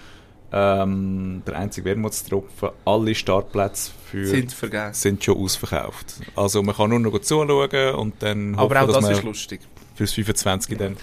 [0.53, 4.55] Ähm, der einzige Wermutstropfen, alle Startplätze für Sind
[4.93, 6.17] sind schon ausverkauft.
[6.35, 9.61] Also man kann nur noch zuschauen und dann Aber auch dass das ist lustig.
[9.95, 10.97] fürs 25 dann...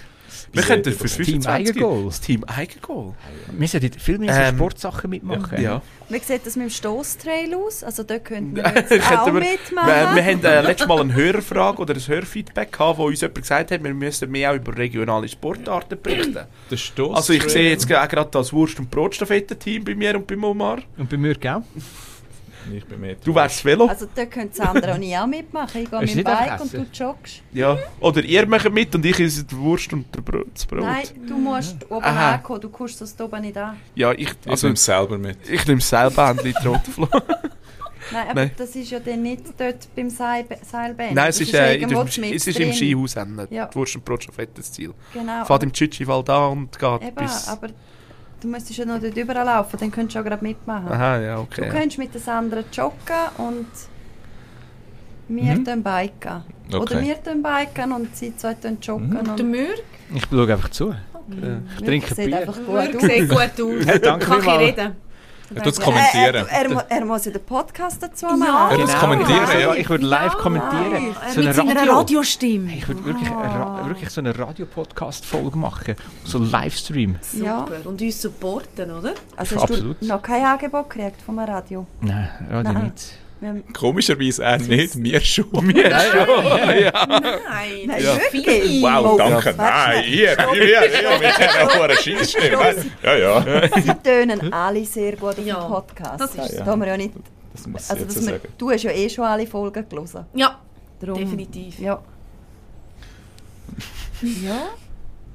[0.52, 2.04] Wir könnten für Team 25 Eigengoal.
[2.06, 3.14] das Team Eigengoal.
[3.52, 5.60] Wir sollten viel mehr so Ähm, Sportsachen mitmachen.
[5.62, 5.82] Ja.
[6.08, 7.84] Wie sieht das mit dem Stoßtrail aus?
[7.84, 9.86] Also da könnten wir auch wir- mitmachen.
[9.88, 13.34] Wir, wir haben äh, letztes Mal eine Hörerfrage oder ein Hörfeedback gehabt, wo uns jemand
[13.42, 16.38] gesagt hat, wir müssten mehr auch über regionale Sportarten berichten.
[16.70, 20.36] Der Stoss Also ich sehe jetzt gerade das Wurst- und Brotstaffettenteam bei mir und bei
[20.36, 20.78] Omar.
[20.96, 21.62] Und bei mir auch.
[22.72, 23.26] Ich bin mit.
[23.26, 23.86] Du wärst Velo.
[23.86, 25.82] Also da können Sandra und ich auch mitmachen.
[25.82, 27.42] Ich gehe Ist mit dem Bike und du joggst.
[27.52, 27.78] Ja.
[28.00, 30.80] Oder ihr macht mit und ich esse die Wurst und der Brot, das Brot.
[30.80, 32.34] Nein, du musst oben Aha.
[32.34, 32.60] ankommen.
[32.60, 33.76] Du kommst das oben nicht an.
[33.94, 35.38] Ja, ich, Ich also, nehme es selber mit.
[35.48, 37.08] ich nehme selber Händchen die rote Flo.
[38.10, 38.50] Nein, aber Nein.
[38.56, 41.14] das ist ja dann nicht dort beim Seil Seilbahn.
[41.14, 42.72] Nein, es Das ist, äh, im, es ist im.
[42.72, 43.14] Skihaus.
[43.50, 43.66] Ja.
[43.66, 44.94] Die Wurst und Brotstaffette das Ziel.
[45.12, 45.44] Genau.
[45.44, 47.48] Fahrt im Tschütschi-Wald an und geht Eben, bis...
[47.48, 47.68] aber
[48.40, 50.88] du müsstest ja noch dort überlaufen, dann könntest du auch gerade mitmachen.
[50.92, 51.68] Aha, ja, Du okay.
[51.68, 52.96] könntest mit den Sandra joggen
[53.38, 53.66] und
[55.28, 55.64] wir Mhm.
[55.64, 56.42] dann biken.
[56.68, 57.02] Oder Okay.
[57.02, 59.10] wir dann biken und sie zwei dann joggen.
[59.10, 59.16] Mhm.
[59.16, 59.82] Und Der Mürk
[60.14, 60.88] Ich schaue einfach zu.
[60.90, 60.96] Ja.
[61.78, 62.38] Ich trinke sieht Bier.
[62.38, 63.02] einfach gut Mürk aus.
[63.02, 63.86] sieht gut aus.
[63.86, 64.96] Hey, danke Kann ich reden.
[65.54, 66.34] Er tut es Er, kommentieren.
[66.34, 68.36] er, er, mu- er muss ja den Podcast dazu Ja.
[68.36, 68.70] machen.
[68.72, 69.74] Er tut's kommentieren, ja.
[69.74, 70.38] Ich würde live Ja.
[70.38, 71.14] kommentieren.
[71.26, 72.72] Er So eine mit Radio- Radiostimme.
[72.74, 75.94] Ich würde wirklich, Ra- wirklich so eine Radio-Podcast-Folge machen.
[76.24, 77.16] So Livestream.
[77.32, 77.60] Ja.
[77.60, 77.88] Super.
[77.88, 79.12] Und uns supporten, oder?
[79.36, 80.00] Also hast Absolut.
[80.02, 81.86] du noch kein Angebot gekriegt vom Radio?
[82.00, 82.84] Nein, Radio Nein.
[82.84, 83.18] nicht.
[83.40, 85.46] Wir Komischerweise er nicht, wir schon.
[85.52, 85.72] Nein,
[87.86, 88.16] Nein, Ja.
[88.16, 88.82] wirklich?
[88.82, 89.54] Wow, danke.
[89.56, 92.74] Nein, ihr, ihr, ihr, mit dieser hohen Scheissstimme.
[93.02, 93.68] Ja, ja.
[93.80, 96.20] Sie tönen alle sehr gut auf dem Ja, Podcast.
[96.20, 96.70] das ist da so.
[96.70, 97.12] haben wir ja nicht,
[97.52, 100.26] Das muss also ich das jetzt wir, du hast ja eh schon alle Folgen gelesen.
[100.34, 100.58] Ja,
[101.00, 101.78] Darum, definitiv.
[101.78, 102.00] Ja.
[104.22, 104.68] ja.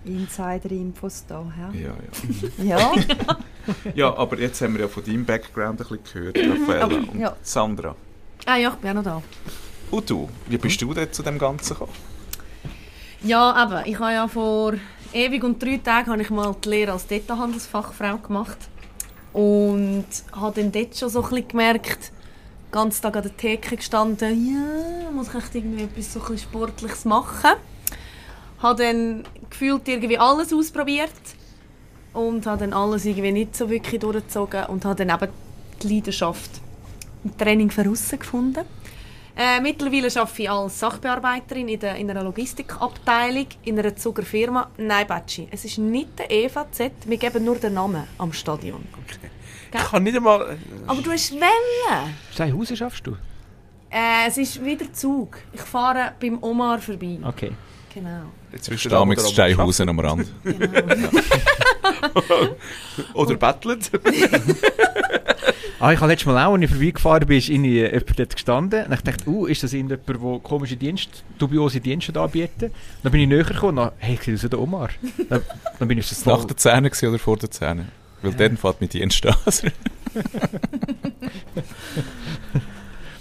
[0.05, 1.45] Insider-Infos da.
[1.57, 1.71] Ja.
[1.79, 1.93] Ja,
[2.63, 2.91] ja.
[2.95, 3.37] ja.
[3.95, 7.35] ja, aber jetzt haben wir ja von deinem Background ein bisschen gehört, Raffaella und Ja.
[7.41, 7.95] Sandra.
[8.45, 9.21] Ah ja, ich bin auch noch da.
[9.91, 11.91] Und du, wie bist du denn zu dem Ganzen gekommen?
[13.23, 14.73] Ja, aber ich habe ja vor
[15.13, 18.57] ewig und drei Tagen habe ich mal die Lehre als Detailhandelsfachfrau gemacht
[19.31, 23.77] und habe dann dort schon so ein bisschen gemerkt, den ganzen Tag an der Theke
[23.77, 27.51] gestanden, ja, muss ich echt irgendwie etwas so ein bisschen Sportliches machen.
[28.59, 29.23] Habe dann
[29.53, 31.11] gefühlt irgendwie alles ausprobiert
[32.13, 35.31] und habe dann alles irgendwie nicht so wirklich durchgezogen und habe dann eben
[35.81, 36.51] die Leidenschaft
[37.23, 38.65] im Training für aussen gefunden.
[39.35, 44.69] Äh, mittlerweile arbeite ich als Sachbearbeiterin in, der, in einer Logistikabteilung in einer Zuckerfirma.
[44.77, 48.87] Nein, Batschi, es ist nicht der EVZ, wir geben nur den Namen am Stadion.
[49.73, 50.55] Ich kann nicht einmal...
[50.85, 52.13] Aber du hast Welle.
[52.31, 53.17] Steinhausen schaffst du?
[53.89, 55.39] Äh, es ist wieder Zug.
[55.51, 57.17] Ich fahre beim Omar vorbei.
[57.23, 57.51] Okay.
[57.91, 58.25] Genau.
[58.61, 60.27] Stamix Steinhausen am Rand.
[60.43, 61.09] genau.
[63.13, 63.91] Oder bettelt.
[65.79, 68.85] Ah, ich habe letztes Mal auch, als ich vorbeigefahren bin, ist irgendwie jemand dort gestanden.
[68.85, 72.73] Und ich dachte, uh, ist das irgendjemand, der komische Dienste, dubiose Dienste anbietet?
[73.01, 74.91] Dann bin ich näher gekommen und dann, hey, ich sehe der Omar.
[75.27, 75.41] Dann,
[75.79, 77.89] dann bin ich so es nach den Zähnen gewesen oder vor den Zähnen?
[78.21, 79.35] Weil dann fährt mit Dienst an.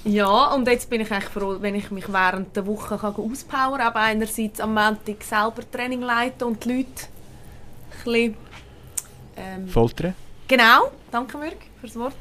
[0.04, 3.78] Ja, und jetzt bin ich echt froh, wenn ich mich während der Woche kann auspowern
[3.78, 3.80] kann.
[3.80, 8.36] Aber einerseits am Montag selber Training leiten und die Leute ein bisschen,
[9.36, 10.14] ähm, Foltern.
[10.48, 12.14] Genau, danke Mirk fürs Wort.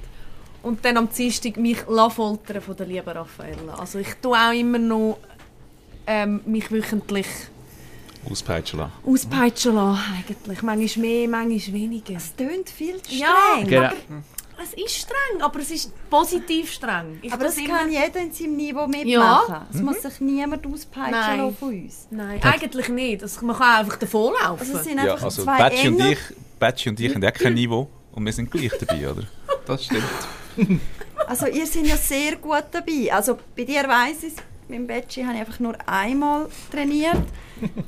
[0.64, 3.74] Und dann am Dienstag mich la foltern von der lieben Raffaella.
[3.80, 5.18] Also ich tue auch immer noch
[6.06, 7.28] ähm, mich wöchentlich
[8.30, 8.92] Auspeitschen lassen.
[9.04, 10.62] auspeitschen lassen, eigentlich.
[10.62, 12.14] Manchmal mehr, manchmal weniger.
[12.16, 13.68] Es tönt viel zu Ja, streng.
[13.68, 13.90] Genau.
[14.64, 17.20] Es ist streng, aber es ist positiv streng.
[17.22, 19.06] Ich Aber das kann jeder in seinem Niveau mitmachen.
[19.54, 19.68] Ja.
[19.74, 22.08] Es muss sich niemand auspeitschen von uns.
[22.12, 23.24] Nein, eigentlich nicht.
[23.24, 24.60] Also man kann einfach davonlaufen.
[24.60, 26.20] Also es sind Ja, einfach also zwei Batschi und ich,
[26.60, 29.24] Batschi und ich haben auch kein Niveau und wir sind gleich dabei, oder?
[29.66, 30.04] Das stimmt.
[31.28, 33.14] Also ihr seid ja sehr gut dabei.
[33.14, 34.34] Also bei dir weiss ich
[34.68, 37.24] mit dem Betschi habe ich einfach nur einmal trainiert.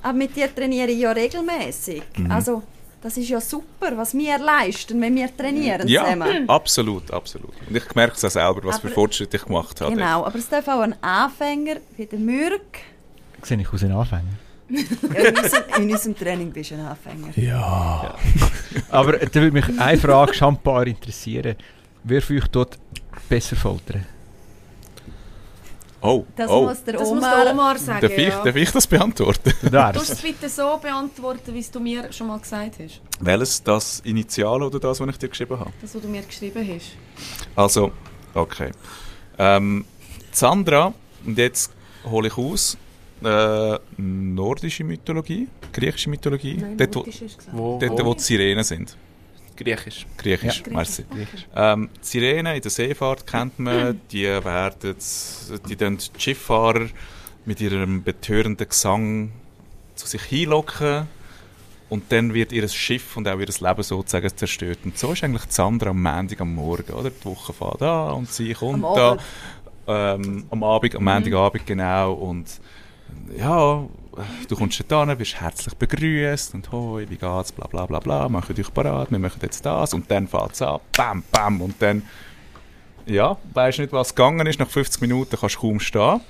[0.01, 2.03] Aber mit dir trainiere ich ja regelmäßig.
[2.17, 2.31] Mhm.
[2.31, 2.63] Also
[3.03, 6.49] das ist ja super, was wir leisten, wenn wir trainieren Ja, zusammen.
[6.49, 7.51] absolut, absolut.
[7.69, 9.93] Und ich merke es auch selber, was für Aber- Fortschritte ich gemacht habe.
[9.93, 12.79] Genau, aber es darf auch ein Anfänger wie der Mürk.
[13.43, 14.23] Sehe ich aus einem Anfänger.
[14.69, 14.79] Ja,
[15.29, 18.15] in, unserem, in unserem Training bist du ein Anfänger.
[18.89, 21.55] Aber da würde mich eine Frage schambar interessieren.
[22.03, 22.79] Wer für euch dort
[23.29, 24.05] besser foltern?
[26.03, 26.63] Oh, Das oh.
[26.63, 27.43] muss der das muss Omar...
[27.45, 28.01] der Omar sagen.
[28.01, 28.43] Darf ich, ja.
[28.43, 29.53] darf ich das beantworten?
[29.61, 30.21] Du musst es darfst.
[30.21, 33.01] bitte so beantworten, wie es du mir schon mal gesagt hast.
[33.21, 33.63] Welches?
[33.63, 35.71] Das Initial oder das, was ich dir geschrieben habe?
[35.81, 36.97] Das, was du mir geschrieben hast.
[37.55, 37.93] Also,
[38.33, 38.71] okay.
[39.37, 39.85] Ähm,
[40.31, 40.93] Sandra,
[41.25, 41.71] und jetzt
[42.03, 42.77] hole ich aus,
[43.23, 47.47] äh, nordische Mythologie, griechische Mythologie, Nein, dort, wo, gesagt.
[47.53, 48.97] Wo, dort, wo die Sirenen sind.
[49.55, 50.05] Griechisch.
[50.17, 50.73] Griechisch, Ja.
[50.73, 51.05] merci.
[51.09, 51.47] Griechisch.
[51.55, 54.95] Ähm, die Sirenen in der Seefahrt kennt man, die werden,
[55.69, 56.87] die die Schifffahrer
[57.45, 59.31] mit ihrem betörenden Gesang
[59.95, 61.07] zu sich hinlocken
[61.89, 64.79] und dann wird ihr Schiff und auch ihr Leben sozusagen zerstört.
[64.85, 67.11] Und so ist eigentlich die Sandra am Montag am Morgen, oder?
[67.11, 69.11] Die Woche fährt an und sie kommt Am da.
[69.11, 69.21] Abend.
[69.85, 72.47] Ähm, am Abend, am Montagabend genau und
[73.37, 73.85] ja,
[74.47, 78.29] du kommst da hin, wirst herzlich begrüßt und hoi, wie geht's, bla bla bla bla,
[78.29, 82.03] machen dich parat, wir machen jetzt das und dann fährt's an, bam, bam und dann,
[83.05, 86.21] ja, weisst nicht, was gegangen ist, nach 50 Minuten kannst du kaum stehen.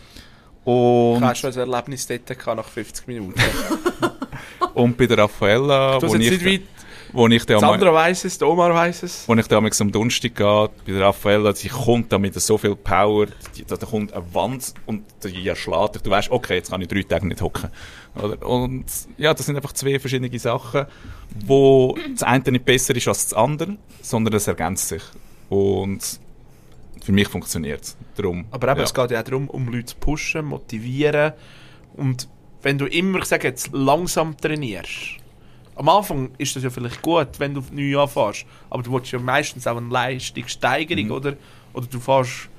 [0.64, 3.40] Und, hatte schon ein Erlebnis dort nach 50 Minuten.
[4.74, 6.62] und bei der Raffaella, Du wo ich, nicht weit.
[7.14, 9.30] Wo ich dann Sandra weiss es, Omar weiss es.
[9.30, 12.76] Als ich damals am Donnerstag gehe, bei der Raffaella, sie kommt da mit so viel
[12.76, 13.28] Power,
[13.68, 16.02] da, da kommt eine Wand und die erschlägt dich.
[16.02, 17.70] Du weißt, okay, jetzt kann ich drei Tage nicht hocken.
[18.42, 18.86] Und
[19.18, 20.86] ja, das sind einfach zwei verschiedene Sachen,
[21.46, 25.04] wo das eine nicht besser ist als das andere, sondern es ergänzt sich.
[25.50, 26.20] Und
[27.04, 27.98] für mich funktioniert es.
[28.16, 28.84] Darum, Aber eben, ja.
[28.84, 31.34] es geht ja auch darum, um Leute zu pushen, motivieren.
[31.96, 32.28] Und
[32.62, 35.18] wenn du immer, ich sage jetzt, langsam trainierst,
[35.76, 39.20] am Anfang ist das ja vielleicht gut, wenn du neu anfährst, aber du willst ja
[39.20, 41.12] meistens auch eine Leistungssteigerung, Mhm.
[41.12, 41.34] oder?
[41.74, 42.50] Oder du fährst...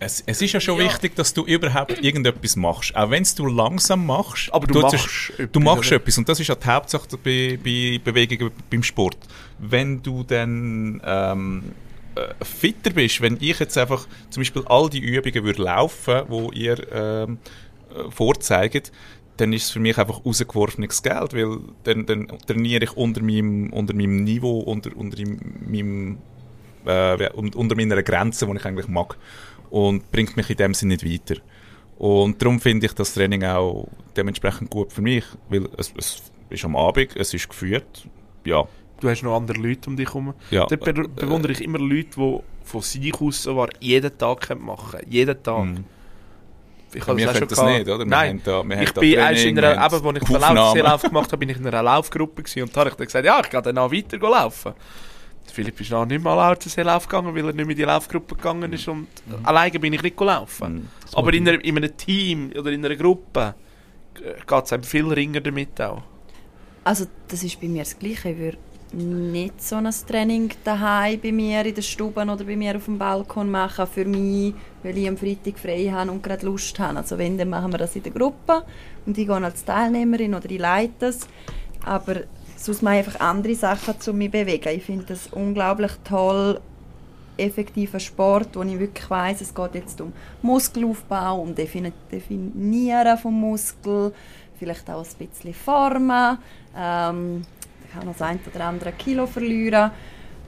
[0.00, 0.84] Es, es ist ja schon Ja.
[0.86, 2.94] wichtig, dass du überhaupt irgendetwas machst.
[2.96, 4.52] Auch wenn es du langsam machst.
[4.52, 5.96] Aber du tut machst es- etwas, Du machst oder?
[5.96, 6.18] etwas.
[6.18, 9.16] Und das ist ja die Hauptsache bei, bei Bewegungen beim Sport.
[9.60, 11.72] Wenn du dann ähm,
[12.16, 16.50] äh, fitter bist, wenn ich jetzt einfach zum Beispiel all die Übungen würde laufen, wo
[16.50, 17.38] ihr ähm,
[17.94, 18.92] äh, vorzeigt,
[19.36, 23.72] dann ist es für mich einfach rausgeworfenes Geld, weil dann, dann trainiere ich unter meinem,
[23.72, 25.18] unter meinem Niveau, unter, unter
[25.66, 26.18] meinem,
[26.86, 29.16] äh, un- unter meiner Grenze, die ich eigentlich mag.
[29.70, 31.40] Und bringt mich in dem Sinne nicht weiter.
[31.98, 36.64] Und darum finde ich das Training auch dementsprechend gut für mich, weil es, es ist
[36.64, 38.06] am Abend, es ist geführt,
[38.44, 38.64] ja.
[39.00, 40.34] Du hast noch andere Leute um dich herum.
[40.50, 44.98] ja Da be bewundere ich immer Leute, die von sich aus sogar jeden Tag machen
[45.00, 45.10] können.
[45.10, 45.64] Jeden Tag.
[45.64, 45.84] Mhm.
[46.94, 47.78] Ich auch können das gehabt.
[47.78, 47.98] nicht, oder?
[47.98, 48.28] Wir Nein.
[48.28, 50.54] haben da, wir haben Ich da bin Training, erst in einer, eben, ich den.
[50.56, 53.06] Lauf, Lauf gemacht habe, bin ich in einer Laufgruppe gewesen und da habe ich dann
[53.06, 54.74] gesagt, ja, ich gehe dann auch weiter laufen.
[55.52, 56.34] Philipp ist noch nicht mal
[56.84, 59.06] Lauf gegangen, weil er nicht mehr in die Laufgruppe gegangen ist und
[59.44, 60.74] alleine bin ich nicht laufen.
[60.74, 60.88] Mhm.
[61.12, 63.54] Aber in, einer, in einem Team oder in einer Gruppe
[64.14, 66.02] geht es einem viel ringer damit auch.
[66.82, 68.30] Also das ist bei mir das Gleiche.
[68.30, 68.58] Ich würde
[68.92, 72.98] nicht so ein Training daheim bei mir in der Stube oder bei mir auf dem
[72.98, 74.54] Balkon machen für mich,
[74.84, 76.98] weil ich am Freitag frei habe und gerade Lust habe.
[76.98, 78.62] Also wenn, dann machen wir das in der Gruppe
[79.06, 81.20] und ich gehe als Teilnehmerin oder ich leite das.
[81.84, 82.20] Aber
[82.56, 84.68] sonst mache ich einfach andere Sachen, um mich zu bewegen.
[84.68, 86.60] Ich finde das unglaublich toll,
[87.36, 90.12] effektiver Sport, wo ich wirklich weiss, es geht jetzt um
[90.42, 94.12] Muskelaufbau, um Defini Definieren vom Muskel,
[94.58, 96.38] vielleicht auch ein bisschen Formen.
[96.76, 97.42] Ähm,
[97.84, 99.90] ich kann noch das ein oder andere Kilo verlieren.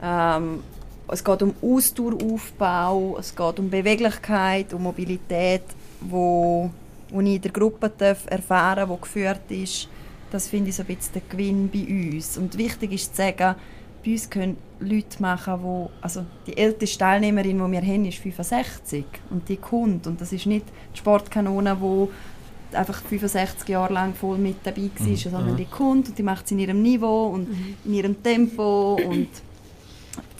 [0.01, 0.63] Ähm,
[1.09, 5.63] es geht um Ausdaueraufbau, es geht um Beweglichkeit, um Mobilität,
[6.01, 6.69] wo,
[7.09, 9.89] wo ich in der Gruppe darf erfahren darf, die geführt ist.
[10.31, 12.37] Das finde ich so ein bisschen der Gewinn bei uns.
[12.37, 13.55] Und wichtig ist zu sagen,
[14.03, 19.05] bei uns können Leute machen, wo, also die älteste Teilnehmerin, die wir haben, ist 65
[19.29, 20.07] und die kommt.
[20.07, 25.15] Und das ist nicht die Sportkanone, die einfach 65 Jahre lang voll mit dabei war,
[25.15, 27.47] sondern die kommt und die macht es in ihrem Niveau und
[27.85, 29.29] in ihrem Tempo und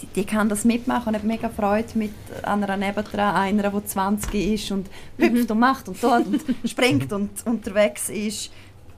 [0.01, 2.11] die, die kann das mitmachen und hat mega Freude mit
[2.43, 7.30] einer nebendran, einer, die 20 ist und hüpft und macht und tut und springt und
[7.45, 8.51] unterwegs ist.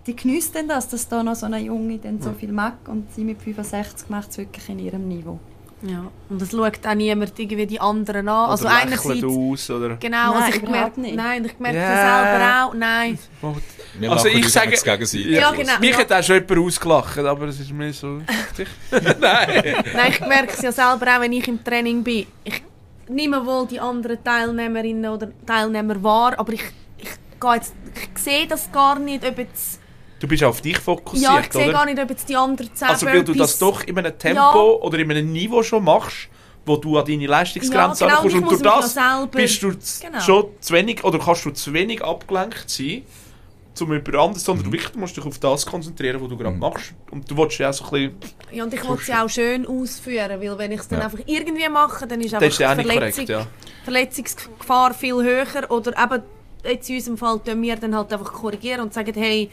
[0.07, 3.13] Die genießt dann das, dass da noch so eine Junge dann so viel mag und
[3.13, 5.39] sie mit 65 macht es wirklich in ihrem Niveau.
[5.81, 6.11] Ja.
[6.29, 8.49] Und es schaut auch niemand irgendwie die anderen an.
[8.49, 9.05] Also oder einerseits...
[9.05, 9.95] lächelt aus, oder...
[9.95, 11.15] Genau, Nein, also ich merke, nicht.
[11.15, 11.89] nein, ich merke Ja.
[11.89, 12.73] das selber auch.
[12.73, 13.19] Nein.
[13.97, 14.75] Wir Also ich sage-
[15.29, 15.79] Ja, genau.
[15.79, 15.97] Mich ja.
[15.99, 18.67] hat auch schon jemand ausgelacht, aber es ist mir so wichtig.
[18.91, 19.83] Nein.
[19.95, 22.27] Nein, ich merke es ja selber auch, wenn ich im Training bin.
[22.43, 22.61] Ich
[23.07, 26.63] nehme wohl die anderen Teilnehmerinnen oder Teilnehmer wahr, aber ich,
[26.97, 27.09] ich,
[27.39, 29.79] gehe jetzt, ich sehe das gar nicht, ob jetzt...
[30.19, 31.73] Du bist auf dich fokussiert, Ja, ich sehe oder?
[31.73, 34.39] gar nicht, ob jetzt die anderen 10 Also weil du das doch in einem Tempo
[34.39, 34.53] Ja.
[34.85, 36.27] oder in einem Niveau schon machst,
[36.65, 40.19] wo du an deine Leistungsgrenze Ja, genau, und muss durch das bist du Genau.
[40.19, 43.03] schon zu wenig oder kannst du zu wenig abgelenkt sein,
[43.73, 44.71] zum über anderes, sondern Mhm.
[44.71, 46.93] du wirklich musst dich auf das konzentrieren, was du gerade machst.
[47.11, 48.33] Und du willst ja auch so ein bisschen...
[48.51, 51.05] Ja, und ich will sie auch schön ausführen, weil wenn ich es dann Ja.
[51.05, 53.47] einfach irgendwie mache, dann ist einfach ja die Verletzung, korrekt, ja.
[53.85, 55.45] Verletzungsgefahr viel höher.
[55.69, 56.23] Oder eben,
[56.65, 59.49] jetzt in unserem Fall tun wir dann halt einfach korrigieren und sagen, hey,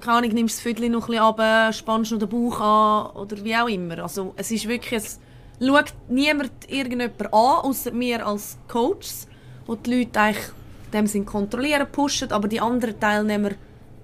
[0.00, 3.44] keine Ahnung, nimmst das Viertel noch ein bisschen runter, spannst noch den Bauch an oder
[3.44, 3.98] wie auch immer.
[3.98, 5.20] Also es ist wirklich, es
[5.60, 9.28] schaut niemand irgendjemand an, außer wir als Coaches,
[9.66, 10.46] wo die Leute eigentlich
[10.92, 13.50] dem Sinn kontrollieren, pushen, aber die anderen Teilnehmer,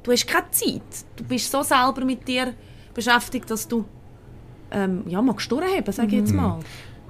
[0.03, 0.83] du hast keine Zeit.
[1.17, 2.55] Du bist so selber mit dir
[2.93, 3.85] beschäftigt, dass du
[4.71, 6.61] ähm, ja, magst durchheben, sage ich jetzt mal.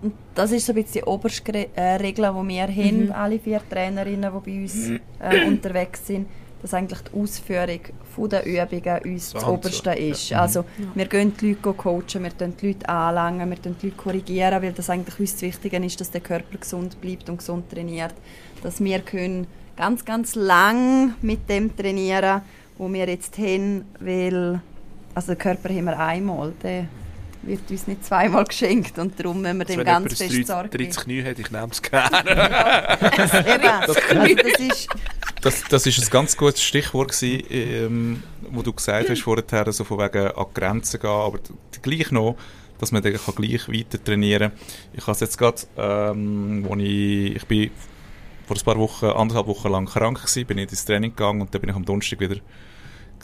[0.03, 3.61] Und das ist so ein bisschen die oberste äh, Regel, die wir haben, alle vier
[3.68, 6.28] Trainerinnen, die bei uns äh, unterwegs sind,
[6.61, 7.80] dass eigentlich die Ausführung
[8.14, 9.98] von der Übungen uns So das und Oberste so.
[9.98, 10.32] ist.
[10.32, 14.62] Also wir gehen die Leute coachen, wir tun die Leute anlangen, wir die Leute korrigieren,
[14.62, 18.14] weil das eigentlich uns das Wichtige ist, dass der Körper gesund bleibt und gesund trainiert.
[18.62, 19.46] Dass wir können
[19.76, 22.42] ganz, ganz lang mit dem trainieren,
[22.78, 24.60] wo wir jetzt haben, weil
[25.14, 26.86] also den Körper haben wir einmal, der
[27.47, 30.68] wird uns nicht zweimal geschenkt und darum müssen wir Also dem wenn ganz fest Sorge
[30.70, 30.92] 30 geben.
[30.92, 32.99] Knie hat, ich nehme es gerne.
[33.86, 34.88] Also das ist,
[35.42, 39.84] Das, das ist ein ganz gutes Stichwort gewesen, ähm, wo du gesagt hast vorher, so
[39.84, 41.38] von wegen an die Grenzen gehen, aber
[41.82, 42.36] gleich noch,
[42.78, 44.61] dass man dann kann gleich weiter trainieren kann.
[44.95, 47.70] Ich habe es jetzt gerade, ähm, wo ich, ich bin
[48.47, 51.55] vor ein paar Wochen, anderthalb Wochen lang krank gewesen, bin ich ins Training gegangen und
[51.55, 52.36] dann bin ich am Donnerstag wieder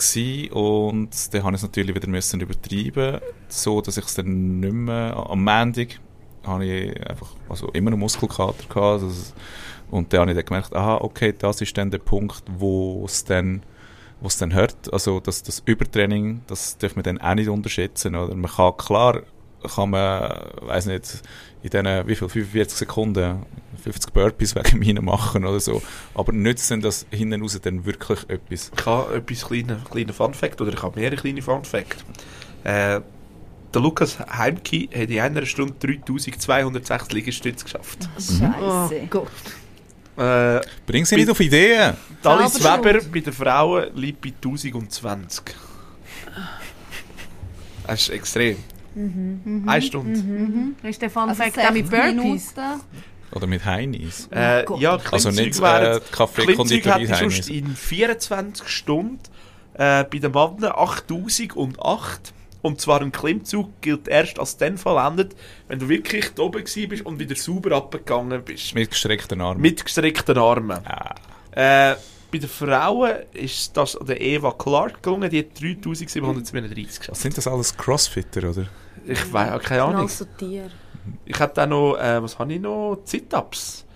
[0.00, 4.60] gewesen und dann habe ich es natürlich wieder müssen übertreiben, so dass ich es dann
[4.60, 6.00] nicht mehr, am Montag
[6.44, 9.32] habe ich einfach, also immer noch Muskelkater gehabt, also,
[9.90, 13.24] und dann habe ich dann gemerkt, aha, okay, das ist dann der Punkt, wo es
[13.24, 13.62] dann
[14.20, 14.92] was dann hört.
[14.92, 18.14] Also das, das Übertraining, das darf man dann auch nicht unterschätzen.
[18.14, 18.34] Oder?
[18.34, 19.22] Man kann klar,
[19.74, 20.30] kann man,
[20.62, 21.22] weiß nicht,
[21.62, 23.42] in diesen, wie viel, 45 Sekunden
[23.80, 25.82] 50 Burpees wegen mir machen oder so.
[26.14, 28.70] Aber nützt denn das hinten raus dann wirklich etwas?
[28.76, 32.04] Ich habe etwas kleine, kleine Fun Fact, oder ich habe mehrere kleine Fun Fact.
[32.64, 33.00] Äh,
[33.72, 38.08] der Lukas Heimki hat in einer Stunde 3206 Liegestütze geschafft.
[38.16, 39.06] Scheiße.
[39.08, 39.28] Gott.
[40.16, 41.94] Äh, Bring sie nicht auf Ideen!
[42.24, 45.44] Alice Selber Weber bei den Frauen liegt bei 1020.
[47.86, 48.56] Das ist extrem.
[49.66, 50.74] Eine Stunde.
[50.82, 52.14] Ist der Fun Also Fact mit 60 Burpees?
[52.16, 52.80] Minuten.
[53.32, 54.28] Oder mit Heinis.
[54.32, 57.48] Äh, ja, Also Klimmzüge nicht, äh, Kaffee- Klimmzüge Konditorei hätte ich sonst Heinis.
[57.48, 59.20] in 24 Stunden
[59.74, 62.32] äh, bei den Männern 8008.
[62.62, 65.34] Und zwar ein Klimmzug gilt erst als dann vollendet,
[65.68, 68.74] wenn du wirklich da oben bist und wieder sauber abgegangen bist.
[68.74, 69.62] Mit gestreckten Armen.
[69.62, 70.78] Mit gestreckten Armen.
[70.84, 71.14] Ah.
[71.52, 71.96] Äh,
[72.30, 77.20] bei den Frauen ist das der Eva Clark gelungen, die hat 3737 geschafft.
[77.20, 78.66] Sind das alles Crossfitter, oder?
[79.06, 80.02] Ich weiß keine Ahnung.
[80.02, 80.70] Also Tier.
[81.24, 82.98] Ich habe dann noch, äh, was habe ich noch?
[83.04, 83.86] Sit-Ups.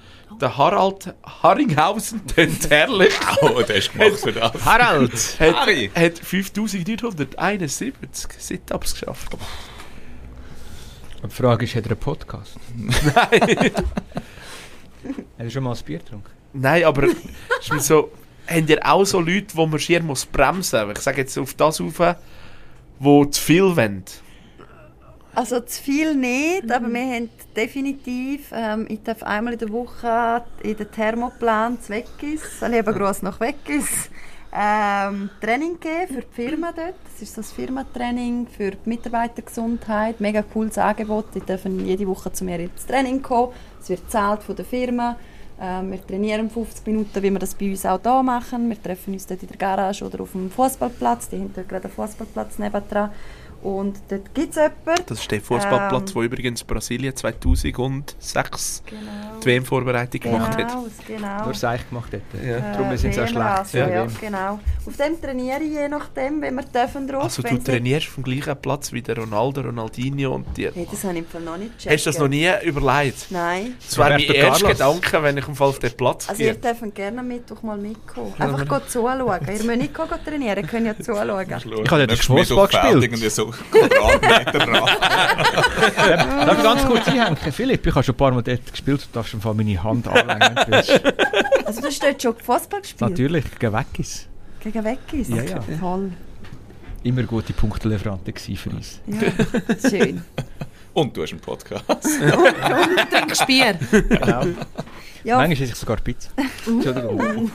[0.41, 3.13] Der Harald Harringhausen, tönt herrlich.
[3.43, 4.65] Oh, der ist gemacht für das.
[4.65, 5.13] Harald!
[5.41, 5.91] hat, Harry.
[5.95, 9.35] hat 5971 Sit-Ups geschafft.
[11.23, 12.57] Und die Frage ist, hat er einen Podcast?
[12.75, 13.73] Nein.
[15.05, 16.31] Hat er schon mal ein Bier getrunken?
[16.53, 18.11] Nein, aber ist mir so,
[18.47, 20.99] habt ihr auch so Leute, wo man schier muss bremsen muss?
[20.99, 22.17] Ich sage jetzt auf das rauf,
[22.99, 24.05] wo zu viel wollen.
[25.35, 30.45] Also zu viel nicht, aber wir haben definitiv, ähm, ich darf einmal in der Woche
[30.63, 34.11] in den Thermoplan zu Weggis, lieber gross nach Weggis,
[34.57, 36.95] ähm, Training geben für die Firma dort.
[37.11, 41.35] Das ist so ein Firmentraining für die Mitarbeitergesundheit, mega cooles Angebot.
[41.35, 43.53] Die dürfen jede Woche zu mir ins Training kommen.
[43.81, 45.17] Es wird gezahlt von der Firma.
[45.61, 48.69] Ähm, wir trainieren 50 Minuten, wie wir das bei uns auch hier machen.
[48.69, 51.29] Wir treffen uns dort in der Garage oder auf dem Fußballplatz.
[51.29, 53.11] Die haben dort gerade einen Fußballplatz nebendran.
[53.65, 55.05] Und dort gibt es jemanden.
[55.07, 56.15] Das ist der Fußballplatz, Ähm.
[56.15, 59.01] wo übrigens Brasilien 2006 Genau.
[59.43, 60.69] die WM-Vorbereitung gemacht hat.
[60.69, 61.45] Genau, genau.
[61.47, 62.21] Nur Seich gemacht hat.
[62.45, 62.61] Ja.
[62.61, 63.47] Darum sind sie auch schlecht.
[63.47, 63.89] also, ja.
[63.89, 64.07] Ja.
[64.21, 64.61] genau.
[64.87, 67.23] Auf dem trainiere ich je nachdem, wenn wir dürfen drauf.
[67.25, 70.71] Also du trainierst vom gleichen Platz wie der Ronaldo, Ronaldinho und die.
[70.71, 71.95] Hey, das habe ich im Fall noch nicht gecheckt.
[71.95, 73.27] Hast du das noch nie überlegt?
[73.31, 73.75] Nein.
[73.85, 74.69] Das wäre mein erster.
[74.69, 76.61] Gedanke, wenn ich im Fall auf den Platz Also ihr gehe.
[76.75, 78.35] dürft gerne am Mittwoch mal mitkommen.
[78.39, 79.41] Einfach zuschauen.
[79.47, 81.47] Ihr müsst nicht go trainieren, ihr könnt ja zuschauen.
[81.49, 81.55] Ich
[81.91, 83.54] habe dort Nächstes Fußball gespielt.
[83.71, 84.89] Quadratmeter dran.
[86.47, 87.37] Darf ich ganz kurz einhängen?
[87.37, 89.03] Philipp, ich habe schon ein paar Mal dort gespielt.
[89.03, 90.59] Du darfst einfach meine Hand anlegen.
[91.65, 93.11] Also du hast dort schon Fußball gespielt?
[93.11, 94.27] Natürlich, gegen Weggis.
[94.61, 95.29] Gegen Weggis?
[95.29, 95.61] Ja, ja.
[95.79, 96.13] Toll.
[97.03, 99.01] Immer gute Punktelieferanten für uns.
[99.07, 100.23] Ja, schön.
[100.95, 101.85] Und du hast einen Podcast.
[103.11, 103.79] Trinkst Bier.
[103.91, 104.47] Genau.
[105.25, 106.31] Ja, Manchmal esse ich sogar Pizza.
[106.67, 107.51] Entschuldigung.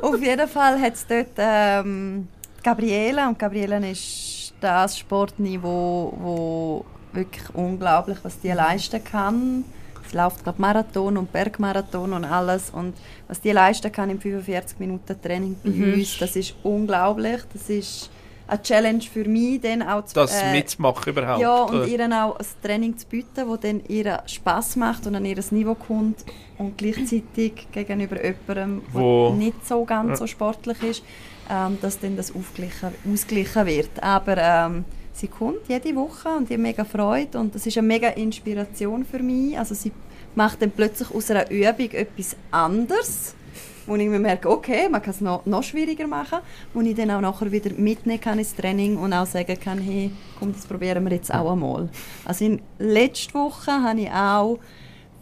[0.00, 2.28] Auf jeden Fall hat es dort ähm,
[2.62, 9.64] Gabriela und Gabriela ist das Sportniveau, wo wirklich unglaublich, was die leisten kann.
[10.10, 12.94] Sie läuft glaube Marathon und Bergmarathon und alles und
[13.28, 17.40] was die leisten kann in 45 Minuten Training bei uns, das ist unglaublich.
[17.52, 18.10] Das ist
[18.48, 21.40] eine Challenge für mich, dann auch zu, Das äh, mitzumachen überhaupt.
[21.40, 25.24] ja, und ihr auch ein Training zu bieten, das dann ihr Spass macht und an
[25.24, 26.24] ihr Niveau kommt
[26.58, 31.02] und gleichzeitig gegenüber jemandem, der Wo- nicht so ganz so sportlich ist,
[31.50, 34.02] ähm, dass dann das aufgleichen, ausgleichen wird.
[34.02, 37.86] Aber ähm, sie kommt jede Woche und ich habe mega Freude und das ist eine
[37.86, 39.58] mega Inspiration für mich.
[39.58, 39.92] Also sie
[40.34, 43.34] macht dann plötzlich aus einer Übung etwas anderes
[43.86, 46.38] wo ich mir merke, okay, man kann es noch, noch schwieriger machen,
[46.72, 50.10] wo ich dann auch nachher wieder mitnehmen kann ins Training und auch sagen kann, hey,
[50.38, 51.88] komm, das probieren wir jetzt auch einmal.
[52.24, 54.58] Also in letzter Woche habe ich auch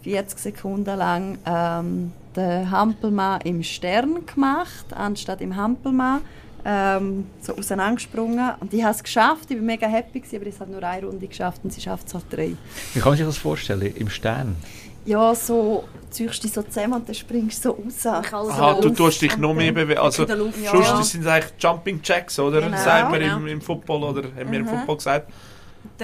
[0.03, 6.21] 40 Sekunden lang ähm, den Hampelmann im Stern gemacht, anstatt im Hampelmann.
[6.63, 10.59] Ähm, so auseinandergesprungen und ich habe es geschafft, ich war mega happy, gewesen, aber ich
[10.59, 12.55] habe nur eine Runde geschafft und sie schafft es halt drei.
[12.93, 13.91] Wie kann man sich das vorstellen?
[13.95, 14.55] Im Stern?
[15.03, 18.49] Ja, so ziehst du dich so zusammen und dann springst du so raus.
[18.51, 19.99] Aha, du tust dich noch mehr bewegen.
[19.99, 20.27] Also.
[20.27, 20.35] Ja.
[20.71, 22.61] sonst das sind eigentlich Jumping Jacks, oder?
[22.61, 22.77] Genau.
[22.77, 23.37] Sagen wir Genau.
[23.37, 24.69] im, im Football, oder haben wir im Mhm.
[24.69, 25.31] Football gesagt.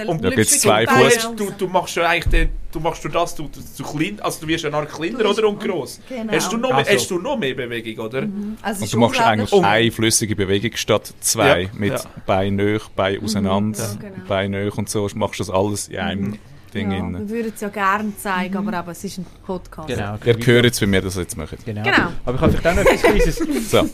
[0.06, 2.78] Und da gibt's Lüpfig zwei und Du, Fuß- du, du machst ja eigentlich den, du
[2.80, 5.48] machst durch das, du, du, du klein, also du wirst ja noch kleiner, Du oder?
[5.48, 6.00] Und gross.
[6.08, 6.32] Genau.
[6.32, 8.18] Hast, du noch, Also- mehr- hast du noch mehr Bewegung, oder?
[8.20, 8.28] Also
[8.62, 9.64] es Und ist du machst eigentlich schön.
[9.64, 11.62] eine flüssige Bewegung statt zwei.
[11.62, 12.00] Ja, mit ja.
[12.26, 14.28] Bein hoch, Bein auseinander, Ja, genau.
[14.28, 15.08] Bein hoch und so.
[15.14, 16.38] Machst du das alles in einem
[16.74, 16.98] Ding Ja.
[17.20, 19.88] Wir würden es ja gerne zeigen, aber eben, es ist ein Podcast.
[19.88, 20.18] Genau.
[20.24, 21.56] Ihr hört jetzt, wie wir das jetzt machen.
[21.64, 21.82] Genau.
[21.82, 22.08] Genau.
[22.26, 23.36] Aber ich habe vielleicht auch noch etwas Kleines.
[23.70, 23.88] So.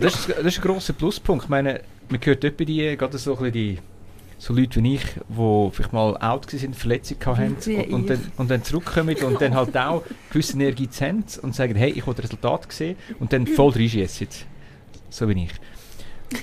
[0.00, 1.44] Das ist, das ist ein grosser Pluspunkt.
[1.44, 3.78] Ich meine, man hört bei die, gerade so ein bisschen die
[4.44, 8.50] so Leute wie ich, die vielleicht mal out waren, Verletzungen hatten und, und, dann, und
[8.50, 12.24] dann zurückkommen und dann halt auch gewisse Energie haben und sagen, hey, ich will das
[12.24, 14.28] Resultat sehen und dann voll reinschießen.
[15.08, 15.52] So bin ich.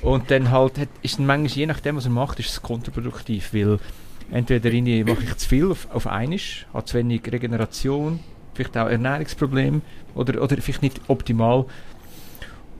[0.01, 3.53] Und dann halt hat, ist dann manchmal, je nachdem, was er macht, ist es kontraproduktiv,
[3.53, 3.77] weil
[4.31, 4.71] entweder
[5.05, 6.39] mache ich zu viel auf, auf einmal,
[6.73, 8.19] habe zu wenig Regeneration,
[8.55, 9.81] vielleicht auch Ernährungsprobleme
[10.15, 11.65] oder, oder vielleicht nicht optimal.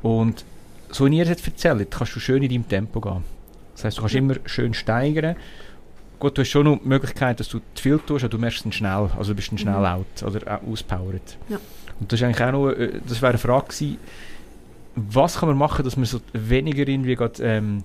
[0.02, 0.46] Und
[0.90, 3.41] so wie ihr es erzählt, kannst du schön in deinem Tempo gehen.
[3.82, 5.36] Das heißt, du kannst immer schön steigern.
[6.20, 8.64] Gut, du hast schon noch die Möglichkeit, dass du zu viel tust, aber du merkst
[8.64, 11.38] dann schnell, also du bist dann schnell out oder auch auspowert.
[11.50, 11.58] Ja.
[12.00, 13.98] Und das ist eigentlich auch noch, äh, das wäre eine Frage gewesen,
[14.96, 17.84] was kann man machen, dass man so weniger irgendwie grad, ähm,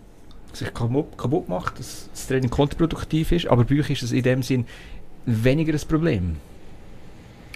[0.52, 4.22] sich kaputt, kaputt macht, dass das Training kontraproduktiv ist, aber bei euch ist das in
[4.22, 4.66] dem Sinn
[5.24, 6.36] weniger ein Problem.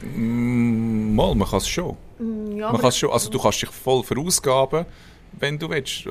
[0.03, 1.97] Mm, Mal, man kann es schon.
[2.19, 3.11] Mm, Ja, Man kann's schon.
[3.11, 4.87] Also du kannst dich voll verausgaben,
[5.39, 6.07] wenn du willst.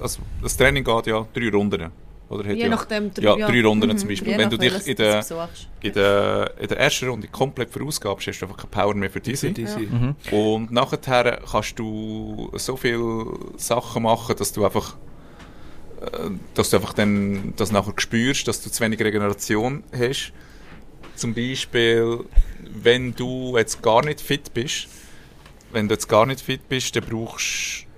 [0.00, 1.90] Also, das Training geht ja drei Runden.
[2.28, 4.32] Oder hat je ja, nachdem, ja, drei Runden zum Beispiel.
[4.32, 5.26] Je wenn nach du dich in der,
[5.80, 9.20] in, der, in der ersten Runde komplett verausgabst, hast du einfach keine Power mehr für
[9.20, 9.50] diese.
[9.50, 9.80] Diese.
[9.80, 10.14] Mhm.
[10.30, 14.96] Und nachher kannst du so viele Sachen machen, dass du einfach
[16.00, 20.32] äh, dass du einfach dann das nachher spürst, dass du zu wenig Regeneration hast.
[21.16, 22.24] Zum Beispiel,
[22.60, 24.88] wenn du jetzt gar nicht fit bist,
[25.72, 27.89] wenn du jetzt gar nicht fit bist, dann brauchst du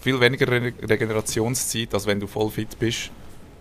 [0.00, 3.10] viel weniger Re Regenerationszeit, als wenn du voll fit bist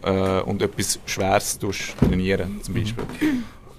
[0.04, 3.06] äh, und etwas Schweres trainieren, zum Beispiel.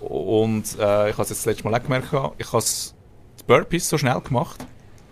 [0.00, 2.06] Und äh, ich habe es jetzt das letzte Mal auch gemerkt,
[2.38, 4.64] ich habe die Burpees so schnell gemacht,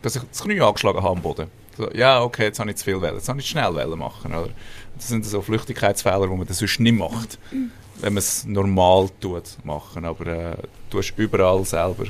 [0.03, 1.49] dass ich das Knie angeschlagen habe am Boden.
[1.76, 3.99] So, ja, okay, jetzt habe ich zu viel Wellen, jetzt habe ich zu schnell Wellen
[3.99, 4.32] machen.
[4.32, 4.51] Oder?
[4.97, 9.59] Das sind so Flüchtigkeitsfehler, die man das sonst nicht macht, wenn man es normal tut
[9.64, 10.05] machen.
[10.05, 10.57] Aber äh,
[10.90, 12.07] du hast überall selber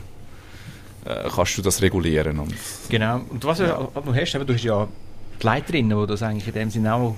[1.07, 2.39] äh, kannst du das regulieren.
[2.39, 2.55] Und,
[2.89, 3.21] Genau.
[3.29, 4.89] Und was du auch noch hast, eben, du hast ja
[5.41, 7.17] die Leiterinnen, die das eigentlich in dem Sinne auch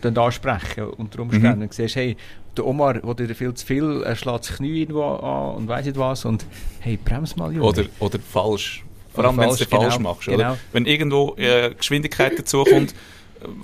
[0.00, 1.62] dann ansprechen unter Umständen.
[1.62, 2.16] Und siehst, hey,
[2.56, 5.86] der Omar, der dir viel zu viel, er schlägt das Knie irgendwo an und weiss
[5.86, 6.44] nicht was und
[6.80, 7.64] hey, bremse mal, Junge.
[7.64, 8.84] oder, oder falsch.
[9.12, 10.28] Vor allem, wenn du es falsch, falsch genau, machst.
[10.28, 10.36] Oder?
[10.36, 10.58] genau.
[10.72, 12.94] Wenn irgendwo äh, Geschwindigkeit dazukommt,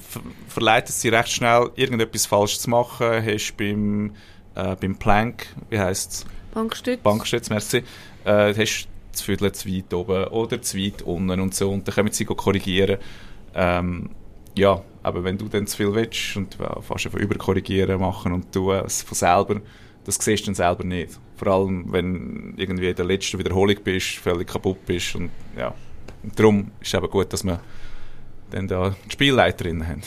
[0.08, 3.24] ver verleitet es dich recht schnell, irgendetwas falsch zu machen.
[3.24, 4.12] Hast beim,
[4.54, 6.26] äh, beim Plank, wie heisst es?
[6.52, 7.00] Bankstütz.
[7.02, 7.84] Bankstütz, merci,
[8.24, 11.70] äh, hast das Viertel zu weit oben oder zu weit unten und so.
[11.70, 12.98] Und dann können sie korrigieren.
[13.54, 14.10] Ähm,
[14.56, 18.54] ja, aber wenn du dann zu viel willst und äh, fast einfach überkorrigieren machen und
[18.54, 19.60] du es von selber,
[20.04, 21.18] das siehst du dann selber nicht.
[21.36, 25.14] Vor allem, wenn irgendwie in der letzten Wiederholung bist, völlig kaputt bist.
[25.14, 25.74] Und, ja.
[26.22, 27.60] und darum ist es eben gut, dass wir
[28.50, 30.02] dann da die Spielleiterinnen haben.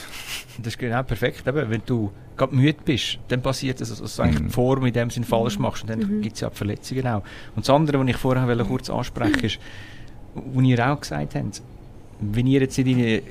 [0.58, 1.48] Das ist genau perfekt.
[1.48, 4.94] Eben, wenn du gerade müde bist, dann passiert es, dass du eigentlich die Form in
[4.94, 7.24] dem Sinn falsch machst und dann gibt es ja die Verletzungen auch.
[7.56, 9.60] Und das andere, was ich vorher wollte kurz ansprechen ist,
[10.36, 11.62] was ihr auch gesagt habt,
[12.20, 13.22] wenn ihr jetzt in eine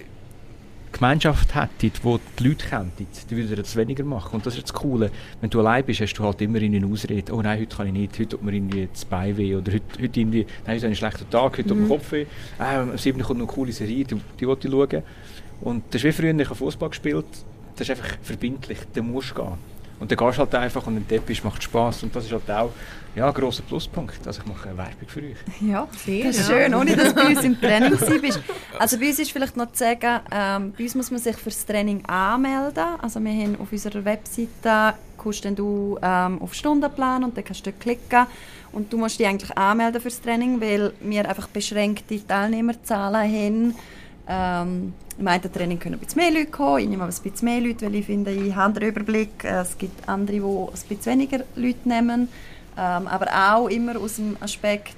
[0.93, 4.37] Gemeinschaft hättet, wo die Leute kenntet, dann würdet ihr das weniger machen.
[4.37, 5.11] Und das ist das Coole.
[5.41, 7.87] Wenn du allein bist, hast du halt immer in eine Ausrede, oh nein, heute kann
[7.87, 10.67] ich nicht, heute tut mir irgendwie das Bein weh oder heute, heute irgendwie, nein, heute
[10.67, 12.27] habe ich einen schlechten Tag, heute tut mir der Kopf weh.
[12.59, 13.23] Ah, am 7.
[13.23, 15.03] kommt noch eine coole Serie, die, die will ich schauen.
[15.63, 17.25] Und das ist wie früher, ich habe Fußball gespielt,
[17.77, 19.73] das ist einfach verbindlich, da musst du gehen.
[20.03, 22.03] Und dann gehst du halt einfach und wenn du dort bist, macht Spass.
[22.03, 22.73] Und das ist halt auch
[23.15, 24.27] ja, ein grosser Pluspunkt.
[24.27, 25.37] Also ich mache eine Werbung für euch.
[25.61, 26.57] Ja, Sehr, das ist ja.
[26.57, 28.41] schön, ohne dass du bei uns im Training bist.
[28.81, 31.51] Also bei uns ist vielleicht noch zu sagen, ähm, bei uns muss man sich für
[31.51, 32.85] das Training anmelden.
[33.01, 37.65] Also wir haben auf unserer Webseite, kommst dann du ähm, auf Stundenplan und dann kannst
[37.65, 38.27] du dort klicken
[38.73, 43.75] und du musst dich eigentlich anmelden für das Training, weil wir einfach beschränkte Teilnehmerzahlen haben.
[44.29, 47.45] Ähm, Im einen Training können ein bisschen mehr Leute kommen, ich nehme aber ein bisschen
[47.45, 49.45] mehr Leute, weil ich finde, ich habe den Überblick.
[49.45, 52.29] Äh, Es gibt andere, die ein bisschen weniger Leute nehmen.
[52.79, 54.97] Ähm, aber auch immer aus dem Aspekt,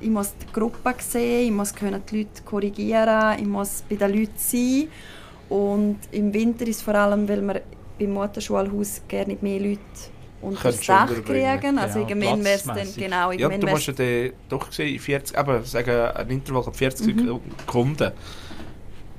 [0.00, 4.12] ich muss die Gruppe sehen, ich muss können die Leute korrigieren, ich muss bei den
[4.12, 4.88] Leuten sein.
[5.48, 7.62] Und im Winter ist es vor allem, weil wir
[7.98, 9.80] beim Motorschulhaus gerne mehr Leute
[10.46, 11.78] unter das Könntest du Dach kriegen.
[11.78, 15.36] Also Genau, irgendwann wäre es dann, genau, Ja, du musst ja dann doch sehen, 40,
[15.36, 17.40] aber sagen, ein Intervall von 40 Mhm.
[17.58, 18.12] Sekunden.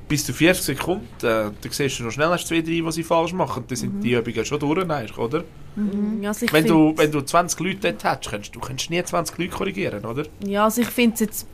[0.07, 3.03] Bis zu 40 Sekunden, äh, dann siehst du noch schnell erst zwei, drei, die sie
[3.03, 3.65] falsch machen.
[3.67, 5.43] Dann sind die Übungen schon durch, oder?
[5.75, 6.23] Mhm.
[6.25, 9.38] Also ich Wenn du, wenn du 20 Leute dort hättest, kannst du kannst nie 20
[9.38, 10.23] Leute korrigieren, oder?
[10.45, 11.47] Ja, also ich finde es jetzt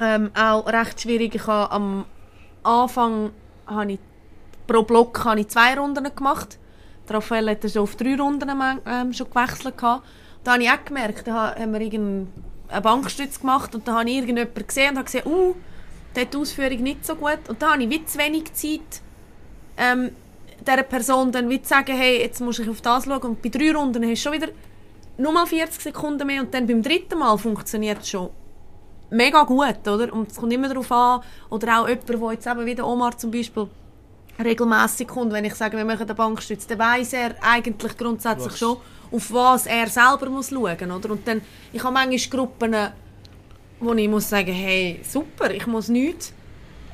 [0.00, 1.34] ähm, auch recht schwierig.
[1.34, 2.06] Ich habe am
[2.62, 3.30] Anfang
[3.66, 3.98] habe ich,
[4.66, 6.58] pro Block habe ich zwei Runden gemacht.
[7.10, 8.48] Raphael hat schon auf drei Runden
[8.86, 9.76] ähm, schon gewechselt.
[9.76, 10.06] Gehabt.
[10.44, 12.32] Da habe ich auch gemerkt, da ha- haben wir irgendeinen
[12.82, 15.54] Bankstütz gemacht und da habe ich irgendjemanden gesehen und habe gesehen, uh,
[16.14, 17.40] der hat die Ausführung nicht so gut.
[17.48, 19.02] Und da habe ich wie zu wenig Zeit,
[19.76, 20.10] ähm,
[20.66, 23.22] dieser Person dann wie zu sagen, hey, jetzt muss ich auf das schauen.
[23.22, 24.48] Und bei drei Runden hast du schon wieder
[25.16, 28.30] nur mal 40 Sekunden mehr und dann beim dritten Mal funktioniert es schon
[29.10, 30.12] mega gut, oder?
[30.12, 33.16] Und es kommt immer darauf an, oder auch jemand, der jetzt eben wie der Omar
[33.16, 33.68] zum Beispiel
[34.42, 38.78] regelmäßig kommt, wenn ich sage, wir machen den Bankstütz, dann weiss er eigentlich grundsätzlich schon,
[39.10, 41.10] auf was er selber muss schauen, oder?
[41.10, 41.40] Und dann,
[41.72, 42.76] ich habe manchmal Gruppen,
[43.80, 46.32] wo ich muss sagen, hey, super, ich muss nichts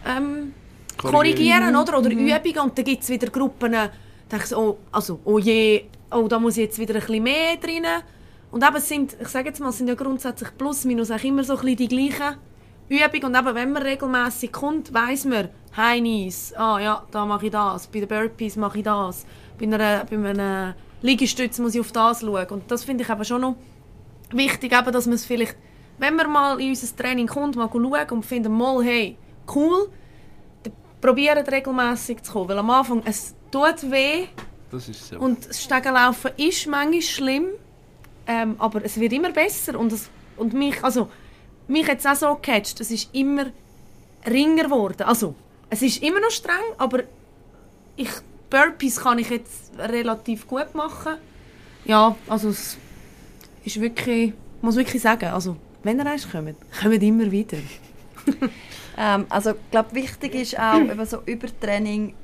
[0.06, 0.52] ähm,
[0.96, 1.98] korrigieren, oder?
[1.98, 3.90] Oder Übungen und dann gibt es wieder Gruppen, da
[4.30, 7.56] denke ich oh, also, oh je, oh, da muss ich jetzt wieder ein bisschen mehr
[7.56, 7.84] drin.
[8.50, 11.42] Und eben es sind, ich sage jetzt mal, sind ja grundsätzlich plus, minus auch immer
[11.42, 12.36] so ein bisschen die gleichen
[12.88, 13.24] Übungen.
[13.24, 17.86] Und eben, wenn man regelmäßig kommt, weiss man, Heinis, ah ja, da mache ich das,
[17.88, 19.26] bei den Burpees mache ich das,
[19.58, 22.46] bei, einer, bei einem Liegestütz muss ich auf das schauen.
[22.48, 23.56] Und das finde ich eben schon noch
[24.30, 25.56] wichtig, eben, dass man es vielleicht,
[25.98, 29.16] wenn man mal in unser Training kommt, mal schauen und findet, mal, hey,
[29.54, 29.88] cool,
[30.62, 32.48] dann probiert regelmäßig zu kommen.
[32.48, 34.26] Weil am Anfang, es tut weh
[34.70, 35.18] Das ist so.
[35.18, 37.46] und das Stegenlaufen ist manchmal schlimm,
[38.26, 41.08] ähm, aber es wird immer besser und, es, und mich, also,
[41.68, 43.46] mich hat es auch so gecatcht, es ist immer
[44.26, 45.02] ringer geworden.
[45.02, 45.34] Also,
[45.70, 47.04] es ist immer noch streng, aber
[47.96, 48.10] ich,
[48.50, 51.14] Burpees kann ich jetzt relativ gut machen.
[51.84, 52.76] Ja, also es
[53.64, 57.58] ist wirklich, ich muss wirklich sagen, also wenn ihr eins kommt, kommt immer wieder.
[58.96, 62.14] Ähm, also ich glaube, wichtig ist auch eben so Übertraining.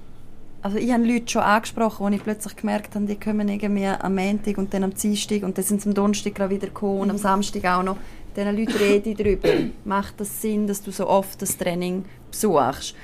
[0.63, 4.15] Also ich habe Leute schon angesprochen, wo ich plötzlich gemerkt habe, die kommen irgendwie am
[4.15, 7.11] Montag und dann am Dienstag und dann sind sie am Donnerstag gerade wieder gekommen und
[7.11, 7.97] am Samstag auch noch.
[8.37, 9.49] Diesen Leuten rede ich darüber.
[9.85, 12.95] Macht das Sinn, dass du so oft das Training besuchst?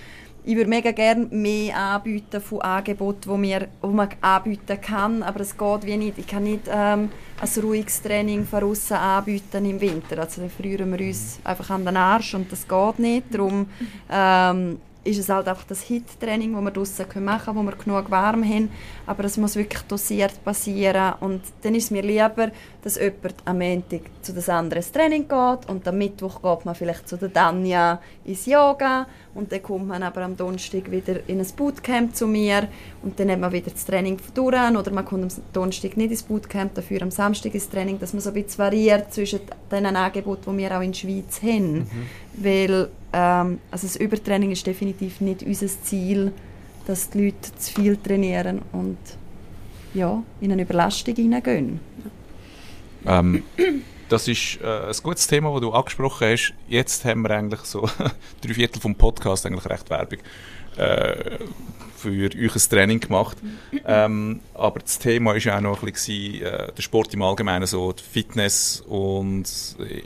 [0.49, 3.37] Ich würde mega gerne mehr anbieten von Angeboten, wo
[3.89, 6.19] man anbieten kann, aber es geht wie nicht.
[6.19, 7.09] Ich kann nicht ähm,
[7.41, 10.21] ein ruhiges Training von außen anbieten im Winter.
[10.21, 13.35] Also dann frieren wir uns einfach an den Arsch und das geht nicht.
[13.35, 13.67] Darum
[14.09, 18.11] ähm, ist es halt einfach das HIT-Training, das wir draussen machen können, wo wir genug
[18.13, 18.71] warm haben.
[19.07, 21.15] Aber es muss wirklich dosiert passieren.
[21.19, 25.69] Und dann ist es mir lieber, dass jemand am Montag zu das andere Training geht
[25.69, 29.07] und am Mittwoch geht man vielleicht zu der Danja ins Yoga
[29.37, 32.69] und dann kommt man aber am Donnerstag wieder in ein Bootcamp zu mir
[33.03, 36.23] und dann hat man wieder das Training durch oder man kommt am Donnerstag nicht ins
[36.23, 40.57] Bootcamp, dafür am Samstag ins Training, dass man so ein bisschen variiert zwischen den Angeboten,
[40.57, 41.87] die wir auch in der Schweiz haben.
[42.35, 46.33] Weil ähm, also das Übertraining ist definitiv nicht unser Ziel,
[46.87, 48.99] dass die Leute zu viel trainieren und
[49.95, 51.81] ja, in eine Überlastung hineingehen.
[53.07, 53.43] Ähm,
[54.09, 56.55] das ist äh, ein gutes Thema, das du angesprochen hast.
[56.69, 57.89] Jetzt haben wir eigentlich so
[58.41, 60.19] drei Viertel vom Podcast eigentlich recht Werbung
[60.77, 61.39] äh,
[61.97, 63.39] für euch ein Training gemacht.
[63.85, 67.67] Ähm, aber das Thema ist ja auch noch ein bisschen äh, der Sport im Allgemeinen,
[67.67, 69.45] so die Fitness und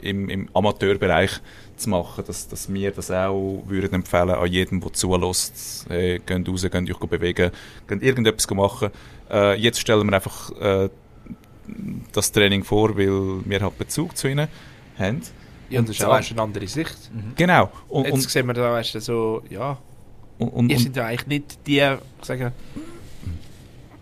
[0.01, 1.31] im, im Amateurbereich
[1.75, 5.85] zu machen, dass, dass wir das auch würden empfehlen an jedem, der zulässt.
[5.89, 7.51] Hey, geht raus, geht euch bewegen,
[7.87, 8.91] geht irgendetwas machen.
[9.29, 10.89] Äh, jetzt stellen wir einfach äh,
[12.11, 14.47] das Training vor, weil wir halt Bezug zu ihnen
[14.97, 15.21] haben.
[15.69, 16.97] Ja, und das ist auch eine andere Sicht.
[17.35, 17.71] Genau.
[17.87, 19.77] Und, Jetzt und, sehen wir da du, so, ja,
[20.37, 22.51] und, und, ihr seid ja eigentlich nicht die, ich sage,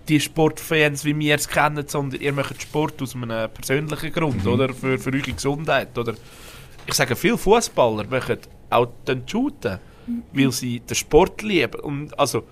[0.07, 4.51] die Sportfans, wie wir es kennen, sondern ihr macht Sport aus einem persönlichen Grund, Mhm.
[4.51, 4.73] oder?
[4.73, 6.15] Für, für eure Gesundheit, oder?
[6.87, 8.37] Ich sage, viele Fußballer machen
[8.71, 9.77] auch den Shooten,
[10.33, 11.79] weil sie den Sport lieben.
[11.81, 12.43] Und also,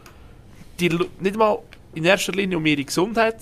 [0.80, 0.90] die,
[1.20, 1.58] nicht mal
[1.96, 3.38] in erster Linie um ihre Gesundheit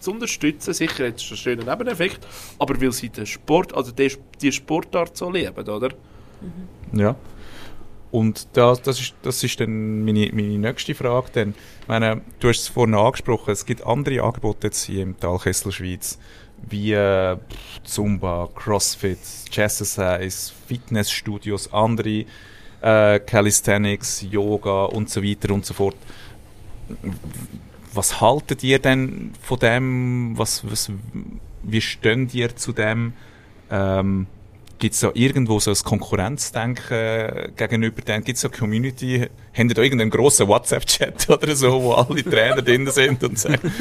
[0.00, 2.26] zu unterstützen, sicher jetzt ist das ein schöner Nebeneffekt,
[2.58, 5.90] aber weil sie den Sport, also die, die Sportart so lieben, oder?
[6.92, 7.16] Ja.
[8.10, 11.30] Und das, das, ist, das ist dann meine, meine nächste Frage.
[11.34, 11.54] Denn,
[11.86, 16.18] meine, du hast es vorhin angesprochen, es gibt andere Angebote jetzt hier im Talkessel Schweiz,
[16.68, 17.36] wie äh,
[17.84, 19.18] Zumba, Crossfit,
[19.50, 22.24] Jazzercise, Fitnessstudios, andere
[22.80, 25.96] äh, Calisthenics, Yoga und so weiter und so fort.
[27.98, 30.38] Was haltet ihr denn von dem?
[30.38, 30.88] Was, was,
[31.64, 33.12] wie stehen ihr zu dem?
[33.72, 34.28] Ähm,
[34.78, 38.22] Gibt es da irgendwo so ein Konkurrenzdenken gegenüber dem?
[38.22, 39.26] Gibt es eine Community?
[39.52, 43.72] Habt ihr da irgendeinen grossen WhatsApp-Chat oder so, wo alle Trainer drin sind und sagen,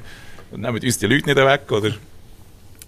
[0.56, 1.90] nehmt uns die Leute nicht weg, oder?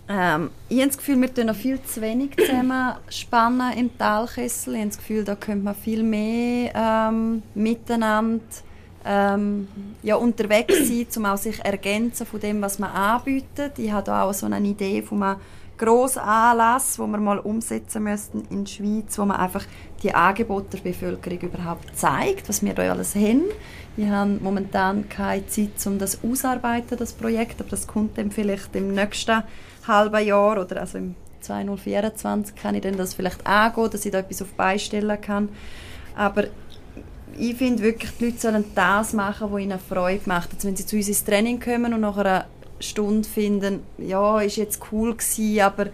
[0.09, 4.73] Ähm, ich habe das Gefühl, wir tun noch viel zu wenig zusammen spannen im Talkessel.
[4.73, 8.41] Ich habe das Gefühl, da könnte man viel mehr ähm, miteinander
[9.09, 9.69] ähm,
[10.03, 13.79] ja, unterwegs sein, um auch sich ergänzen von dem, was man anbietet.
[13.79, 15.41] Ich habe da auch so eine Idee von einem
[15.79, 19.65] grossen Anlass, wo wir mal umsetzen müssten in der Schweiz, wo man einfach
[20.03, 23.45] die Angebote der Bevölkerung überhaupt zeigt, was wir da alles haben.
[23.97, 28.77] Wir haben momentan keine Zeit, um das auszuarbeiten, das Projekt, aber das kommt dann vielleicht
[28.77, 29.43] im nächsten
[29.87, 34.19] halben Jahr oder also im 2024 kann ich dann das vielleicht angehen, dass ich da
[34.19, 35.49] etwas auf beistellen kann.
[36.15, 36.45] Aber
[37.39, 40.55] ich finde wirklich, die Leute sollen das machen, was ihnen Freude macht.
[40.55, 42.47] Also wenn sie zu uns ins Training kommen und nach einer
[42.81, 45.87] Stunde finden, ja, ist jetzt cool gewesen, aber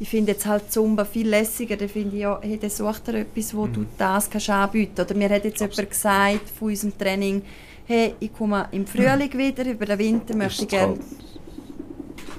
[0.00, 3.18] ich finde jetzt halt Zumba viel lässiger, dann finde ich, ja, hey, dann such dir
[3.18, 7.42] etwas, wo du das kannst anbieten Oder mir hat jetzt jemand gesagt von unserem Training,
[7.86, 10.98] hey, ich komme im Frühling wieder, über den Winter möchte ich gerne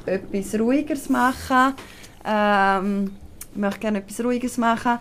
[0.05, 1.73] etwas Ruhigeres machen.
[2.25, 3.11] Ähm,
[3.51, 4.99] ich möchte gerne etwas Ruhigeres machen.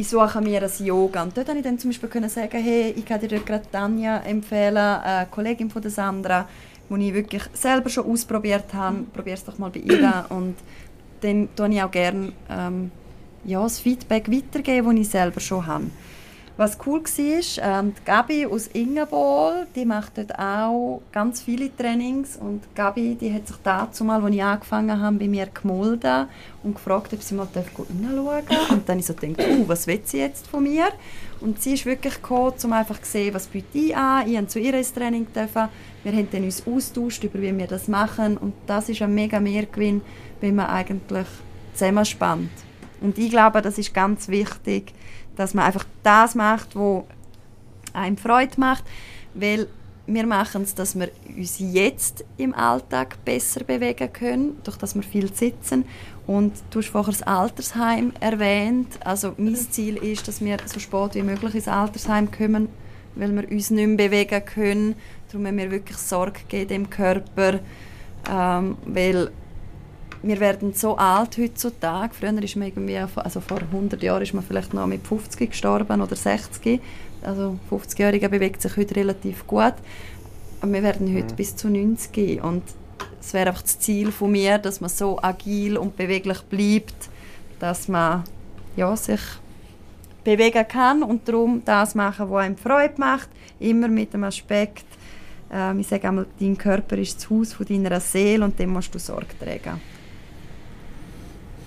[0.00, 1.22] Ich suche mir ein Yoga.
[1.22, 4.18] Und dort konnte ich dann zum Beispiel können sagen, hey, ich kann dir gerade Tanja
[4.20, 6.48] empfehlen, eine Kollegin von der Sandra,
[6.88, 9.04] die ich wirklich selber schon ausprobiert habe.
[9.12, 10.24] Probier es doch mal bei ihr.
[10.30, 10.56] Und
[11.20, 12.90] dann tue ich auch gerne ähm,
[13.44, 15.84] ja, das Feedback weitergeben, das ich selber schon habe.
[16.60, 22.36] Was cool war, ähm, die Gabi aus Ingerbol, die macht dort auch ganz viele Trainings
[22.36, 26.26] und Gabi, die hat sich dazu mal, als ich angefangen habe, bei mir gemolden
[26.62, 28.70] und gefragt, ob sie mal hineinschauen darf.
[28.72, 30.88] Und dann habe ich so uh, was will sie jetzt von mir?
[31.40, 34.26] Und sie ist wirklich gekommen, um einfach zu sehen, was biete ich an.
[34.28, 35.28] Ich durfte zu ihr ins Training.
[35.34, 35.68] Dürfen.
[36.04, 39.40] Wir haben dann uns austauscht, über wie wir das machen und das ist ein mega
[39.40, 40.02] Mehrgewinn,
[40.42, 41.26] wenn man eigentlich
[41.72, 42.50] zusammenspannt.
[43.00, 44.92] Und ich glaube, das ist ganz wichtig,
[45.40, 47.04] dass man einfach das macht, was
[47.94, 48.84] einem Freude macht,
[49.32, 49.68] weil
[50.06, 55.02] wir machen es, dass wir uns jetzt im Alltag besser bewegen können, durch dass wir
[55.02, 55.86] viel sitzen.
[56.26, 58.98] Und du hast vorher das Altersheim erwähnt.
[59.02, 62.68] Also mein Ziel ist, dass wir so spät wie möglich ins Altersheim kommen,
[63.14, 64.94] weil wir uns nicht mehr bewegen können.
[65.28, 67.60] Darum müssen wir wirklich Sorge geben dem Körper,
[68.30, 69.30] ähm, weil
[70.22, 72.14] wir werden so alt heutzutage.
[72.14, 76.00] Früher ist man irgendwie, also vor 100 Jahren ist man vielleicht noch mit 50 gestorben
[76.00, 76.80] oder 60.
[77.22, 79.74] Also 50-Jährige bewegt sich heute relativ gut.
[80.60, 81.36] Aber wir werden heute mhm.
[81.36, 82.62] bis zu 90 und
[83.20, 87.08] es wäre einfach das Ziel von mir, dass man so agil und beweglich bleibt,
[87.58, 88.24] dass man
[88.76, 89.20] ja, sich
[90.24, 94.84] bewegen kann und darum das machen, was einem Freude macht, immer mit dem Aspekt,
[95.52, 98.94] äh, ich sage einmal, dein Körper ist das Haus von deiner Seele und dem musst
[98.94, 99.80] du Sorge tragen.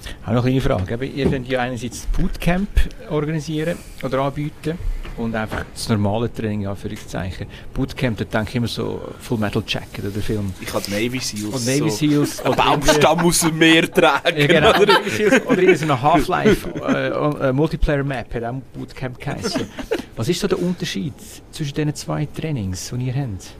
[0.06, 1.06] Ich habe noch eine kleine Frage.
[1.06, 2.70] Ihr könnt ja einerseits Bootcamp
[3.10, 4.78] organisieren oder anbieten
[5.18, 7.48] und einfach das normale Training, Anführungszeichen.
[7.74, 10.54] Bootcamp, da denke ich immer so Full Metal Jacket oder Film.
[10.60, 11.56] Ich habe Navy Seals.
[11.56, 12.38] Und Navy Seals.
[12.38, 12.52] So.
[12.52, 14.38] Baumstamm aus dem Meer tragen.
[14.38, 14.70] Ja, genau.
[14.80, 15.00] oder,
[15.46, 19.68] oder in so einer Half-Life äh, äh, Multiplayer Map hat auch Bootcamp geheißen.
[20.16, 21.14] Was ist so der Unterschied
[21.52, 23.52] zwischen diesen zwei Trainings, die ihr habt?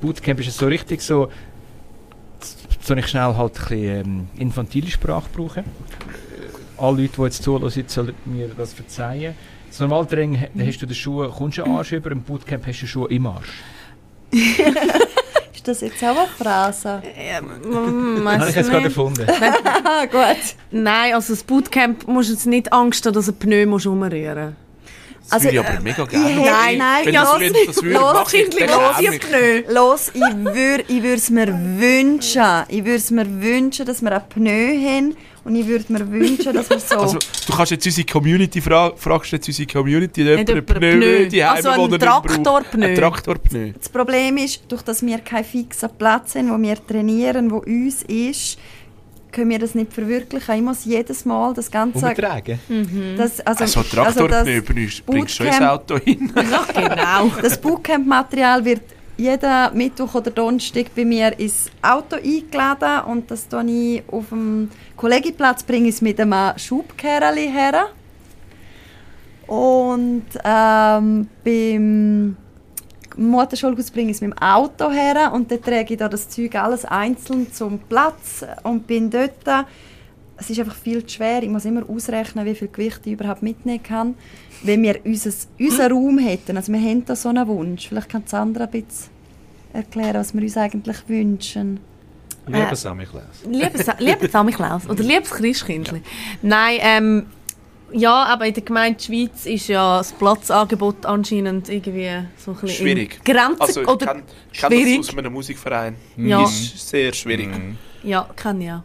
[0.00, 1.28] Bootcamp ist so richtig so,
[2.80, 5.64] soll ich schnell halt ein bisschen ähm, infantile Sprache brauchen.
[6.78, 9.34] Alle Leute, die jetzt zuhören, sollen mir das verzeihen.
[9.68, 10.66] Das Normaltraining mhm.
[10.66, 13.26] hast du den Schuh, kommst du Arsch über, im Bootcamp hast du den Schuh im
[13.26, 13.52] Arsch.
[14.32, 17.02] ist das jetzt auch eine Phrase?
[17.04, 19.26] Ja, mm, Habe ich jetzt gerade erfunden.
[20.10, 20.56] Gut.
[20.70, 24.56] Nein, also das Bootcamp musst du jetzt nicht Angst haben, dass ein Pneu musst umrühren
[25.30, 26.34] das also, würde ich aber mega gerne.
[26.34, 28.60] Nein, nein, Wenn ja, das, wenn das würde, los, mache ich
[29.68, 32.64] los, los, ich würde ich es mir wünschen.
[32.68, 35.16] Ich würde es mir wünschen, dass wir ein Pneu haben.
[35.44, 36.96] Und ich würde mir wünschen, dass wir so...
[36.98, 41.42] Also, du kannst jetzt unsere Community fragen, fragst jetzt unsere Community, ob ein Pneu, die
[41.42, 42.86] also ein Traktorpneu.
[42.86, 43.72] Ein Traktorpneu.
[43.78, 48.02] Das Problem ist, durch dass wir keinen fixen Platz haben, wo wir trainieren, wo uns
[48.02, 48.58] ist,
[49.32, 50.54] können wir das nicht verwirklichen.
[50.54, 52.06] Ich muss jedes Mal das Ganze...
[52.06, 52.58] Umtragen?
[52.68, 53.14] Mhm.
[53.16, 56.32] Das, also, also Traktor also bringst du schon ins Auto hin.
[56.74, 57.30] genau.
[57.40, 58.82] Das Bootcamp-Material wird
[59.16, 64.70] jeden Mittwoch oder Donnerstag bei mir ins Auto eingeladen und das tue ich auf dem
[64.96, 67.88] Kollegieplatz bringe ich es mit einem Schubkerli her.
[69.46, 72.36] Und ähm, beim
[73.16, 76.54] Motorschulhaus bringe ich es mit dem Auto her und dann trage ich da das Zeug
[76.54, 79.66] alles einzeln zum Platz und bin dort.
[80.36, 81.42] Es ist einfach viel zu schwer.
[81.42, 84.14] Ich muss immer ausrechnen, wie viel Gewicht ich überhaupt mitnehmen kann.
[84.62, 88.22] Wenn wir unser, unseren Raum hätten, also wir haben da so einen Wunsch, vielleicht kann
[88.26, 89.10] Sandra ein bisschen
[89.72, 91.80] erklären, was wir uns eigentlich wünschen.
[92.46, 93.44] Lieber äh, Samichlaus.
[93.46, 95.98] Lieber Samichlaus oder liebes Christkindli.
[95.98, 96.02] Ja.
[96.42, 97.26] Nein, ähm,
[97.92, 102.68] ja, aber in der Gemeinde Schweiz ist ja das Platzangebot anscheinend irgendwie so ein bisschen
[102.68, 103.24] schwierig.
[103.24, 104.22] Grenzig also, ich oder kann,
[104.52, 104.98] ich schwierig.
[104.98, 105.96] das aus einem Musikverein.
[106.16, 106.44] Ja.
[106.44, 107.48] Ist sehr schwierig.
[107.48, 107.76] Mhm.
[108.02, 108.82] Ja, kann ja.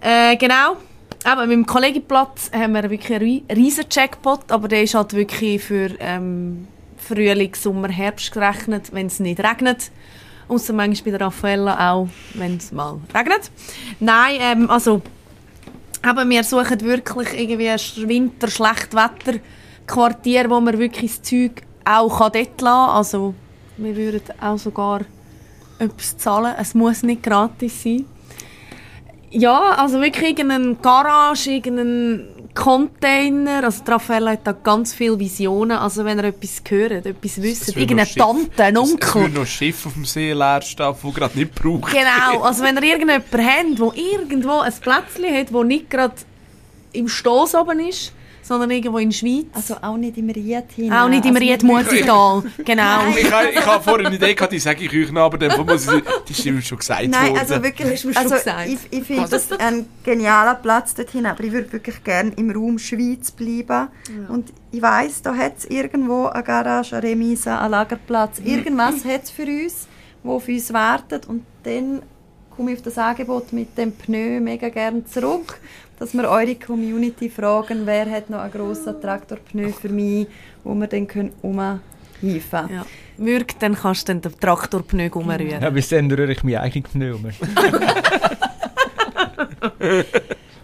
[0.00, 0.76] Äh, genau.
[1.24, 5.62] Aber mit dem Kollegienplatz haben wir wirklich einen riesen Jackpot, aber der ist halt wirklich
[5.62, 9.90] für ähm, Frühling, Sommer, Herbst gerechnet, wenn es nicht regnet.
[10.48, 13.50] Außer manchmal bei der Raffaella auch, wenn es mal regnet.
[14.00, 15.00] Nein, ähm, also
[16.04, 19.40] aber wir suchen wirklich irgendwie ein Winter, Schlechtwetter
[19.86, 22.96] Quartier, wo man wirklich das Zeug auch dort lassen kann.
[22.96, 23.34] Also
[23.76, 25.00] wir würden auch sogar
[25.78, 26.54] etwas zahlen.
[26.58, 28.06] Es muss nicht gratis sein.
[29.30, 33.64] Ja, also wirklich irgendeine Garage, irgendein Container.
[33.64, 35.76] Also Raffaella hat da ganz viele Visionen.
[35.76, 39.26] Also wenn er etwas hört, etwas wisst, irgendeine Tante, ein Onkel.
[39.26, 41.92] Es noch ein Schiff auf dem See leer steht, das gerade nicht braucht.
[41.92, 46.14] Genau, also wenn ihr irgendjemanden habt, der irgendwo ein Plätzchen hat, das nicht gerade
[46.92, 48.12] im Stoß oben ist,
[48.44, 49.46] sondern irgendwo in der Schweiz.
[49.54, 50.92] Also auch nicht im Ried hin.
[50.92, 52.42] auch nicht im also Ried Murzital.
[52.64, 53.00] Genau.
[53.16, 55.64] Ich, habe- ich habe vorhin eine Idee gehabt, die sage ich euch noch, aber dann
[55.64, 57.38] muss ich, die ist immer schon gesagt Nein, worden.
[57.38, 58.68] also wirklich, also gesagt.
[58.68, 62.78] ich, ich finde das ein genialer Platz dorthin, aber ich würde wirklich gerne im Raum
[62.78, 63.88] Schweiz bleiben.
[64.28, 69.24] Und ich weiss, da hat es irgendwo eine Garage, eine Remise, einen Lagerplatz, irgendwas hat
[69.24, 69.88] es für uns,
[70.22, 72.02] wo auf uns wartet und dann
[72.56, 75.58] komme ich auf das Angebot mit dem Pneu mega gerne zurück,
[75.98, 80.26] dass wir eure Community fragen, wer hat noch einen grossen Traktorpneu für mich,
[80.62, 81.80] wo wir dann können umhieven
[82.70, 82.84] Ja.
[83.16, 85.62] Würg, dann kannst du dann den Traktorpneu umrühren.
[85.62, 87.26] Ja, bis dann rühre ich meinen eigenen Pneu um.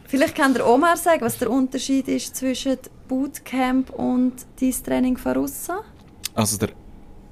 [0.06, 5.36] Vielleicht kann der Omar sagen, was der Unterschied ist zwischen Bootcamp und dein Training von
[5.36, 5.76] aussen?
[6.34, 6.70] Also der,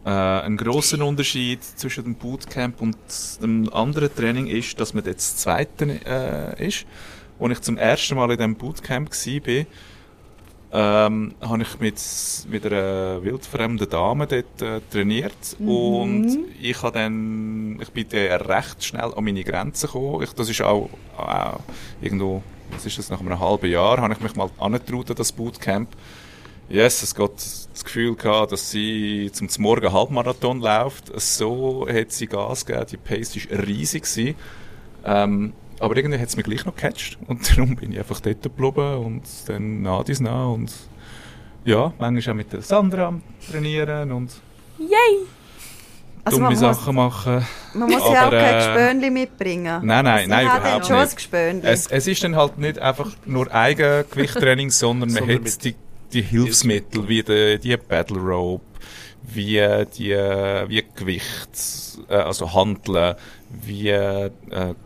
[0.06, 0.10] äh,
[0.46, 2.96] ein großer Unterschied zwischen dem Bootcamp und
[3.42, 6.86] dem anderen Training ist, dass man jetzt das zweite äh, ist.
[7.40, 9.66] Als ich zum ersten Mal in diesem Bootcamp war,
[10.70, 12.00] ähm, habe ich mit,
[12.50, 18.84] mit einer wildfremden Dame dort äh, trainiert und ich habe dann, ich bin dann recht
[18.84, 20.22] schnell an meine Grenzen gekommen.
[20.22, 24.20] Ich, das ist auch äh, irgendwo, was ist das, nach einem halben Jahr, habe ich
[24.20, 25.88] mich mal angetraut an das Bootcamp.
[26.68, 31.18] Yes, es geht das Gefühl gehabt, dass sie zum Morgen Halbmarathon läuft.
[31.18, 34.02] So hat sie Gas gegeben, die Pace war riesig.
[34.02, 34.34] Gewesen.
[35.02, 38.42] Ähm, aber irgendwie hat es mich gleich noch gecatcht und darum bin ich einfach dort
[38.42, 40.72] geblieben und dann nah dies nah und
[41.64, 44.32] ja, manchmal auch mit der Sandra am trainieren und
[44.78, 44.88] Yay!
[46.24, 47.46] Also dumme man muss- Sachen machen.
[47.74, 49.80] Man muss ja auch kein äh, Gespönli mitbringen.
[49.84, 51.16] Nein, nein, Sie nein, überhaupt schon ein nicht.
[51.16, 51.66] Gespönli.
[51.66, 55.74] Es, es ist dann halt nicht einfach nur Eigengewichttraining, sondern man Sondern hat die,
[56.12, 58.64] die Hilfsmittel, wie die, die Battle Rope,
[59.34, 61.50] wie die wie Gewicht,
[62.08, 63.14] äh, also Handeln,
[63.50, 64.30] wie äh,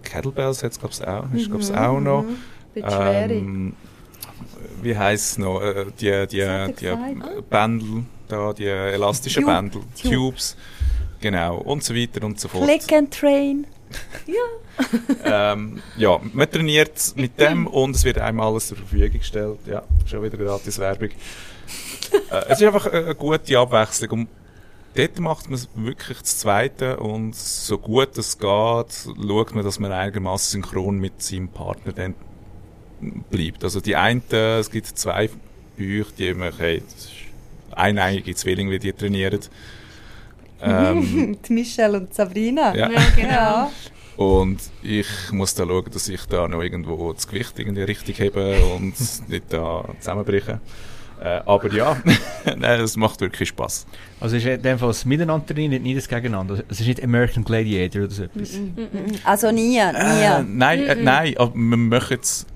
[0.02, 2.24] Kettlebells hat's glaub's auch, ist glaub's auch noch.
[2.74, 3.32] Schwere.
[3.32, 3.74] Ähm,
[4.82, 5.60] wie heisst es noch?
[5.60, 7.42] Äh, die die, die?
[7.48, 9.54] Bändel, da, die elastischen Tube.
[9.54, 10.12] Bändel, Tube.
[10.12, 10.56] Tubes,
[11.20, 12.64] genau, und so weiter und so fort.
[12.64, 13.66] Click and train.
[15.24, 19.58] ähm, ja, man trainiert mit dem und es wird einem alles zur Verfügung gestellt.
[19.66, 21.10] Ja, schon wieder gratis Werbung.
[22.30, 24.10] Äh, es ist einfach eine, eine gute Abwechslung.
[24.10, 24.28] Und
[24.94, 29.78] dort macht man es wirklich das Zweite und so gut es geht, schaut man, dass
[29.78, 32.14] man einigermaßen synchron mit seinem Partner dann
[33.30, 33.64] bleibt.
[33.64, 35.30] Also die einen, es gibt zwei
[35.76, 36.82] Bücher, die immer, hey,
[37.74, 39.40] eineigige Zwillinge, wie die trainieren.
[40.62, 42.74] Ähm, Die Michelle und Sabrina.
[42.74, 42.90] ja.
[42.90, 43.70] Ja, genau.
[44.16, 48.62] Und ich muss da schauen, dass ich da noch irgendwo das Gewicht irgendwie richtig hebe
[48.76, 48.94] und
[49.28, 50.60] nicht da zusammenbreche.
[51.22, 51.96] Äh, aber ja,
[52.56, 53.86] nein, es macht wirklich Spaß.
[54.18, 56.64] Also ist in dem Fall das Miteinander trainieren, nicht das Gegeneinander.
[56.68, 58.58] Es ist nicht American Gladiator oder so etwas.
[59.22, 59.78] Also nie, nie.
[59.78, 62.46] Äh, nein, äh, nein, aber wir machen jetzt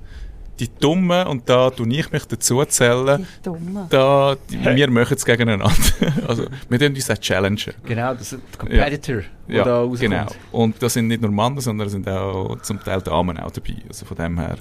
[0.59, 3.25] die Dummen und da tue ich mich dazu zählen.
[3.39, 3.87] Die Dumme.
[3.91, 5.71] Da, die, wir machen es gegeneinander.
[6.27, 7.75] also, wir tun uns auch challengen.
[7.85, 10.01] Genau, das ist der Competitor, der Ja, da rauskommt.
[10.01, 10.27] genau.
[10.51, 13.77] Und da sind nicht nur Männer, sondern sind auch zum Teil Damen auch dabei.
[13.87, 14.57] Also von dem her,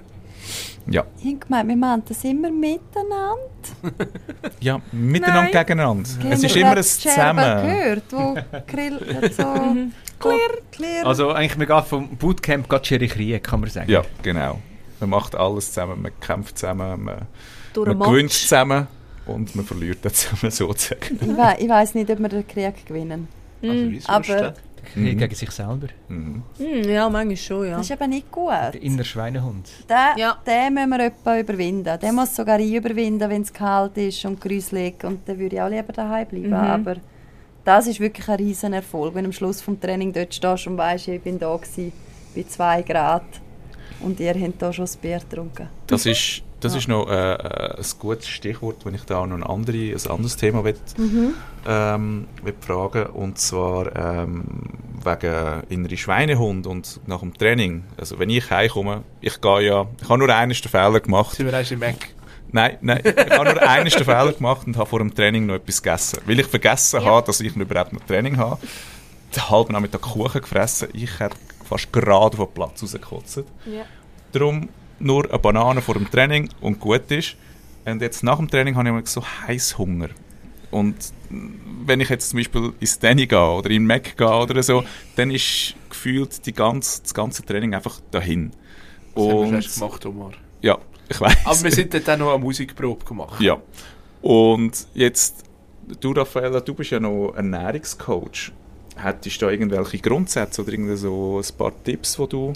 [0.87, 1.03] ja.
[1.23, 3.39] Ich habe wir machen das immer miteinander.
[4.59, 5.51] Ja, miteinander Nein.
[5.51, 6.09] gegeneinander.
[6.19, 7.65] Haben Es ist immer ein gerade Scherben Zusammen.
[7.67, 8.35] gehört, wo
[8.67, 9.43] Grill so...
[10.19, 10.39] Clear.
[10.71, 11.05] Clear.
[11.05, 13.91] Also eigentlich, man geht vom Bootcamp geht Krieg, kann man sagen.
[13.91, 14.59] Ja, genau.
[14.99, 17.27] Man macht alles zusammen, man kämpft zusammen, man,
[17.75, 18.87] man gewinnt zusammen
[19.25, 21.15] und man verliert dann zusammen sozusagen.
[21.19, 23.27] Ich, we ich weiss nicht, ob wir den Krieg gewinnen.
[23.61, 24.53] Also, aber-
[24.93, 25.17] Mhm.
[25.17, 25.87] gegen sich selber.
[26.07, 26.43] Mhm.
[26.57, 27.77] Hm, ja, manchmal schon, ja.
[27.77, 28.51] Das ist eben nicht gut.
[28.51, 29.69] Der innere Schweinehund.
[29.89, 30.37] Den, Ja.
[30.45, 31.99] den müssen wir etwa überwinden.
[31.99, 35.03] Den muss sogar ich überwinden, wenn es kalt ist und gruselig.
[35.03, 36.47] Und dann würde ich auch lieber daheim bleiben.
[36.49, 36.53] Mhm.
[36.53, 36.95] Aber
[37.63, 40.77] das ist wirklich ein riesen Erfolg, wenn du am Schluss vom Training dort stehst und
[40.77, 41.91] weißt, ich bin da gewesen,
[42.35, 43.23] bei 2 Grad
[44.01, 45.67] und ihr habt da schon das Bier getrunken.
[45.87, 49.43] Das ist, das ist noch äh, äh, ein gutes Stichwort, wenn ich da noch ein,
[49.43, 50.75] andere, ein anderes Thema will,
[51.67, 54.43] ähm, will fragen Und zwar ähm,
[55.03, 57.83] wegen innere Schweinehund und nach dem Training.
[57.97, 61.35] Also wenn ich heimkomme, ich gehe ja, ich habe nur einen Fehler gemacht.
[61.35, 61.95] Sind wir erst im Mac?
[62.51, 65.83] Nein, nein, ich habe nur einen Fehler gemacht und habe vor dem Training noch etwas
[65.83, 66.19] gegessen.
[66.25, 68.59] Weil ich vergessen habe, dass ich überhaupt noch Training habe.
[69.35, 70.87] Den halben Nachmittag Kuchen gefressen.
[70.93, 71.35] Ich hätte
[71.67, 73.43] fast gerade auf den Platz rausgekotzt.
[73.65, 73.83] Ja.
[74.31, 74.69] Darum
[74.99, 77.35] nur eine Banane vor dem Training und gut ist.
[77.85, 80.09] Und jetzt nach dem Training habe ich immer so Heißhunger.
[80.71, 80.95] Und
[81.85, 84.83] wenn ich jetzt zum Beispiel ins Danny gehe oder in Mac gehe oder so,
[85.15, 88.51] dann ist gefühlt die ganze, das ganze Training einfach dahin.
[89.13, 90.31] Das haben wir Und erst gemacht, Omar.
[90.61, 90.77] ja,
[91.07, 91.37] ich weiß.
[91.45, 93.39] Aber wir sind dort auch noch eine Musikprobe gemacht.
[93.39, 93.57] Ja.
[94.21, 95.43] Und jetzt,
[96.01, 98.51] du Raffaella, du bist ja noch Ernährungscoach.
[98.97, 102.53] Hättest du da irgendwelche Grundsätze oder irgendwie so ein paar Tipps, die du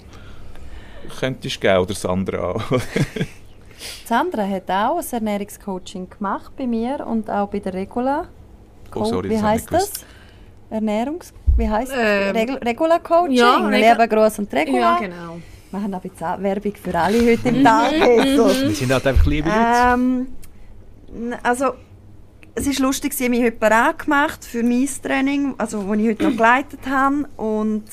[1.18, 2.56] könntest geben oder Sandra?
[4.04, 8.28] Sandra hat auch ein Ernährungscoaching gemacht bei mir und auch bei der Regula.
[8.94, 9.92] Oh, sorry, wie das heißt das?
[10.70, 11.32] Ernährungs...
[11.56, 12.42] Wie heißt Ähm, das?
[12.42, 13.32] Regul Regula Coaching?
[13.36, 14.78] ja, Regu- Leben gross und Regula.
[14.80, 15.38] Ja, genau.
[15.70, 17.92] Wir haben aber jetzt auch Werbung für alle heute im Tag.
[18.00, 18.48] Also.
[18.48, 19.60] Wir sind halt einfach liebe Leute.
[19.94, 20.26] Ähm,
[21.42, 21.72] also,
[22.54, 26.08] es ist lustig, sie haben mich heute bereit gemacht für mein Training, also wo ich
[26.08, 27.28] heute noch geleitet habe.
[27.36, 27.84] Und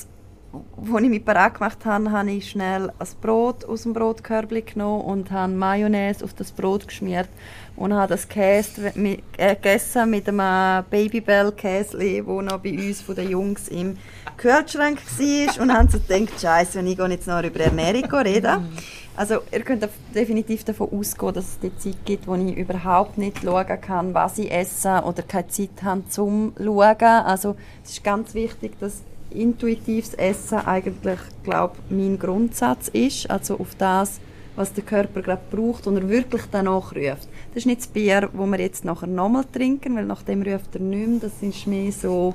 [0.52, 5.02] als ich mich bereit gemacht habe, habe ich schnell ein Brot aus dem Brotkörbchen genommen
[5.02, 7.28] und habe Mayonnaise auf das Brot geschmiert
[7.76, 13.14] und habe das Käse mit, äh, gegessen mit einem Babybell-Käse, der noch bei uns von
[13.14, 13.98] den Jungs im
[14.36, 15.62] Kühlschrank war.
[15.62, 18.68] Und haben so gedacht, Scheiße, wenn ich jetzt noch über Ernährung reden.
[19.16, 23.42] Also ihr könnt definitiv davon ausgehen, dass es die Zeit gibt, wo ich überhaupt nicht
[23.42, 27.02] schauen kann, was ich esse oder keine Zeit habe zum Schauen.
[27.02, 33.30] Also es ist ganz wichtig, dass intuitives Essen eigentlich, glaube mein Grundsatz ist.
[33.30, 34.20] Also auf das,
[34.56, 37.28] was der Körper gerade braucht und er wirklich danach ruft.
[37.48, 40.74] Das ist nicht das Bier, das wir jetzt nachher nochmal trinken, weil nach dem ruft
[40.74, 41.20] er nicht mehr.
[41.20, 42.34] Das ist mehr so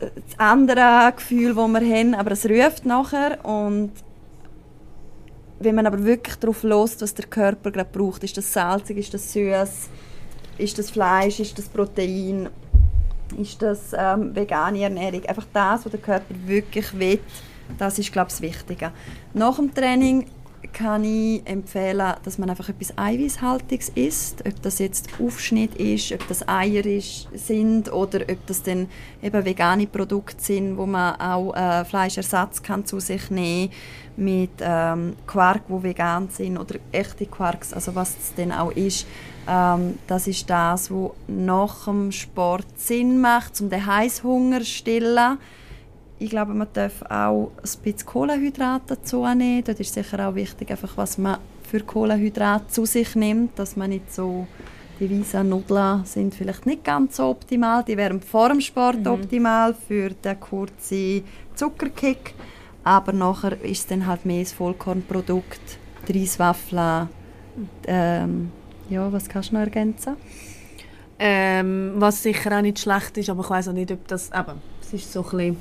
[0.00, 3.90] äh, das andere Gefühl, das wir haben, aber es ruft nachher und
[5.60, 9.14] wenn man aber wirklich darauf lässt, was der Körper gerade braucht, ist das salzig, ist
[9.14, 9.88] das süß,
[10.58, 12.48] ist das Fleisch, ist das Protein,
[13.38, 17.20] ist das ähm, vegane Ernährung, einfach das, was der Körper wirklich will,
[17.78, 18.92] das ist glaube ich das Wichtige.
[19.32, 20.26] Nach dem Training
[20.72, 26.26] kann ich empfehlen, dass man einfach etwas Eiweißhaltiges isst, ob das jetzt Aufschnitt ist, ob
[26.28, 28.88] das Eier ist, sind oder ob das dann
[29.22, 33.70] eben vegane Produkte sind, wo man auch äh, Fleischersatz kann zu sich nehmen
[34.16, 39.06] mit ähm, Quark, wo vegan sind oder echte Quarks, also was es denn auch ist.
[39.48, 45.38] Ähm, das ist das, was nach dem Sport Sinn macht, um den Heißhunger zu stillen.
[46.18, 49.64] Ich glaube, man darf auch ein bisschen Kohlenhydrate dazu nehmen.
[49.64, 51.38] Dort ist sicher auch wichtig, einfach, was man
[51.68, 54.46] für Kohlenhydrate zu sich nimmt, dass man nicht so
[55.00, 57.82] die weißen Nudeln sind vielleicht nicht ganz so optimal.
[57.82, 62.34] Die wären vor dem Sport optimal für den kurzen Zuckerkick.
[62.84, 67.08] Aber nachher ist es dann halt mehr das Vollkornprodukt, die Reiswaffeln.
[67.86, 68.52] Ähm,
[68.90, 70.16] ja, was kannst du noch ergänzen?
[71.18, 74.60] Ähm, was sicher auch nicht schlecht ist, aber ich weiß auch nicht, ob das eben,
[74.82, 75.56] es ist so ein bisschen...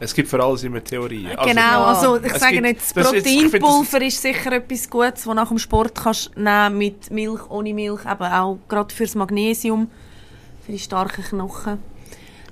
[0.00, 1.36] Es gibt für alles immer Theorien.
[1.36, 5.34] Also, genau, also ich sage gibt- nicht, das ist Proteinpulver ist sicher etwas Gutes, das
[5.34, 9.88] nach dem Sport kannst nehmen mit Milch, ohne Milch, eben auch gerade fürs Magnesium,
[10.64, 11.78] für die starken Knochen.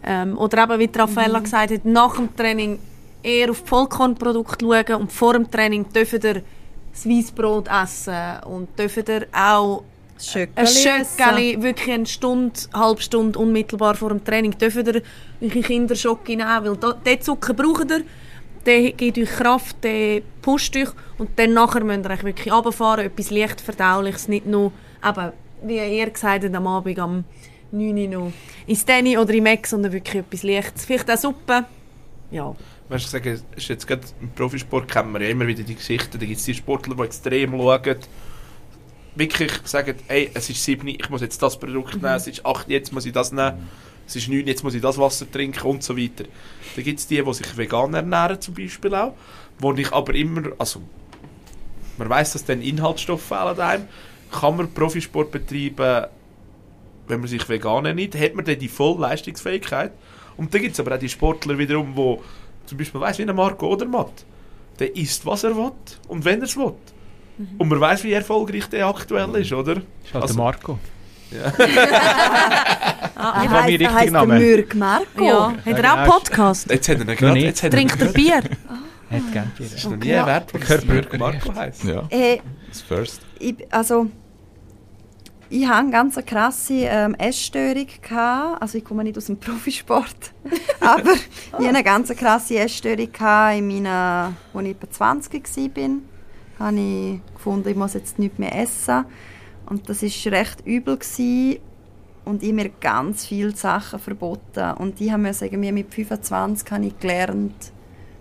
[0.04, 2.78] Ähm, oder eben, wie Raffaella gesagt hat, nach dem Training
[3.22, 6.42] eher auf Vollkornprodukte schauen und vor dem Training dürfen ihr
[6.92, 9.84] das Weissbrot essen und dürfen ihr auch
[10.56, 15.02] ein Schöckeli, wirklich eine Stunde, eine halbe Stunde unmittelbar vor dem Training, dürfen ihr
[15.40, 18.02] eure Kinderschocke nehmen, weil da, den Zucker braucht ihr,
[18.66, 20.90] der gibt euch Kraft, der pusht euch.
[21.18, 24.72] Und dann nachher müsst ihr euch wirklich runterfahren, etwas leicht verdauliches, nicht nur,
[25.06, 27.24] eben, wie ihr gesagt habt, am Abend am
[27.72, 28.32] 9 Uhr noch
[28.66, 31.64] ins Tennis oder im Mac, sondern wirklich etwas Leichtes, vielleicht auch Suppe,
[32.30, 32.54] ja.
[32.90, 36.18] Weißt du, sagen, ist jetzt gerade im Profisport kennen wir ja immer wieder die Geschichten,
[36.18, 37.96] da gibt es die Sportler, die extrem schauen,
[39.14, 42.68] wirklich sagen, ey, es ist 7, ich muss jetzt das Produkt nehmen, es ist 8,
[42.68, 43.68] jetzt muss ich das nehmen,
[44.08, 46.24] es ist 9, jetzt muss ich das Wasser trinken und so weiter.
[46.74, 49.14] Dann gibt es die, die sich vegan ernähren zum Beispiel auch,
[49.60, 50.82] wo ich aber immer, also
[51.96, 53.84] man weiß, dass dann Inhaltsstoffe fehlen einem,
[54.32, 56.06] kann man Profisport betreiben,
[57.06, 59.92] wenn man sich vegan ernährt, hat man dann die volle Leistungsfähigkeit.
[60.36, 62.22] Und dann gibt es aber auch die Sportler wiederum, wo
[62.70, 64.24] zum Beispiel weiss, wie ein Marco Odermatt,
[64.78, 65.72] der isst, was er will
[66.08, 66.72] und wenn er es will.
[67.58, 69.76] Und man weiß, wie erfolgreich der aktuell ist, oder?
[69.76, 70.78] ist halt also- der Marco.
[73.22, 74.38] Ah, Wie war mein heisst, richtiger der heisst der Name.
[74.38, 75.24] Mürk Marco.
[75.24, 75.50] ja.
[75.50, 75.94] Hat er auch genau.
[75.94, 76.70] einen Podcast?
[76.70, 77.40] Jetzt hat er ihn gerade.
[77.40, 78.36] er Trinkt er Bier?
[78.36, 78.42] Hat
[79.32, 79.66] gern Bier.
[79.66, 81.84] Das ist noch nie erwähnt, Der was Körper Marco heisst.
[81.84, 82.38] Ja, Äh,
[82.68, 83.20] das First.
[83.38, 84.06] ich, also,
[85.50, 87.86] ich hatte eine ganz krasse ähm, Essstörung.
[88.00, 88.62] Gehabt.
[88.62, 90.32] Also ich komme nicht aus dem Profisport.
[90.80, 96.66] aber ich hatte eine ganz krasse Essstörung gehabt in meiner, als ich etwa 20 war.
[96.66, 99.04] habe ich gefunden, ich muss jetzt nicht mehr essen.
[99.66, 100.96] Und das war recht übel.
[100.96, 101.58] Gewesen.
[102.24, 104.72] Und ich habe mir ganz viele Sachen verboten.
[104.78, 107.72] Und ich habe mir mit 25 habe ich gelernt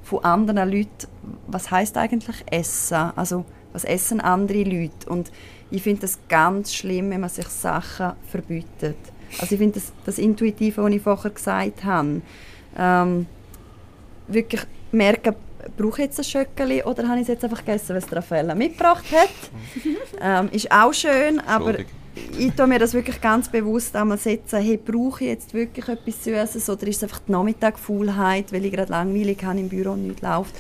[0.02, 1.08] von anderen Leuten,
[1.46, 3.12] was heißt eigentlich Essen?
[3.16, 5.08] Also was essen andere Leute?
[5.08, 5.32] Und
[5.72, 8.98] ich finde das ganz schlimm, wenn man sich Sachen verbietet.
[9.40, 12.22] Also ich finde das, das Intuitive, was ich vorher gesagt habe,
[12.78, 13.26] ähm,
[14.28, 15.36] wirklich merken,
[15.78, 18.16] brauche ich jetzt ein Schöckeli oder habe ich es jetzt einfach gegessen, weil es die
[18.16, 19.30] Raffaella mitgebracht hat.
[20.22, 21.76] ähm, ist auch schön, aber
[22.38, 26.24] ich tue mir das wirklich ganz bewusst einmal setzen, hey, brauche ich jetzt wirklich etwas
[26.24, 30.08] Süßes oder ist es einfach die Nachmittagfaulheit, weil ich gerade langweilig habe im Büro und
[30.08, 30.56] nichts läuft.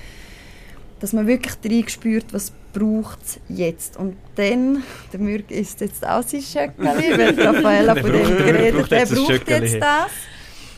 [1.00, 3.98] dass man wirklich reingespürt, was braucht es jetzt.
[3.98, 9.12] Und dann, der Mürg isst jetzt auch sein Schöckeli, weil Raffaella von dem geredet jetzt
[9.12, 10.12] ein braucht jetzt das.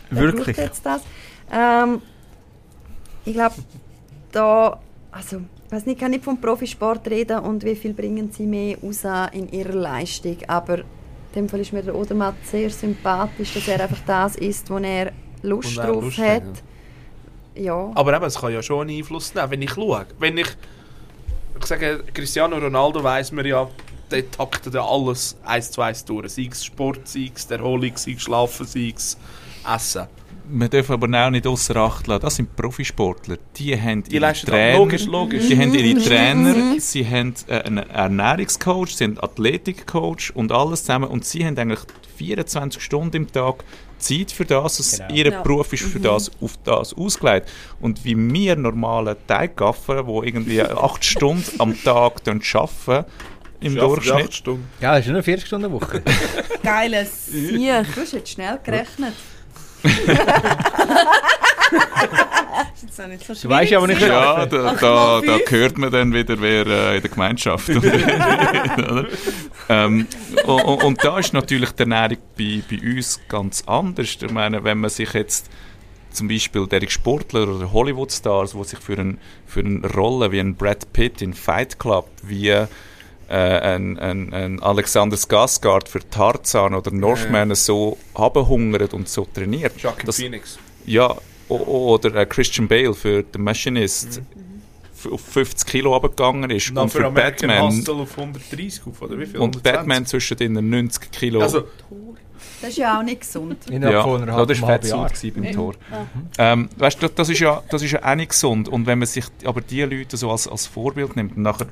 [0.09, 0.45] Wirklich?
[0.45, 1.01] braucht jetzt das.
[1.51, 2.01] Ähm,
[3.25, 3.55] ich glaube,
[4.31, 4.79] da,
[5.11, 8.45] also, ich weiß nicht, ich kann nicht vom Profisport reden und wie viel bringen sie
[8.45, 9.03] mehr raus
[9.33, 10.85] in ihrer Leistung, aber in
[11.35, 15.11] dem Fall ist mir der Odermatt sehr sympathisch, dass er einfach das ist, wo er
[15.43, 16.43] Lust er drauf Lust hat.
[16.43, 16.63] hat,
[17.55, 17.91] Ja.
[17.95, 20.05] Aber eben, es kann ja schon einen Einfluss nehmen, wenn ich schaue.
[20.19, 20.47] Wenn ich,
[21.61, 23.67] ich sage, Cristiano Ronaldo weiss man ja,
[24.09, 26.29] der taktet ja alles eins zu eins durch.
[26.33, 29.17] Sei es Sport, sei es Erholung, sei es Schlafen, sei es
[29.73, 30.07] Essen.
[30.53, 33.37] Wir dürfen aber auch nicht außer Acht lassen, das sind Profisportler.
[33.55, 34.33] Die haben Die ihre.
[34.33, 35.47] Trainer, Logisch, logisch.
[35.47, 40.81] die haben ihre Trainer, sie haben äh, einen Ernährungscoach, sie haben einen Athletikcoach und alles
[40.81, 41.07] zusammen.
[41.09, 41.79] Und sie haben eigentlich
[42.17, 43.63] 24 Stunden im Tag
[44.01, 44.97] Zeit für das.
[44.97, 45.13] Genau.
[45.13, 45.41] Ihr Ja.
[45.41, 47.49] Beruf ist für das, auf das ausgelegt.
[47.79, 53.05] Und wie wir normalen Teiggaffer, die irgendwie 8 Stunden am Tag arbeiten, im Schaffen
[53.79, 54.67] Durchschnitt, acht Stunden.
[54.81, 56.01] Ja, das ist nur eine 40 Stunden Woche.
[56.63, 57.57] Geiles Siech.
[57.93, 59.13] Du hast jetzt schnell gerechnet.
[59.83, 59.93] Das
[62.83, 64.45] ist auch nicht so Du weißt ja aber nicht, Ja, ja.
[64.45, 67.69] da, da, da hört man dann wieder, wer äh, in der Gemeinschaft
[69.69, 70.07] ähm,
[70.45, 74.17] und, und- und da ist natürlich die Ernährung bei, bei uns ganz anders.
[74.21, 75.49] Ich meine, wenn man sich jetzt
[76.11, 80.55] zum Beispiel der Sportler oder Hollywood-Stars, die sich für, ein, für eine Rolle wie ein
[80.55, 82.53] Brad Pitt in Fight Club, wie
[83.31, 89.73] äh, ein, ein, ein Alexander Skarsgård für Tarzan oder Northman so abhungern und so trainiert.
[89.81, 90.59] Joaquin Das- Phoenix.
[90.85, 91.15] Ja,
[91.47, 94.21] oder äh, Christian Bale für The Machinist
[94.97, 96.69] f- auf 50 Kilo runtergegangen ist.
[96.69, 99.39] Dann und für Batman, Hustle auf 130 auf, oder wie viel?
[99.39, 99.63] und 120?
[99.63, 101.41] Batman zwischen den 90 Kilo.
[101.41, 101.67] Also,
[102.61, 103.57] Das ist ja auch nicht gesund.
[103.69, 105.73] Innerhalb ja, von einer ja, das war gewesen beim Tor.
[106.37, 108.69] Ähm, weißt du, das ist ja, das ist ja auch nicht gesund.
[108.69, 111.67] Und wenn man sich aber die Leute so als, als Vorbild nimmt und nachher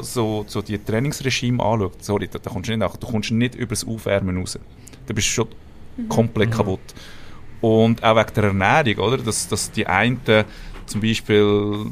[0.00, 3.54] so, so die Trainingsregime anschaut, sorry, da, da kommst du nicht nach, du kommst nicht
[3.54, 4.58] über das Aufwärmen raus.
[5.06, 5.48] Da bist du schon
[6.08, 6.80] komplett kaputt.
[7.60, 9.18] Und auch wegen der Ernährung, oder?
[9.18, 10.20] Dass, dass die einen
[10.92, 11.86] zum Beispiel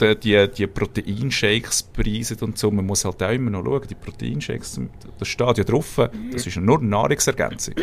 [0.00, 3.94] die, die, die Proteinshakes preisen und so, man muss halt auch immer noch schauen, die
[3.94, 4.80] Proteinshakes,
[5.18, 6.00] das steht ja drauf,
[6.32, 7.74] das ist nur Nahrungsergänzung.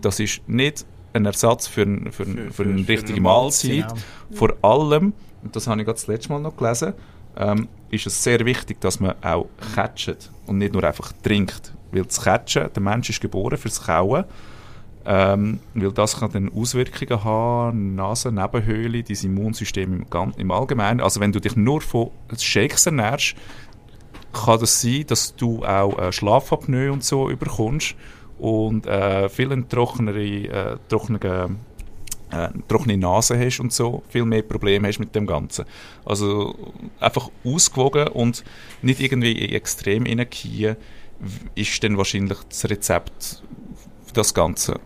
[0.00, 3.88] Das ist nicht ein Ersatz für, ein, für, ein, Für- eine richtige eine Mahlzeit.
[3.88, 3.94] Genau.
[4.32, 5.12] Vor allem,
[5.42, 6.94] und das habe ich gerade das letzte Mal noch gelesen,
[7.36, 11.72] ähm, ist es sehr wichtig, dass man auch catcht und nicht nur einfach trinkt.
[11.92, 14.24] Weil das Catchen, der Mensch ist geboren fürs Kauen,
[15.06, 21.00] ähm, weil das kann dann Auswirkungen haben, Nase, Nebenhöhle, dein Immunsystem im, im Allgemeinen.
[21.00, 23.34] Also wenn du dich nur von Shakes ernährst,
[24.32, 27.96] kann das sein, dass du auch äh, Schlafapnoe und so überkommst
[28.38, 31.56] und äh, viel trockenere, äh, trockene,
[32.30, 35.64] äh, trockene Nase hast und so, viel mehr Probleme hast mit dem Ganzen.
[36.04, 36.54] Also
[37.00, 38.44] einfach ausgewogen und
[38.82, 40.76] nicht irgendwie in extrem hineingehen,
[41.18, 43.42] w- ist dann wahrscheinlich das Rezept
[44.06, 44.78] für das Ganze.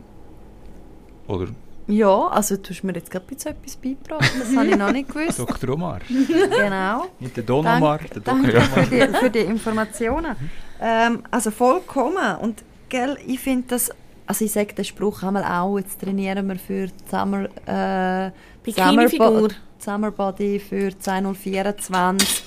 [1.27, 1.49] Oder?
[1.87, 4.91] Ja, also du hast mir jetzt gerade ein bisschen etwas beigebracht, das habe ich noch
[4.91, 5.39] nicht gewusst.
[5.63, 5.71] Dr.
[5.75, 6.01] Omar.
[6.09, 7.07] genau.
[7.21, 8.63] Nicht der Don Omar, der danke Dr.
[8.63, 10.35] für, die, für die Informationen.
[10.81, 12.37] Ähm, also vollkommen.
[12.41, 13.91] Und gell, ich finde das,
[14.27, 18.31] also ich sage den Spruch einmal auch, jetzt trainieren wir für die Summer, äh.
[18.73, 19.49] Summer, Bo-
[19.79, 22.45] Summer Body für 2024.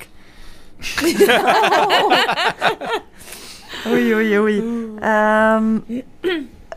[3.91, 4.63] ui, ui, ui.
[5.01, 5.83] Ähm,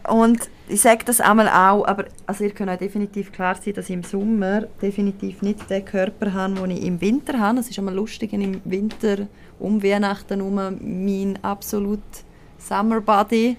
[0.09, 0.41] und
[0.71, 3.95] ich sage das einmal auch, aber also ihr könnt euch definitiv klar sein, dass ich
[3.95, 7.59] im Sommer definitiv nicht den Körper habe, den ich im Winter habe.
[7.59, 9.27] Es ist einmal lustig, im Winter
[9.59, 12.01] um Weihnachten herum mein absolut
[12.59, 13.57] Summer Body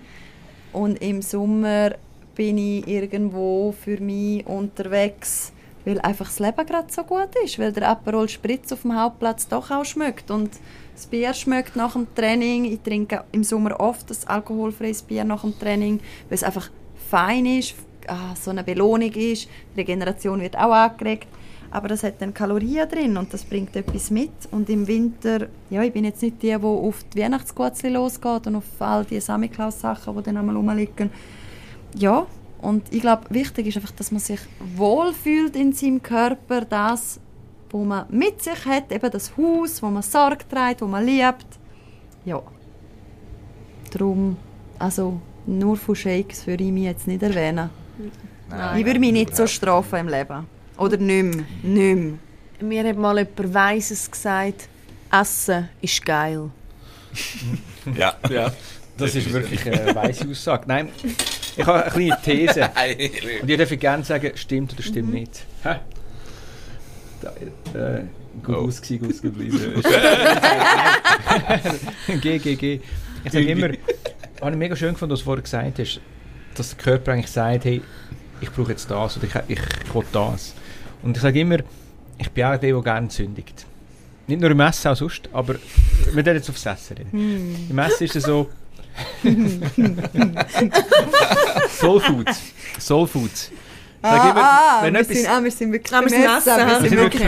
[0.72, 1.92] und im Sommer
[2.36, 5.52] bin ich irgendwo für mich unterwegs,
[5.84, 9.48] weil einfach das Leben gerade so gut ist, weil der Aperol Spritz auf dem Hauptplatz
[9.48, 10.52] doch auch schmeckt und
[10.96, 12.66] das Bier schmeckt nach dem Training.
[12.66, 16.70] Ich trinke im Sommer oft das alkoholfreies Bier nach dem Training, weil es einfach
[17.12, 17.76] fein ist,
[18.08, 19.48] ah, so eine Belohnung ist.
[19.76, 21.28] Regeneration wird auch angeregt.
[21.70, 24.32] Aber das hat dann Kalorien drin und das bringt etwas mit.
[24.52, 28.58] Und im Winter, ja, ich bin jetzt nicht die, die auf die Weihnachtsgutzli losgeht und
[28.58, 31.10] auf all die Samichlaus-Sachen, die dann einmal rumliegen.
[31.96, 32.26] Ja,
[32.62, 34.42] und ich glaube, wichtig ist einfach, dass man sich
[34.76, 37.20] wohlfühlt in seinem Körper, das,
[37.70, 41.48] wo man mit sich hat, eben das Haus, wo man Sorge trägt, wo man liebt.
[42.26, 42.42] Ja.
[43.92, 44.36] Darum,
[44.78, 47.70] also nur von Shakes würde ich mich jetzt nicht erwähnen.
[48.78, 50.46] ich würde mich nicht so strafen im Leben.
[50.78, 51.46] Oder nicht mehr.
[51.64, 52.20] Nicht
[52.62, 52.84] mehr.
[52.84, 54.68] Mir hat mal jemand Weises gesagt,
[55.12, 56.50] Essen ist geil.
[57.98, 58.14] Ja.
[58.30, 58.52] ja.
[58.96, 60.66] Das ist wirklich eine weise Aussage.
[60.68, 60.90] Nein,
[61.58, 62.70] ich habe eine kleine These.
[63.42, 65.44] Und ihr dürft gerne sagen, stimmt oder stimmt nicht.
[65.64, 65.76] Hä?
[67.22, 67.30] Da,
[67.80, 68.04] äh,
[68.44, 68.68] Gut Oh.
[68.68, 69.84] ausgesehen, gut ausgeblieben.
[72.22, 72.80] G, G, G.
[73.26, 73.70] Ich sage immer,
[74.42, 76.02] habe ich mega schön gefunden, was du vorher gesagt hast,
[76.56, 77.82] dass der Körper eigentlich sagt, hey,
[78.42, 80.54] ich brauche jetzt das oder ich, ich, ich will das.
[81.04, 81.60] Und ich sage immer,
[82.18, 83.66] ich bin auch der, der gerne sündigt.
[84.28, 85.56] Nicht nur im Essen, auch sonst, aber
[86.06, 87.68] wir werden jetzt aufs Essen reden.
[87.70, 88.50] Im Essen ist es so...
[91.70, 92.42] Soul Foods.
[92.80, 93.52] Soul Foods.
[94.04, 96.92] Sage immer, Ah, ah, wenn wir, etwas- sind, ah, wir sind wirklich Ah, wir sind
[96.92, 97.24] Wir wirklich.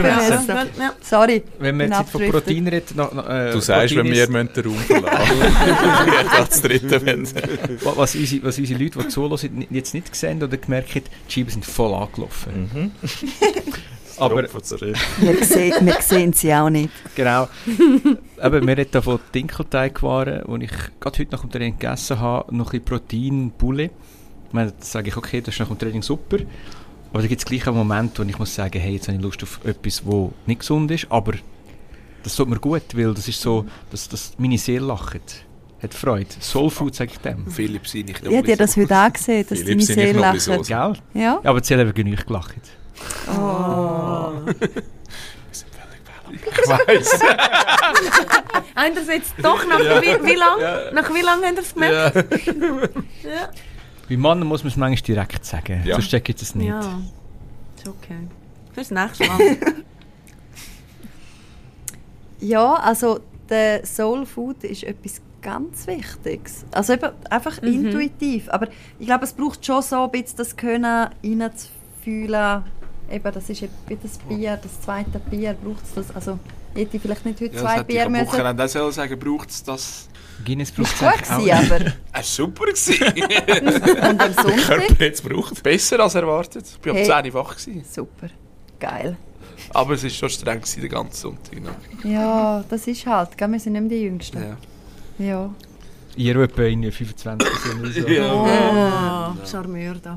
[1.02, 1.42] Sorry.
[1.58, 2.28] Wenn man bin jetzt von.
[2.30, 5.36] Protein redet, noch, noch, äh, Du sagst, wenn wir müssen den Raum verlassen
[6.36, 7.26] Das dritte, wenn
[7.84, 11.32] Wa- was unsere, was unsere Leute, die zuhören, jetzt nicht gesehen oder gemerkt haben, die
[11.32, 12.70] Scheiben sind voll angelaufen.
[12.72, 12.90] Mhm.
[14.16, 16.90] Aber Wir sehen, wir sehen sie auch nicht.
[17.16, 17.48] genau,
[18.42, 20.70] eben, wir reden von Dinkelteigwaren, die ich
[21.00, 23.90] gerade heute nach dem Training gegessen habe, noch ein bisschen Protein, Bulle.
[24.54, 26.36] Ich meine, da sage ich, okay, das ist nach dem Training super.
[27.10, 29.22] Aber da gibt es gleich einen Moment, wo ich muss sagen, hey, jetzt habe ich
[29.24, 31.32] Lust auf etwas, das nicht gesund ist, aber
[32.22, 35.44] das tut mir gut, weil das ist so, dass, dass meine Seele lacht.
[35.82, 36.28] Hat Freude.
[36.38, 37.50] Soul Food, sage ich dem.
[37.50, 40.46] Philipp, sei nicht Ich habe dir das heute auch gesehen, dass Philipp, deine Seele lacht.
[40.46, 40.68] Gell?
[40.68, 40.92] Ja?
[41.14, 42.54] Ja, aber sie hat eben genug gelacht.
[43.36, 44.34] Oh.
[46.36, 47.20] Ich weiß.
[48.74, 50.92] Haben das jetzt doch nach wie, wie lang?
[50.92, 52.16] Nach wie lange haben ihr es gemerkt?
[53.22, 53.50] Ja.
[54.08, 55.82] Bei Männern muss man es manchmal direkt sagen.
[55.84, 55.94] Ja.
[55.94, 56.68] Sonst checkt es nicht.
[56.68, 56.80] Ja.
[57.76, 58.18] Ist okay.
[58.72, 59.38] Fürs nächste Mal.
[62.40, 66.64] Ja, also der Soul Food ist etwas ganz Wichtiges.
[66.72, 67.86] Also eben einfach Mhm.
[67.86, 68.48] intuitiv.
[68.50, 68.68] Aber
[68.98, 70.84] ich glaube, es braucht schon so ein bisschen das Können,
[71.24, 72.62] reinzufühlen.
[73.10, 76.14] Eben, das ist eben wie das Bier, das zweite Bier braucht es das.
[76.14, 76.38] Also
[76.74, 78.26] ich hätte vielleicht nicht heute Ja, das zwei hätte ich Bier am müssen.
[78.26, 80.08] Wochenende auch sagen, braucht es das?
[80.44, 82.64] Guinness braucht Ist gut gewesen, aber Es war super.
[82.66, 83.02] gewesen.
[84.10, 85.62] und am Sonntag Körper jetzt braucht.
[85.62, 86.64] Besser als erwartet.
[86.80, 87.10] Ich war Hey.
[87.10, 87.56] ab 10 Uhr wach.
[87.56, 87.84] Gewesen.
[87.90, 88.28] super,
[88.80, 89.16] geil.
[89.72, 91.60] Aber es war schon streng gewesen, den ganzen Sonntag.
[91.62, 91.72] noch.
[92.10, 93.48] Ja, das ist halt, gell?
[93.50, 94.38] wir sind nicht mehr die Jüngsten.
[95.18, 95.24] Ja.
[95.24, 95.54] Ja.
[96.16, 98.00] Ihr etwa in 25 sind oder so.
[98.08, 99.34] Ja.
[99.42, 100.16] Oh, Charmeur da.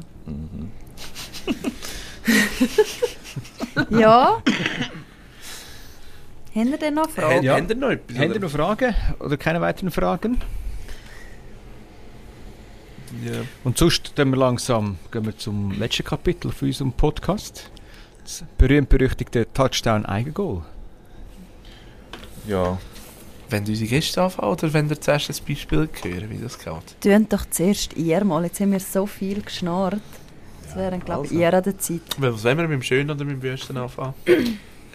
[3.90, 4.42] Ja.
[6.58, 7.44] Haben ihr denn noch Fragen?
[7.44, 7.56] Ja.
[7.56, 8.18] Habt ihr noch etwas?
[8.18, 8.40] Ihr oder?
[8.40, 8.96] noch Fragen?
[9.20, 10.42] Oder keine weiteren Fragen?
[13.24, 13.42] Ja.
[13.64, 17.70] Und sonst gehen wir langsam gehen wir zum letzten Kapitel von unserem Podcast.
[18.24, 20.64] Das berühmt-berüchtigte Touchdown-Eigengoal.
[22.48, 22.80] Ja.
[23.50, 27.02] Wenn unsere Gäste anfangen oder wenn ihr zuerst ein Beispiel hören, wie das geht?
[27.02, 28.44] Tönt doch zuerst ihr mal.
[28.44, 30.02] Jetzt haben wir so viel geschnarrt.
[30.64, 31.42] Das wäre, glaube ich, also.
[31.44, 32.02] ihr an der Zeit.
[32.18, 34.16] Was wollen wir, mit dem Schönen oder mit dem Wüsten anfangen?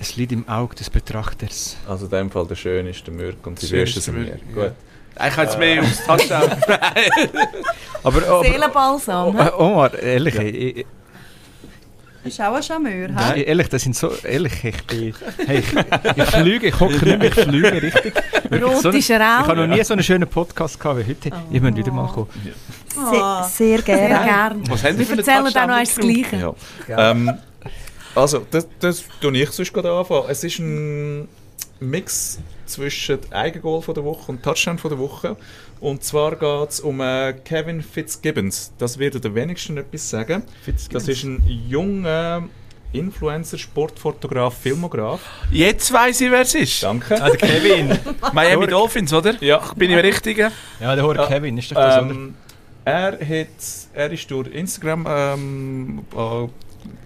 [0.03, 1.77] Es liegt im Auge des Betrachters.
[1.89, 4.15] Also in dem Fall der Schöne ist der Mürk und die Schön Wüste ist der
[4.15, 4.33] sind wir.
[4.55, 4.73] Mürk, Gut.
[5.15, 6.51] Ich habe jetzt mehr aufs Touchdown.
[8.03, 9.39] Aber, aber Seelenbalsam.
[9.41, 9.51] hä?
[9.57, 10.87] oh, Omar, ehrlich, ich, ich,
[12.25, 13.13] Das ist auch ein Charmeur, hä?
[13.13, 15.15] Nein, ehrlich, das sind so, ehrlich, ich bin,
[15.47, 18.15] hey, ich, ich fliege, ich hocke nicht mehr, ich fliege richtig.
[18.49, 21.31] Wirklich, so ein- Rotischer Ich habe noch nie so einen schönen Podcast gehabt wie heute.
[21.53, 22.29] Ich muss wieder mal kommen.
[22.97, 23.11] Oh,
[23.45, 24.25] Se sehr sehr gerne.
[24.25, 24.63] gern.
[24.71, 25.95] Was haben für Touchdown dann noch das?
[25.95, 26.55] Gleiche.
[26.89, 27.11] Ja.
[27.13, 27.33] Ähm,
[28.15, 30.27] also, das, das tue ich sonst gerade anfangen.
[30.29, 31.29] Es ist ein
[31.81, 35.37] Mix zwischen Eigengoal von der Woche und Touchdown von der Woche.
[35.81, 38.73] Und zwar geht es um äh, Kevin Fitzgibbons.
[38.79, 40.45] Das wird der wenigsten etwas sagen.
[40.93, 42.45] Das ist ein junger
[42.93, 45.21] Influencer, Sportfotograf, Filmograf.
[45.51, 46.83] Jetzt weiss ich, wer es ist.
[46.83, 47.21] Danke.
[47.21, 47.99] Ah, der Kevin.
[48.33, 49.35] Miami Dolphins, oder?
[49.43, 49.59] Ja.
[49.77, 50.39] Bin ich mir richtig?
[50.39, 52.03] Ja, der Horror Kevin, ist doch das?
[52.03, 52.35] Ähm,
[52.85, 53.49] er, hat,
[53.95, 56.49] er ist durch Instagram ähm, äh,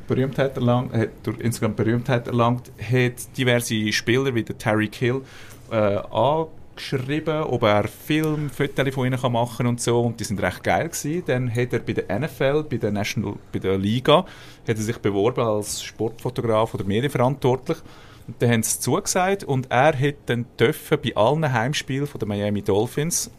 [0.07, 5.23] Berühmtheit erlangt, hat durch Instagram Berühmtheit erlangt, hat diverse Spieler wie der Terry Kill
[5.71, 10.63] äh, angeschrieben, ob er Film, von ihnen kann machen und so und die sind recht
[10.63, 11.23] geil gewesen.
[11.27, 14.99] Dann hat er bei der NFL, bei der National, bei der Liga, hat er sich
[14.99, 17.79] beworben als Sportfotograf oder Medienverantwortlich.
[18.27, 22.29] Und dann haben sie zugesagt und er hat dann dürfen bei allen Heimspielen von der
[22.29, 23.31] Miami Dolphins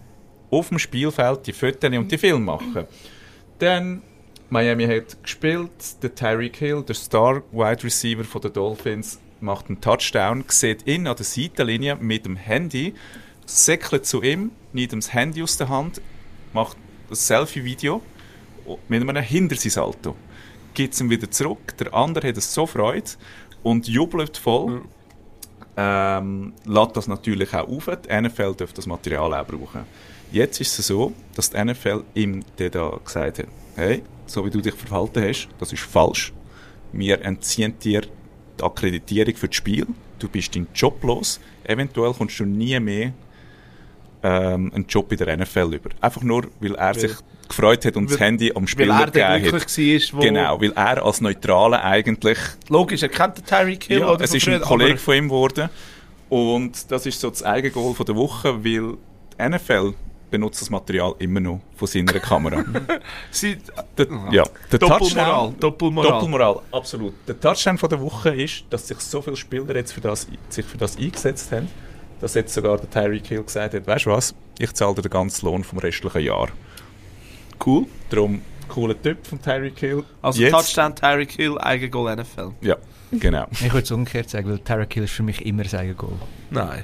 [0.49, 2.85] auf dem Spielfeld die Fotos und die Filme machen.
[3.59, 4.01] Dann
[4.49, 9.81] Miami hat gespielt, der Tyreek Hill, der Star Wide Receiver von den Dolphins, macht einen
[9.81, 12.93] Touchdown, sieht ihn an der Seitenlinie mit dem Handy,
[13.45, 16.01] säckelt zu ihm, nimmt ihm das Handy aus der Hand,
[16.53, 16.77] macht
[17.09, 18.01] ein Selfie-Video
[18.87, 20.15] mit einem Hinterseilsalto.
[20.73, 23.11] Gibt es ihm wieder zurück, der andere hat es so Freude
[23.63, 24.83] und jubelt voll.
[25.75, 27.89] Ähm, lädt das natürlich auch auf.
[28.07, 29.81] Die NFL darf das Material auch brauchen.
[30.31, 34.61] Jetzt ist es so, dass die NFL ihm da gesagt hat, hey, so wie du
[34.61, 36.33] dich verhalten hast, das ist falsch.
[36.93, 38.01] Wir entziehen dir
[38.59, 39.85] die Akkreditierung für das Spiel.
[40.19, 41.39] Du bist deinen Job los.
[41.63, 43.11] Eventuell kommst du nie mehr
[44.23, 45.89] ähm, einen Job in der NFL über.
[46.01, 47.11] Einfach nur, weil er sich
[47.47, 49.41] gefreut hat und das weil- Handy am Weil Spieler er gegeben hat.
[49.67, 50.23] glücklich war, wo...
[50.23, 52.37] Genau, weil er als Neutraler eigentlich
[52.69, 53.99] Logisch, er kennt den Tyreek Hill.
[53.99, 55.69] ja, oder es ist ein Kollege von ihm geworden.
[56.29, 58.97] Und das ist so das Eigengoal von der Woche, weil
[59.39, 59.93] die NFL
[60.29, 62.63] benutzt das Material immer noch von seiner Kamera.
[63.31, 63.57] Sie,
[63.97, 66.11] der, ja, der Doppelmoral, Doppelmoral.
[66.11, 67.13] Doppelmoral, absolut.
[67.27, 70.65] Der Touchdown von der Woche ist, dass sich so viele Spieler jetzt für das, sich
[70.65, 71.67] für das eingesetzt haben,
[72.19, 75.11] dass jetzt sogar der Tyreek Hill gesagt hat, weißt du was, ich zahle dir den
[75.11, 76.49] ganzen Lohn vom restlichen Jahr.
[77.65, 77.85] Cool.
[78.09, 80.03] Darum, cooler Typ von Tyreek Hill.
[80.21, 82.51] Also Jetzt- Touchdown, Tyreek Hill, Eigengoal NFL.
[82.61, 82.75] Ja,
[83.11, 83.47] genau.
[83.51, 86.13] Ich würde es umgekehrt sagen, weil Tarek Hill ist für mich immer ein Goal.
[86.49, 86.83] Nein.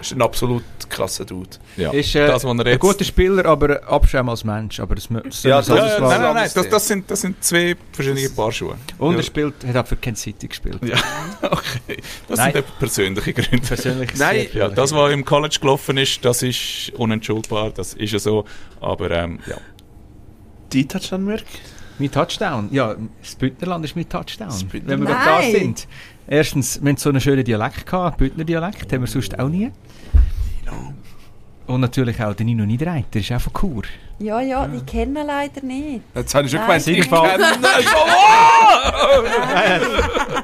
[0.00, 1.50] ist ein absolut krasser Dude.
[1.76, 1.92] Ja.
[1.92, 4.80] Ist äh, das, was er ein guter Spieler, aber abschämen als Mensch.
[4.80, 7.76] Aber das, das Ja, das ja, nein, nein, nein, das, das, sind, das sind zwei
[7.92, 8.76] verschiedene Paar Schuhe.
[8.98, 9.18] Und Ja.
[9.18, 10.78] er spielt, hat auch für Kansas City gespielt.
[10.82, 10.96] Ja,
[11.42, 12.02] okay.
[12.28, 12.52] Das Nein.
[12.52, 13.66] sind persönliche Gründe.
[13.66, 18.18] Persönlich Nein, Ja, das, was im College gelaufen ist, das ist unentschuldbar, das ist ja
[18.18, 18.44] so.
[18.80, 19.56] Aber ähm, ja.
[20.72, 21.44] Die Touchdown-Work?
[21.98, 22.68] Mein Touchdown.
[22.70, 24.52] Ja, das Bündnerland ist mein Touchdown.
[24.72, 25.86] Wenn wir da sind.
[26.26, 29.70] Erstens, wir haben so einen schönen Dialekt gehabt, Bündner Dialekt, haben wir sonst auch nie.
[31.66, 33.82] Und natürlich auch den Nino Niederreiter, der ist auch von Chur.
[34.18, 36.00] Ja, ja, die kennen leider nicht.
[36.14, 36.66] Jetzt habe ich schon Nein.
[36.82, 37.28] gemeint, ich Siegerfall.
[37.36, 37.44] kenne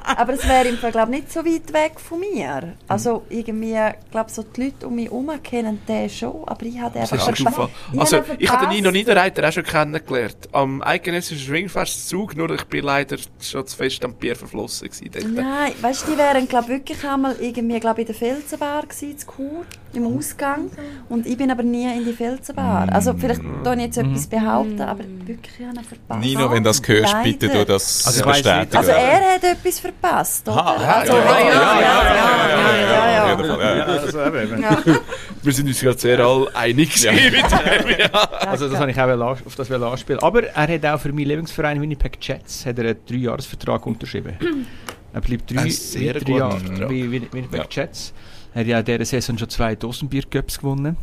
[0.16, 2.74] Aber es wäre im Fall, glaub, nicht so weit weg von mir.
[2.88, 3.78] Also irgendwie,
[4.10, 7.28] glaube so die Leute um mich herum kennen den schon, aber ich habe einfach hast
[7.40, 7.68] du verpa- Zufall.
[7.94, 8.94] Ich Also, ich habe den Nino verpasst.
[8.94, 10.36] Niederreiter auch schon kennengelernt.
[10.52, 15.34] Am Eidgenössischen Schwingfestzug, nur ich bin leider schon zu fest am Bier verflossen gewesen.
[15.34, 19.26] Nein, weißt du, die wären glaub, wirklich einmal irgendwie glaub, in der Felsenbar gewesen, zu
[19.26, 20.70] Chur, im Ausgang.
[21.08, 22.88] Und ich bin aber nie in die Felsenbar.
[22.92, 26.20] Also vielleicht da jetzt etwas behaupten, aber wirklich habe ich verpasst.
[26.20, 28.76] Nino, wenn du das hörst, bitte du das also bestätigen.
[28.76, 30.58] Also er hat etwas verpasst, oder?
[30.58, 34.78] Aha, also, ja, ja, ja, ja, ja, ja,
[35.42, 37.12] Wir sind uns gerade sehr all einig ja.
[38.46, 39.08] Also das habe ich auch
[39.46, 40.22] auf das anspielen.
[40.22, 43.84] Aber er hat auch für meinen Lieblingsverein Winnipeg Jets hat er einen 3 Jahres Vertrag
[43.86, 44.36] unterschrieben.
[45.12, 48.14] Er bleibt drei, drei Jahre bei Winnipeg Jets.
[48.54, 50.96] Er hat ja in dieser Saison schon zwei Dosenbier-Cups gewonnen.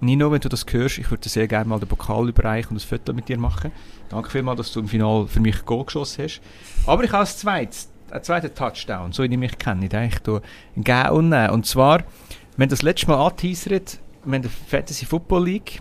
[0.00, 2.86] Nino, wenn du das hörst, ich würde sehr gerne mal den Pokal überreichen und ein
[2.86, 3.72] Foto mit dir machen.
[4.08, 6.40] Danke vielmals, dass du im Finale für mich Goal geschossen hast.
[6.86, 10.42] Aber ich habe als zweites, einen zweiten Touchdown, so wie ich mich kenne, ich hier
[10.76, 11.50] geben und nehmen.
[11.50, 11.98] Und zwar,
[12.56, 15.80] wir haben das letzte Mal angeteasert, wir haben die Fantasy Football League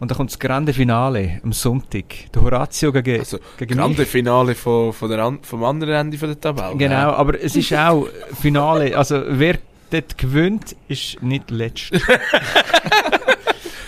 [0.00, 2.30] und da kommt das Grande Finale am Sonntag.
[2.34, 4.08] Der Horatio gegen, Also, gegen Grande mich.
[4.08, 6.76] Finale von, von der vom anderen Ende der Tabelle.
[6.76, 8.08] Genau, aber es ist auch
[8.40, 8.96] Finale.
[8.96, 9.58] Also wer
[9.94, 11.92] dort gewinnt, ist nicht letzt.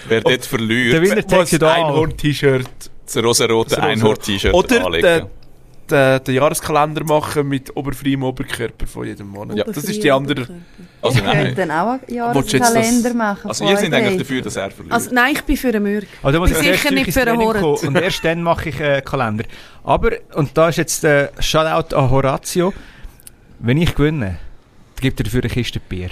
[0.09, 1.65] Wer dort Der verliert, Winner Muss all.
[1.65, 5.27] Einhorn-T-Shirt das rosarote Einhorn-T-Shirt Oder anlegen.
[5.89, 9.57] der, den Jahreskalender machen mit oberfreiem Oberkörper von jedem Monat.
[9.57, 9.65] Ja.
[9.65, 10.49] das ist die andere.
[11.01, 13.49] Also Ich könnte dann auch einen Jahreskalender machen.
[13.49, 14.93] Also ihr seid eigentlich dafür, dass er verliert.
[14.93, 16.07] Also nein, ich bin für den Mürg.
[16.23, 17.85] Also Bin ich zuerst sicher nicht für einen Horat.
[17.85, 19.45] Und erst dann mache ich einen Kalender.
[19.85, 22.73] Aber, und da ist jetzt der Shoutout an Horatio,
[23.61, 24.39] wenn ich gewinne,
[25.01, 26.11] gibt er dafür eine Kiste Bier.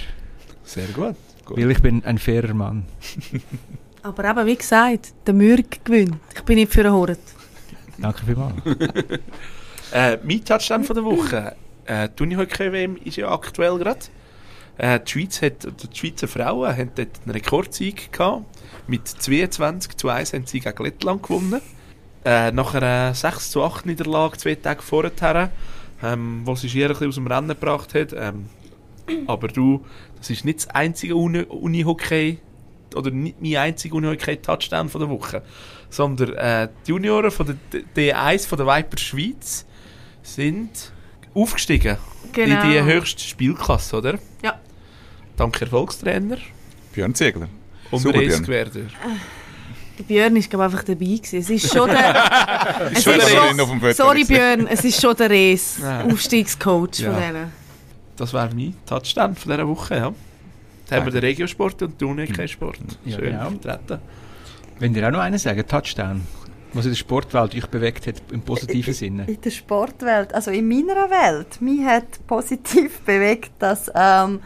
[0.63, 1.15] Sehr gut.
[1.45, 1.57] gut.
[1.57, 2.85] Weil ich bin ein fairer Mann.
[4.03, 6.17] Aber eben, wie gesagt, der Mürg gewinnt.
[6.35, 7.19] Ich bin nicht für einen Horat.
[7.97, 8.55] Danke vielmals.
[9.91, 11.55] Äh, mein Touchdown von der Woche.
[11.85, 13.99] Äh, die Unihockey-WM ist ja aktuell gerade.
[14.77, 18.45] Äh, die, Schweiz hat, die Schweizer Frauen haben dort einen Rekordsieg gehabt.
[18.87, 21.61] Mit 22 zu 1 haben sie gegen Lettland gewonnen.
[22.25, 25.51] Äh, nach einer 6 zu 8 Niederlage zwei Tage vorher,
[26.03, 28.13] ähm, wo sie Schier ein bisschen aus dem Rennen gebracht hat.
[28.13, 28.49] Ähm,
[29.27, 29.85] aber du,
[30.17, 32.39] das ist nicht das einzige Uni- Unihockey
[32.95, 35.41] oder nicht mein einziger Unihockey-Touchdown von der Woche,
[35.89, 37.55] sondern äh, die Junioren von der
[37.95, 39.65] D- D1 von der Viper Schweiz
[40.23, 40.91] sind
[41.33, 41.97] aufgestiegen
[42.31, 42.63] Genau.
[42.63, 44.17] in die höchste Spielklasse, oder?
[44.43, 44.59] Ja.
[45.37, 46.37] Dank Erfolgstrainer
[46.93, 47.47] Björn Ziegler.
[47.91, 48.43] und Super, Björn.
[49.97, 51.39] Der Björn ist glaube ich, einfach dabei gewesen.
[51.39, 52.89] Es ist schon der...
[52.91, 54.23] es ist schon, sorry.
[54.25, 56.03] Björn, es ist schon der Rees, Ja.
[56.05, 57.11] Aufstiegscoach Ja.
[57.13, 57.51] von denen.
[58.17, 60.13] Das wäre mein Touchdown von dieser Woche, ja.
[60.87, 62.79] Da haben wir den Regiosport und den Unihockey-Sport.
[63.05, 63.49] Ja, Schön genau.
[63.49, 63.99] vertreten.
[64.79, 66.21] Wenn dir auch noch einen sagen, Touchdown,
[66.73, 69.25] was in der Sportwelt euch bewegt hat, im positiven Sinne.
[69.25, 74.41] In der Sportwelt, also in meiner Welt, mich hat positiv bewegt, dass ähm,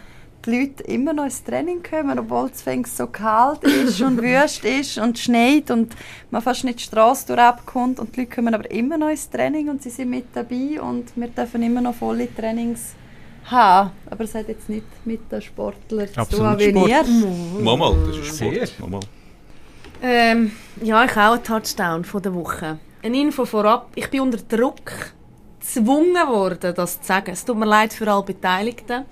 [0.46, 4.64] die Leute immer noch ins Training kommen, obwohl es fängt so kalt ist und wüst
[4.64, 5.96] ist und schneit und
[6.32, 9.70] man fast nicht die Straße durchabkommt und die Leute kommen aber immer noch ins Training
[9.70, 12.94] und sie sind mit dabei und wir dürfen immer noch volle Trainings
[13.46, 13.92] haben.
[14.10, 16.90] Aber es hat jetzt nicht mit den Sportlern zu tun, Absolut wie Sport.
[16.90, 17.04] ihr.
[17.64, 18.38] Mal, mal, das ist.
[18.38, 18.80] Sport.
[18.80, 19.00] Mal, mal.
[20.02, 20.52] Ähm,
[20.82, 22.80] ja, ich auch einen Touchdown von der Woche.
[23.04, 23.92] Eine Info vorab.
[23.96, 25.14] Ich bin unter Druck
[25.60, 27.32] gezwungen worden, das zu sagen.
[27.32, 29.06] Es tut mir leid für alle Beteiligten,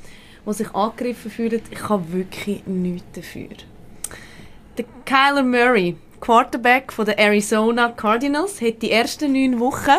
[0.45, 1.61] die sich angegriffen fühlen.
[1.69, 3.49] Ich habe wirklich nichts dafür.
[4.77, 9.97] Der Kyler Murray, Quarterback von der Arizona Cardinals, hat die ersten neun Wochen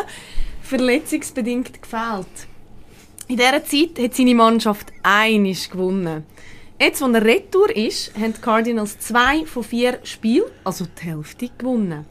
[0.61, 2.48] verletzungsbedingt gefehlt.
[3.29, 6.23] In dieser Zeit hat seine Mannschaft einisch gewonnen.
[6.81, 11.51] Jetzt, wo er retour ist, haben die Cardinals zwei von vier Spielen, also die Hälfte,
[11.55, 12.07] gewonnen.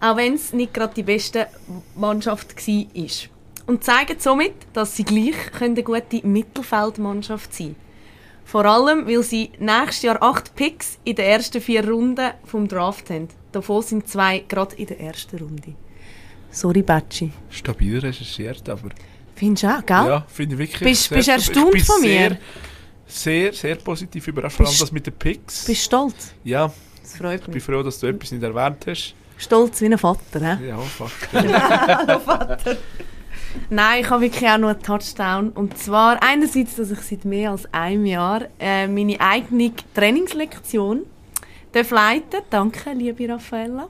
[0.00, 1.48] Auch wenn es nicht gerade die beste
[1.94, 3.66] Mannschaft war.
[3.66, 7.76] Und zeigen somit, dass sie gleich eine gute Mittelfeldmannschaft sein können.
[8.46, 13.10] Vor allem, weil sie nächstes Jahr acht Picks in den ersten vier Runden vom Draft
[13.10, 13.28] haben.
[13.52, 15.74] Davon sind zwei gerade in der ersten Runde.
[16.50, 17.30] Sorry, Batschi.
[17.50, 18.88] Stabil recherchiert, aber...
[19.36, 19.96] Findest du auch, gell?
[20.08, 20.80] Ja, finde ich wirklich...
[20.82, 22.28] Bist- bist erstaunt Ich bin von mir?
[22.28, 22.38] Sehr,
[23.06, 24.56] sehr, sehr positiv überrascht.
[24.56, 25.64] Vor allem das mit den Picks.
[25.66, 26.32] Bist du stolz?
[26.42, 26.72] ja,
[27.02, 27.62] Das freut ich bin mich.
[27.62, 29.14] froh, dass du etwas nicht erwähnt hast.
[29.38, 30.66] Stolz wie ein Vater, hä?
[30.68, 31.14] Ja, fast.
[33.70, 35.50] Nein, ich habe wirklich auch nur einen Touchdown.
[35.50, 41.02] Und zwar einerseits, dass ich seit mehr als einem Jahr äh, meine eigene Trainingslektion
[41.72, 43.88] darf leiten Danke, liebe Raffaella.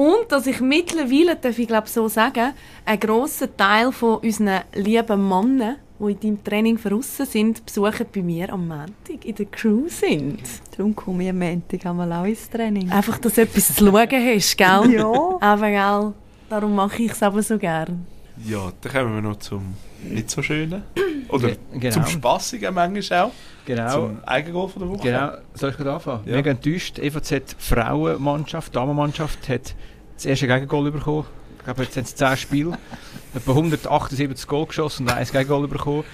[0.00, 2.54] Und dass ich mittlerweile, darf ich glaube so sagen,
[2.86, 8.22] einen grossen Teil von unseren lieben Männern, die in deinem Training draussen sind, besuchen bei
[8.22, 10.40] mir am Montag in der Crew sind.
[10.74, 12.90] Darum komme ich am Montag einmal auch ins Training.
[12.90, 14.90] Einfach, dass du etwas zu schauen hast, gell?
[14.90, 15.36] Ja.
[15.38, 16.14] Aber gell,
[16.48, 18.06] darum mache ich es aber so gern.
[18.46, 20.82] Ja, dann kommen wir noch zum nicht so schönen.
[21.28, 21.94] Oder Ge- genau.
[21.94, 23.32] zum Spassigen manchmal auch.
[23.66, 23.92] Genau.
[23.92, 25.02] Zum Eigengoal von der Woche.
[25.02, 26.22] Genau, soll ich gerade anfangen?
[26.26, 26.36] Ja.
[26.36, 26.98] Mega enttäuscht.
[26.98, 29.74] EVZ Frauenmannschaft, Damenmannschaft hat
[30.16, 31.26] das erste Gegengol bekommen.
[31.58, 32.78] Ich glaube, jetzt sind es 10 Spiele.
[33.34, 36.04] Etwa 178 Goal geschossen und ein Gegengol bekommen.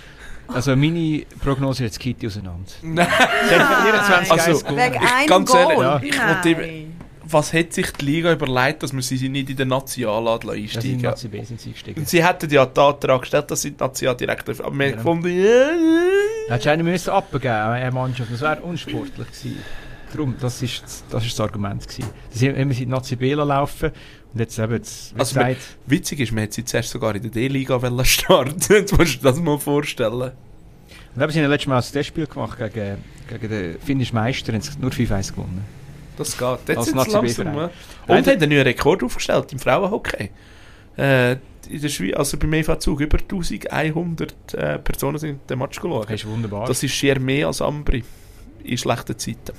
[0.49, 2.65] Also meine Prognose ist jetzt Kitty auseinander.
[2.83, 3.07] Nein.
[3.49, 4.77] Sie hat 24 Also, gewonnen.
[4.79, 5.61] Wegen einem Ganz Goal.
[5.63, 6.01] ehrlich, ja.
[6.03, 6.87] ich wollte
[7.29, 10.57] was hat sich die Liga überlegt, dass man sie nicht in den Nazi anladen Das
[10.57, 12.01] einsteigen Nazi B sind sie eingestiegen.
[12.01, 14.65] Und sie hätten ja den Antrag gestellt, dass sie die Nazi direkt dürfen.
[14.65, 14.97] Aber wir haben Ja.
[14.97, 18.33] gefunden, ja, Hättest du einen müssen abgeben eine Mannschaft.
[18.33, 19.57] Das wäre unsportlich gewesen.
[20.13, 22.09] Darum, das ist das, ist das Argument gewesen.
[22.31, 23.91] Sie haben sie in Nazi B laufen
[24.33, 27.31] und jetzt eben, jetzt, Also gesagt, Witzig ist, man hätte sie zuerst sogar in der
[27.33, 28.55] D-Liga wollen starten.
[28.73, 30.31] Jetzt musst du dir das mal vorstellen.
[31.17, 32.99] und eben, sie haben letztes Mal ein Testspiel gemacht gegen,
[33.29, 35.65] gegen den finnischen Meister und haben nur 5-1 gewonnen.
[36.17, 36.59] Das geht.
[36.69, 37.27] Jetzt sind langsam.
[37.27, 37.71] Ja.
[38.07, 40.31] Und hat einen neuen Rekord aufgestellt im Frauenhockey.
[40.97, 41.37] Äh,
[41.69, 46.07] in der Schweiz, also beim EV-Zug, über 1100 äh, Personen sind den Match geschaut.
[46.07, 46.67] Das ist wunderbar.
[46.67, 48.05] Das ist schier mehr als Ambri
[48.63, 49.53] in schlechten Zeiten.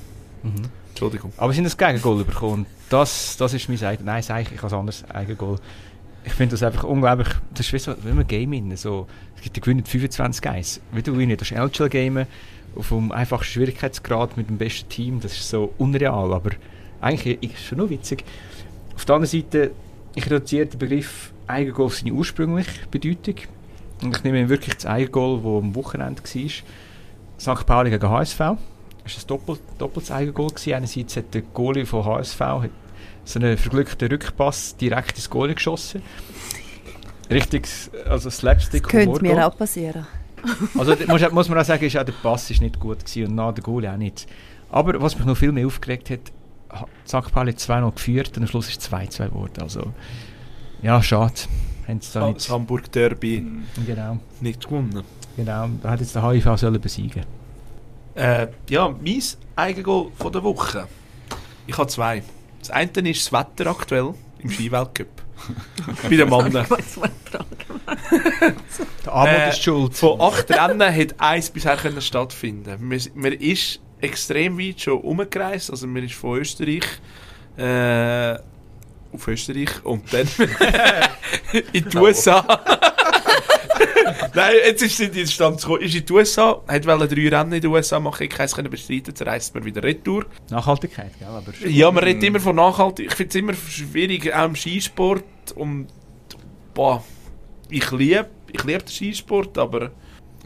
[0.44, 0.70] Mhm.
[0.90, 1.32] Entschuldigung.
[1.38, 2.66] Aber sie haben ein Gegengol bekommen.
[2.90, 4.06] Das, das ist mein Eigen...
[4.06, 5.60] Nein, sag ich, ich habe ein anderes Eigengol.
[6.24, 7.28] Ich finde das einfach unglaublich...
[7.54, 9.08] Das ist wie so, wie ein Game in, so...
[9.36, 12.26] Es gibt die gewinnen 25 1 Wie du gewinnst, das ist LGL-Game
[12.78, 15.20] auf dem einfachsten Schwierigkeitsgrad mit dem besten Team.
[15.20, 16.52] Das ist so unreal, aber
[17.02, 18.24] eigentlich ist es schon nur witzig.
[18.96, 19.72] Auf der anderen Seite,
[20.16, 23.36] ich reduziere den Begriff Eigengol auf seine ursprüngliche Bedeutung.
[24.02, 27.56] Und ich nehme wirklich das Eigengol, das am Wochenende war.
[27.56, 27.66] St.
[27.66, 28.38] Pauli gegen HSV.
[28.38, 30.50] Das war ein Doppel, doppeltes Eigengoal.
[30.50, 30.74] Gewesen.
[30.74, 32.42] Einerseits hat der Goalie von HSV
[33.24, 36.02] so einen verglückten Rückpass direkt ins Goalie geschossen.
[37.30, 37.68] Richtig,
[38.08, 40.08] also Slapstick Könnte mir auch passieren.
[40.78, 43.36] Also muss, muss man auch sagen, ist auch der Pass ist nicht gut gewesen und
[43.36, 44.28] nach der Goalie auch nicht.
[44.70, 46.20] Aber was mich noch viel mehr aufgeregt hat,
[46.72, 47.32] ha- St.
[47.32, 49.62] Pauli hat 2-0 geführt und am Schluss ist es 2-2 geworden.
[49.62, 49.94] Also,
[50.82, 51.34] ja, schade.
[51.88, 52.50] Haben sie da Das nicht...
[52.50, 53.44] Hamburg Derby
[53.86, 55.04] Genau, nicht gewonnen.
[55.36, 55.70] genau.
[55.82, 57.24] Da hat jetzt der HIV sollen besiegen
[58.16, 59.24] Äh, ja, mein
[59.56, 60.88] Eigengoal von der Woche.
[61.66, 62.24] Ich habe zwei.
[62.60, 65.08] Das eine ist das Wetter aktuell im Skiweltcup.
[66.04, 66.66] Bei den Männern.
[69.06, 69.96] Der Armut Äh, ist schuld.
[69.96, 72.78] Von acht Rennen hat eins bisher können stattfinden.
[72.80, 75.72] Man, man ist extrem weit schon umgereist.
[75.72, 76.84] Also man ist von Österreich
[77.58, 78.36] äh,
[79.14, 80.28] auf Österreich und dann
[81.74, 82.46] in die USA.
[84.34, 85.82] Nein, jetzt ist sie in den Stand gekommen.
[85.82, 88.70] Ist in die USA, hat wollte drei Rennen in den USA machen, ich keins können
[88.70, 90.26] bestreiten, jetzt reist man wieder retour.
[90.50, 91.28] Nachhaltigkeit, gell?
[91.28, 93.08] Aber Ja, man redet immer von nachhaltig.
[93.08, 95.24] Ich finde es immer schwierig, auch im Skisport.
[95.56, 95.88] Und
[96.74, 97.04] boah,
[97.70, 99.92] ich liebe ich lieb den Skisport, aber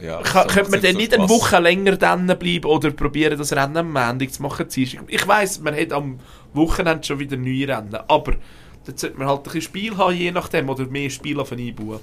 [0.02, 1.30] Ja, Ka- so könnte man dann nicht eine.
[1.30, 4.68] Woche länger dann bleiben oder probieren, das Rennen am Montag zu machen?
[4.76, 6.20] Ich weiss, man hat am
[6.54, 8.34] Wochenende schon wieder neue Rennen, aber
[8.86, 12.00] dann sollte man halt ein bisschen Spiel haben, je nachdem, oder mehr Spiel auf einbauen.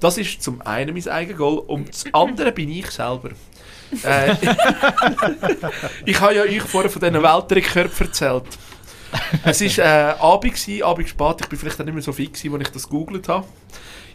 [0.00, 3.30] Das ist zum einen mein eigenes Goal und das andere bin ich selber.
[4.04, 4.34] äh,
[6.06, 8.44] ich habe ja euch vorher von diesen Weltrekord erzählt.
[9.44, 12.32] Es war äh, Abend, gewesen, Abend spät, ich bin vielleicht auch nicht mehr so fit,
[12.32, 13.46] gewesen, als ich das gegoogelt habe.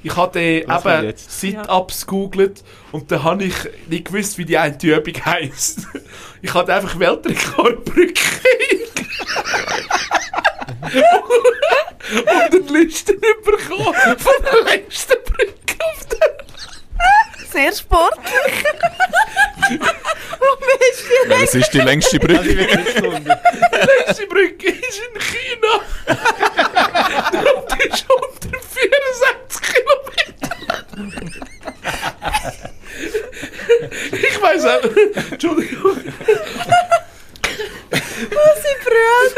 [0.08, 1.14] Ich will eben?
[1.16, 3.56] Sit-Ups gegoogelt und dann habe ich
[3.88, 5.88] nicht gewusst, wie die eine Übung heisst.
[6.40, 8.14] Ich hatte einfach Weltrekordbrücke
[12.14, 16.38] und eine Liste bekommen von der längsten Brücke auf der
[17.52, 18.64] Sehr sportlich.
[21.28, 22.54] Welches ist die längste Brücke?
[23.88, 25.82] längste Brücke ist in China.
[27.58, 28.06] Und die ist
[28.84, 29.00] unter
[29.52, 30.56] 64 Kilometer.
[34.12, 35.32] Ich weiß auch.
[35.32, 35.98] Entschuldigung.
[37.92, 39.34] Sie brüllt!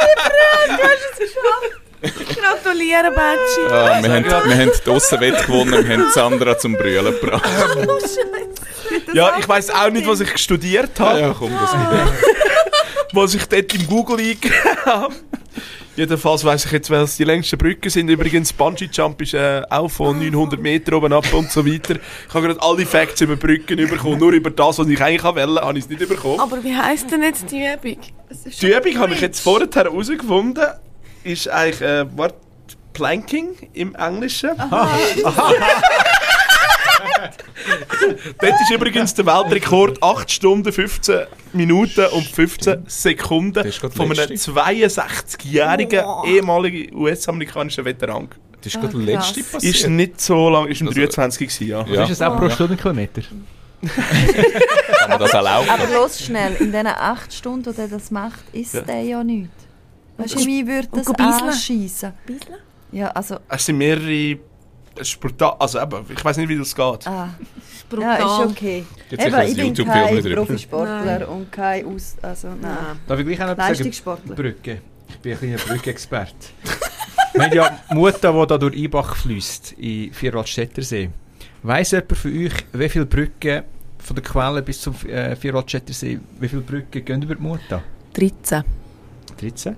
[0.00, 0.70] Sie brüllt!
[0.70, 1.72] Du hast es geschafft!
[2.40, 3.62] Gratuliere, Betschi.
[3.70, 7.48] Ah, wir, haben, wir haben die Aussenwette gewonnen, wir haben Sandra zum Brüllen gebracht.
[9.12, 11.20] Ja, ich weiß auch nicht, was ich studiert habe.
[11.20, 11.74] Ja, komm, das
[13.12, 14.54] was ich dort im Google eingegeben
[14.84, 15.14] habe.
[15.96, 18.08] Jedenfalls weiss ich jetzt, was die längsten Brücken sind.
[18.08, 21.94] Übrigens, Bungee Jump ist äh, auch von 900 Meter oben ab und so weiter.
[22.28, 24.18] Ich habe gerade alle Facts über Brücken bekommen.
[24.18, 26.40] Nur über das, was ich eigentlich wollte, habe ich es nicht bekommen.
[26.40, 27.98] Aber wie heisst denn jetzt die Übung?
[28.60, 30.64] Die Übung habe ich jetzt vorher herausgefunden.
[31.22, 32.36] Ist eigentlich, äh, warte,
[32.92, 34.50] Planking im Englischen.
[38.40, 41.20] Dort ist übrigens der Weltrekord 8 Stunden, 15
[41.52, 44.50] Minuten und 15 Sekunden ist von einem letzte.
[44.52, 46.26] 62-jährigen Wow.
[46.26, 48.28] ehemaligen US-amerikanischen Veteran.
[48.62, 49.52] Das ist gerade Ah, der letzte krass.
[49.52, 49.74] passiert.
[49.74, 51.84] Ist nicht so lang, ist im Also- 23 gewesen, ja.
[51.86, 52.04] Ja.
[52.04, 53.22] Ist es auch pro Stundenkilometer?
[53.84, 55.68] Kann man das auch laufen?
[55.70, 58.80] Aber los schnell, in diesen acht Stunden, die er das macht, isst Ja.
[58.80, 59.50] der ja nichts.
[60.16, 62.12] Weißt du, wie würde das anschiessen?
[62.24, 62.54] Bisschen?
[62.92, 64.38] Ja, also, Es sind mehrere
[65.02, 67.06] Sportal, also eben, ich weiß nicht, wie das geht.
[67.06, 67.28] ah,
[67.88, 68.18] Brutal.
[68.20, 68.84] ja, ist okay.
[69.10, 70.22] Eben, ich bin kein.
[70.34, 71.24] Profisportler Nein.
[71.24, 72.16] und kein Aus...
[72.22, 72.60] Also, nein.
[72.62, 72.98] Nein.
[73.06, 73.56] Darf ich gleich auch noch?
[73.56, 74.34] Leistungssportler.
[74.34, 74.80] Brücke.
[75.08, 76.34] Ich bin ein kleiner Brückenexperte.
[77.34, 81.10] Wir haben ja Mutter, die da durch Ibach fließt, in Vierwaldstättersee.
[81.62, 83.62] Weiss jemand von euch, wie viele Brücken
[83.98, 87.82] von der Quelle bis zum äh, Vierwaldstättersee, wie viele Brücken gehen über die Mutter?
[88.12, 88.62] 13.
[89.40, 89.76] 13?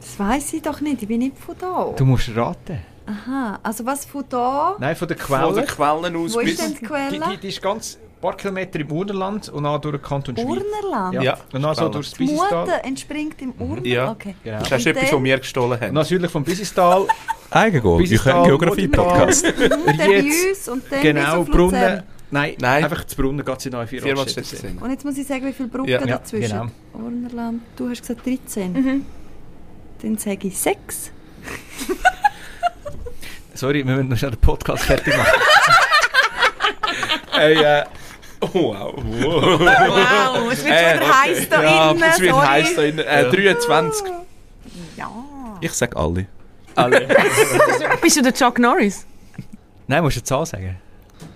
[0.00, 1.94] Das weiss ich doch nicht, ich bin nicht von da.
[1.96, 2.78] Du musst raten.
[3.06, 4.76] Aha, also was von da?
[4.78, 5.66] Nein, von der Von den Quelle.
[6.00, 7.20] Quellen aus Wo ist denn die Die, Quelle?
[7.32, 10.46] die, die ist ganz ein paar Kilometer im Urnerland und dann durch den Kanton Schweiz.
[10.46, 11.14] Urnerland?
[11.14, 11.22] Ja.
[11.22, 11.90] Ja, und dann so Quelle.
[11.90, 12.60] durchs Die Bisistal.
[12.64, 13.86] Mutter entspringt im Urnerland?
[13.86, 14.10] Ja.
[14.12, 14.34] Okay.
[14.42, 14.58] Genau.
[14.60, 15.94] Das ist etwas, was wir gestohlen Und haben.
[15.94, 17.06] dann südlich vom Bisistal,
[17.50, 19.44] Eigengoal, Bisistal, euer Geografie-Podcast.
[19.68, 22.02] Dann bei Rietz, uns und dann bis genau, Brunnen.
[22.30, 22.84] Nein, Nein.
[22.84, 24.56] einfach zu Brunnen geht sie noch in Vierwaldstättersee.
[24.56, 24.84] Vierwaldstättersee.
[24.84, 26.00] Und jetzt muss ich sagen, wie viele Brücken Ja.
[26.00, 26.50] Ja, dazwischen?
[26.92, 27.04] genau.
[27.04, 28.72] Urnerland, du hast gesagt 13.
[28.72, 29.06] Mhm.
[30.02, 31.12] Dann sage ich 6.
[33.54, 35.28] Sorry, wir müssen noch schnell den Podcast fertig machen.
[37.36, 37.84] Hey, äh,
[38.40, 38.94] oh, wow.
[38.96, 42.02] Wow, es wird Äh, schon wieder heiß da ja, innen.
[42.04, 42.98] es wird heiß da innen.
[43.00, 44.06] Äh, 23.
[44.96, 45.10] Ja.
[45.60, 46.26] Ich sag alle.
[46.76, 47.08] Alle.
[48.02, 49.04] Bist du der Chuck Norris?
[49.88, 50.78] Nein, musst du eine Zahl sagen.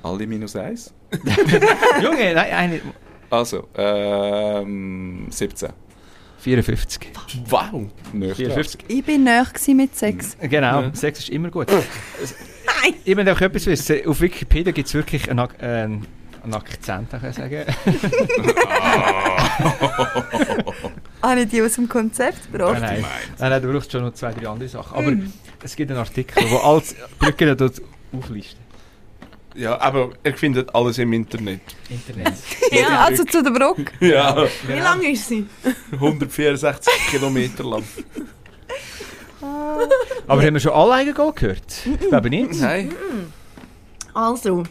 [0.05, 0.95] Alle minus eins?
[2.01, 2.81] Junge, nein, eine.
[3.29, 5.71] Also, ähm, 17.
[6.39, 7.09] 54.
[7.49, 7.87] Wow.
[8.13, 8.81] Nicht 54.
[8.89, 10.37] Ich bin näher gewesen mit 6.
[10.43, 10.91] Genau, Ja.
[10.95, 11.69] 6 ist immer gut.
[11.71, 12.95] Nein!
[13.05, 14.07] Ich möchte einfach etwas wissen.
[14.07, 16.07] Auf Wikipedia gibt es wirklich einen, äh, einen
[16.53, 17.65] Akzent, kann ich sagen.
[21.23, 22.81] Habe ich die aus dem Konzept gebracht?
[22.81, 23.05] nein,
[23.39, 24.97] nein, nein, du brauchst schon noch zwei, drei andere Sachen.
[24.97, 25.13] Aber
[25.63, 26.83] es gibt einen Artikel, wo alle
[27.19, 27.83] Brücken dort
[28.17, 28.68] auflisten.
[29.59, 31.61] Ja, aber ihr findet alles im Internet.
[31.91, 32.35] Internet.
[32.71, 33.07] Ja.
[33.07, 33.93] Also zu der Brücke.
[34.07, 35.47] Ja, Wie lang ist sie?
[35.93, 37.83] 164 Kilometer lang.
[39.41, 41.87] Aber haben wir schon alle Eigengoal gehört?
[41.87, 42.61] Ich glaube nicht.
[42.61, 42.93] Nein.
[44.15, 44.63] Also,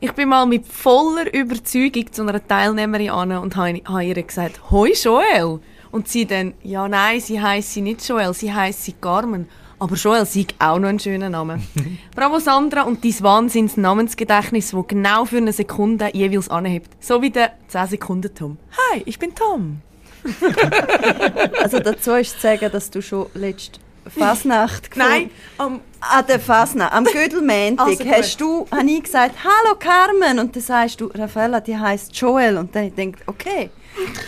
[0.00, 4.60] ich bin mal mit voller Überzeugung zu einer Teilnehmerin an und habe habe ihr gesagt,
[4.70, 5.60] «Hoi Joel!»
[5.92, 9.46] Und sie dann, «Ja, nein, sie heisst sie nicht Joel, sie heisst sie Carmen.»
[9.80, 11.58] Aber Joel sei auch noch ein schöner Name.
[12.14, 16.90] Bravo Sandra und dein Wahnsinns Namensgedächtnis, das genau für eine Sekunde jeweils anhebt.
[17.00, 18.58] So wie der 10 Sekunden Tom.
[18.92, 19.80] «Hi, ich bin Tom.»
[21.62, 26.92] Also dazu ist zu sagen, dass du schon letzte Fasnacht Nein, am An der Fasnacht,
[26.92, 31.60] am Gödelmäntig, Also hast du, habe ich gesagt, «Hallo Carmen!» Und dann sagst du, «Raffaella,
[31.60, 33.70] die heisst Joel.» Und dann ich gedacht, okay,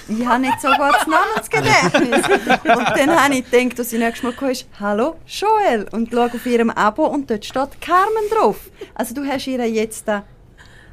[0.09, 2.27] ich habe nicht so gutes Namensgedächtnis.
[2.29, 6.47] Und dann habe ich gedacht, als sie nächstes Mal kommst, «Hallo Joel!» Und schaue auf
[6.47, 8.71] ihrem Abo und dort steht Carmen drauf.
[8.95, 10.25] Also du hast ihr jetzt da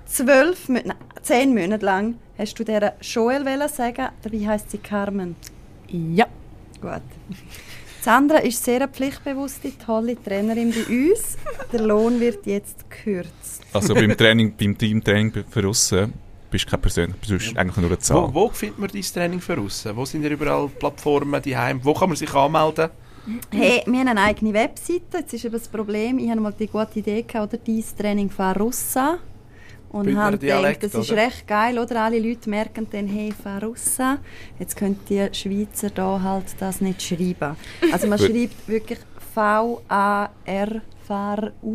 [0.05, 5.35] zwölf, nein, zehn Monate lang hast du der Joel wollen sagen, dabei heisst sie Carmen.
[5.87, 6.25] Ja.
[6.81, 7.01] Gut.
[8.01, 11.37] Sandra ist sehr eine pflichtbewusste, tolle Trainerin bei uns.
[11.73, 13.61] Der Lohn wird jetzt gekürzt.
[13.73, 16.13] Also beim Training, beim Teamtraining für aussen
[16.49, 18.29] bist keine Person, du bist eigentlich nur eine Zahl.
[18.33, 19.95] Wo, wo findet man dein Training für aussen?
[19.95, 22.89] Wo sind ihr überall Plattformen, die Wo kann man sich anmelden?
[23.51, 25.19] Hey, wir haben eine eigene Webseite.
[25.19, 28.29] Jetzt ist eben das Problem, ich habe mal die gute Idee gehabt, oder dein Training
[28.29, 29.19] Farussa.
[29.91, 31.23] Und Bündner habe gedacht, Dialekt, das ist oder?
[31.23, 32.03] recht geil, oder?
[32.03, 34.19] Alle Leute merken dann, hey, Farussa.
[34.59, 37.55] Jetzt können die Schweizer da halt das nicht schreiben.
[37.91, 38.99] Also man schreibt wirklich
[39.33, 41.65] V-A-R, Farussa.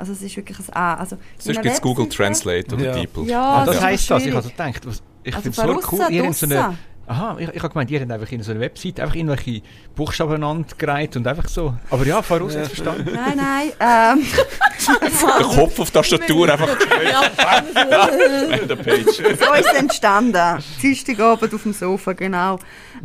[0.00, 0.94] Also es ist wirklich ein A.
[0.94, 2.92] Also Sonst gibt es Google Translate oder Ja.
[2.94, 3.24] DeepL.
[3.28, 4.18] Ja, Ah, das ist heisst das.
[4.18, 4.36] Ich schwierig.
[4.36, 6.06] habe so gedacht, was, ich Also finde es so cool.
[6.10, 6.78] Ihr habt so eine.
[7.06, 9.62] Aha, ich, ich habe gemeint, ihr habt einfach in so einer Website einfach irgendwelche
[9.96, 11.74] Buchstaben aneinandergereiht und einfach so.
[11.90, 13.10] Aber ja, voraus, jetzt verstanden.
[13.12, 13.72] Nein, nein.
[14.20, 14.26] Ähm,
[15.40, 16.68] Der Kopf auf die Tastatur einfach
[18.62, 19.04] in der Page.
[19.06, 20.62] so ist es entstanden.
[20.80, 22.58] Dienstagabend auf dem Sofa, genau.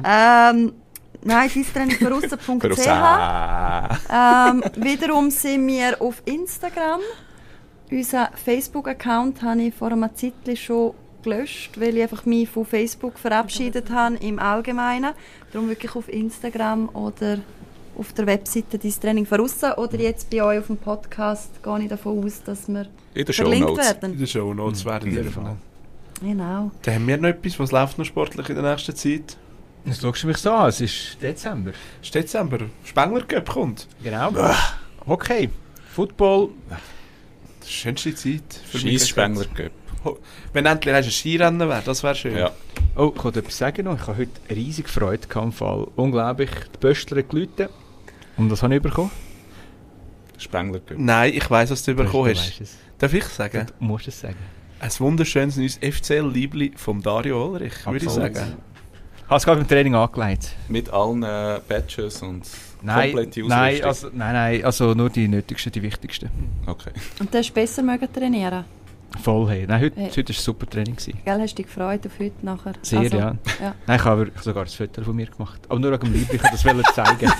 [0.03, 0.73] Ähm,
[1.25, 1.49] nein.
[2.87, 4.49] Ah.
[4.49, 7.01] Ähm, wiederum sind wir auf Instagram.
[7.91, 10.93] Unseren Facebook-Account habe ich vor einer Zeit schon
[11.23, 15.13] gelöscht, weil ich einfach mich von Facebook verabschiedet habe im Allgemeinen.
[15.51, 17.39] Darum wirklich auf Instagram oder
[17.97, 21.89] auf der Webseite «Dein Training voraus» oder jetzt bei euch auf dem Podcast gehe ich
[21.89, 23.91] davon aus, dass wir In den verlinkt Shownotes.
[23.91, 24.17] In werden.
[24.17, 25.43] den Shownotes werden die jeden Fall.
[25.43, 25.55] Fall.
[26.21, 26.71] Genau.
[26.81, 29.37] Dann haben wir noch etwas, was läuft noch sportlich in der nächsten Zeit?
[29.85, 31.71] Jetzt schaust du mich so an, es ist Dezember.
[32.01, 33.87] Es ist Dezember, Spengler Cup kommt.
[34.03, 34.33] Genau.
[35.05, 35.49] Okay.
[35.91, 36.49] Football.
[36.69, 36.79] Das
[37.69, 39.71] ist die schönste Zeit für Scheissspengler Cup.
[40.53, 42.37] Wenn endlich ein Skirennen wäre, das wäre schön.
[42.37, 42.51] Ja.
[42.95, 43.99] Oh, ich wollte etwas sagen noch.
[43.99, 45.87] Ich habe heute riesig Freude gehabt Fall.
[45.95, 46.49] Unglaublich.
[46.73, 47.69] Die Böstler geläutet.
[48.37, 49.11] Und das habe ich bekommen.
[50.37, 50.97] Spengler Cup.
[50.97, 52.59] Nein, ich weiss, was du bekommen hast.
[52.59, 52.77] es.
[52.97, 53.67] Darf ich sagen?
[53.67, 54.37] Du musst es sagen.
[54.79, 58.57] Ein wunderschönes neues FCL-Liebli vom Dario Ulrich, würde ich sagen.
[59.27, 60.51] Habe es gerade beim Training angelegt.
[60.67, 62.43] Mit allen äh, Badges und
[62.81, 63.87] Nein, komplette nein, Ausrüstung.
[63.87, 66.29] also, nein, nein, also nur die nötigsten, die wichtigsten.
[66.67, 66.91] Okay.
[67.19, 68.65] Und du hast besser mögen trainieren.
[69.21, 69.65] Voll, hey.
[69.67, 70.09] Nein, heute, Hey.
[70.09, 70.95] heute war ein super Training.
[70.95, 71.19] Gewesen.
[71.23, 72.73] Gell, hast du dich gefreut auf heute nachher?
[72.81, 73.35] Sehr, Also, ja.
[73.61, 73.75] ja.
[73.87, 75.61] Nein, ich habe sogar ein Foto von mir gemacht.
[75.69, 77.31] Aber nur wegen dem Liebling, ich wollte das wollte zeigen.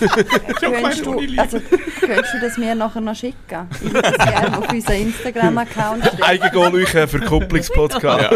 [0.59, 1.59] Könntest du, also,
[1.99, 3.67] könntest du das mir nachher noch schicken?
[3.71, 6.23] Ich würde das gerne auf unseren Instagram-Account stellen.
[6.23, 8.29] Eigengoal euch Verkupplungspodcast.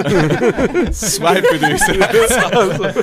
[0.93, 2.37] Swipe uns rechts.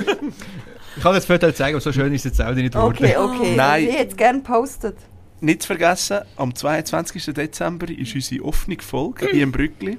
[0.98, 2.96] Ich kann das Foto zeigen, aber so schön ist es jetzt auch nicht geworden.
[2.96, 3.54] Okay, okay.
[3.54, 3.86] Nein.
[3.86, 4.96] Ich hätte es gerne gepostet.
[5.42, 7.34] Nicht zu vergessen, am 22.
[7.34, 9.98] Dezember ist unsere offene Folge hier im Brückli.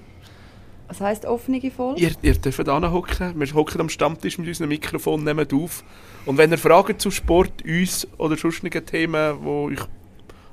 [0.87, 1.99] Was heisst offene Folge?
[2.01, 3.39] Ihr, ihr dürft hocken.
[3.39, 5.83] Wir hocken am Stammtisch mit unserem Mikrofon, nehmen auf.
[6.25, 9.79] Und wenn ihr Fragen zu Sport, uns oder sonstigen Themen, wo ich,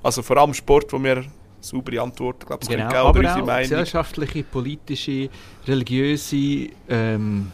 [0.02, 1.24] also vor allem Sport, wo wir
[1.61, 3.62] saubere Antworten, glaube ich, Genau, oder aber unsere auch Meinung.
[3.70, 5.28] gesellschaftliche, politische,
[5.66, 7.51] religiöse, ähm,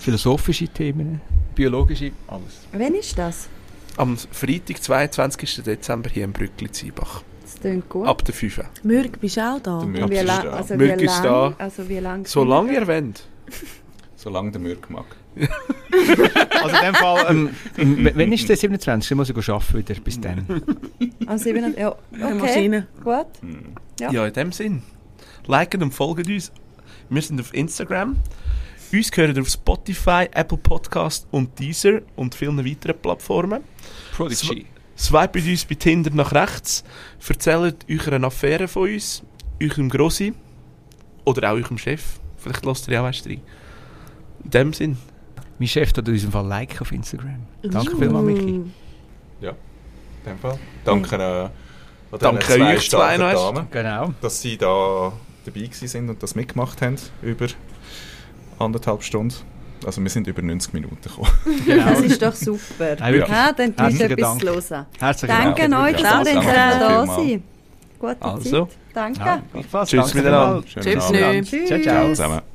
[0.00, 1.20] philosophische Themen,
[1.54, 2.66] biologische, alles.
[2.72, 3.48] Wann ist das?
[3.96, 5.62] Am Freitag, 22.
[5.62, 7.22] Dezember hier im Brückli Ziebach.
[7.54, 8.06] Das klingt gut.
[8.06, 8.60] Ab der 5.
[8.82, 9.84] Mürg, bist du auch da?
[9.84, 10.50] Der wie ist lang, da.
[10.50, 11.54] also Mürk wie ist lang, da.
[11.64, 13.22] also wie lang Solange ihr wollt.
[14.16, 15.04] Solange der Mürk mag.
[16.62, 19.08] Also in dem Fall, ähm, im- wenn ist der 27?
[19.08, 20.62] Dann muss ich arbeiten wieder, bis dann.
[21.26, 21.74] Am 7.
[21.76, 22.86] Ja, Der okay, Maschine.
[23.02, 23.26] gut.
[24.00, 24.10] Ja.
[24.12, 24.26] Ja.
[24.26, 24.82] in dem Sinn.
[25.46, 26.52] Liken und folgen uns.
[27.10, 28.16] Wir sind auf Instagram.
[28.92, 33.62] Uns gehören auf Spotify, Apple Podcast und Deezer und vielen weiteren Plattformen.
[34.16, 34.66] Prodigy.
[34.96, 36.84] Swipet uns bei Tinder nach rechts.
[37.26, 39.22] Erzählt euch eine Affäre von uns,
[39.62, 40.34] eurem Grossi
[41.24, 42.20] oder auch eurem Chef.
[42.36, 43.40] Vielleicht lasst ihr ja auch erst rein.
[44.44, 44.96] In dem Sinn.
[45.58, 47.46] Mein Chef hat uns im Fall Like auf Instagram.
[47.62, 48.52] Danke vielmals, Michi.
[48.58, 48.72] Mm.
[49.40, 49.50] In
[50.26, 50.58] dem Fall.
[50.84, 53.52] Danke, äh, Danke zwei euch zwei noch.
[53.54, 54.14] Damen, Genau.
[54.20, 55.12] dass sie da
[55.44, 57.46] dabei gewesen sind und das mitgemacht haben über
[58.58, 59.34] anderthalb Stunden.
[59.86, 61.28] Also wir sind über 90 Minuten gekommen.
[61.66, 61.84] genau.
[61.90, 62.60] Das ist doch super.
[62.78, 63.28] Wirklich.
[63.28, 64.42] Ja, dann tut Herzlichen etwas Dank.
[64.70, 64.86] hören.
[64.98, 65.84] Herzlichen Danke Dank.
[65.84, 66.02] euch, wirklich.
[66.10, 67.42] dass ihr Danke da sein
[67.98, 68.66] Gute Also.
[68.66, 68.76] Zeit.
[68.92, 69.20] Danke.
[69.20, 69.42] Ja.
[69.84, 70.64] Tschüss Danke miteinander.
[70.66, 71.66] Tschüss, nö.
[71.66, 72.08] Ciao, ciao.
[72.08, 72.53] Zusammen.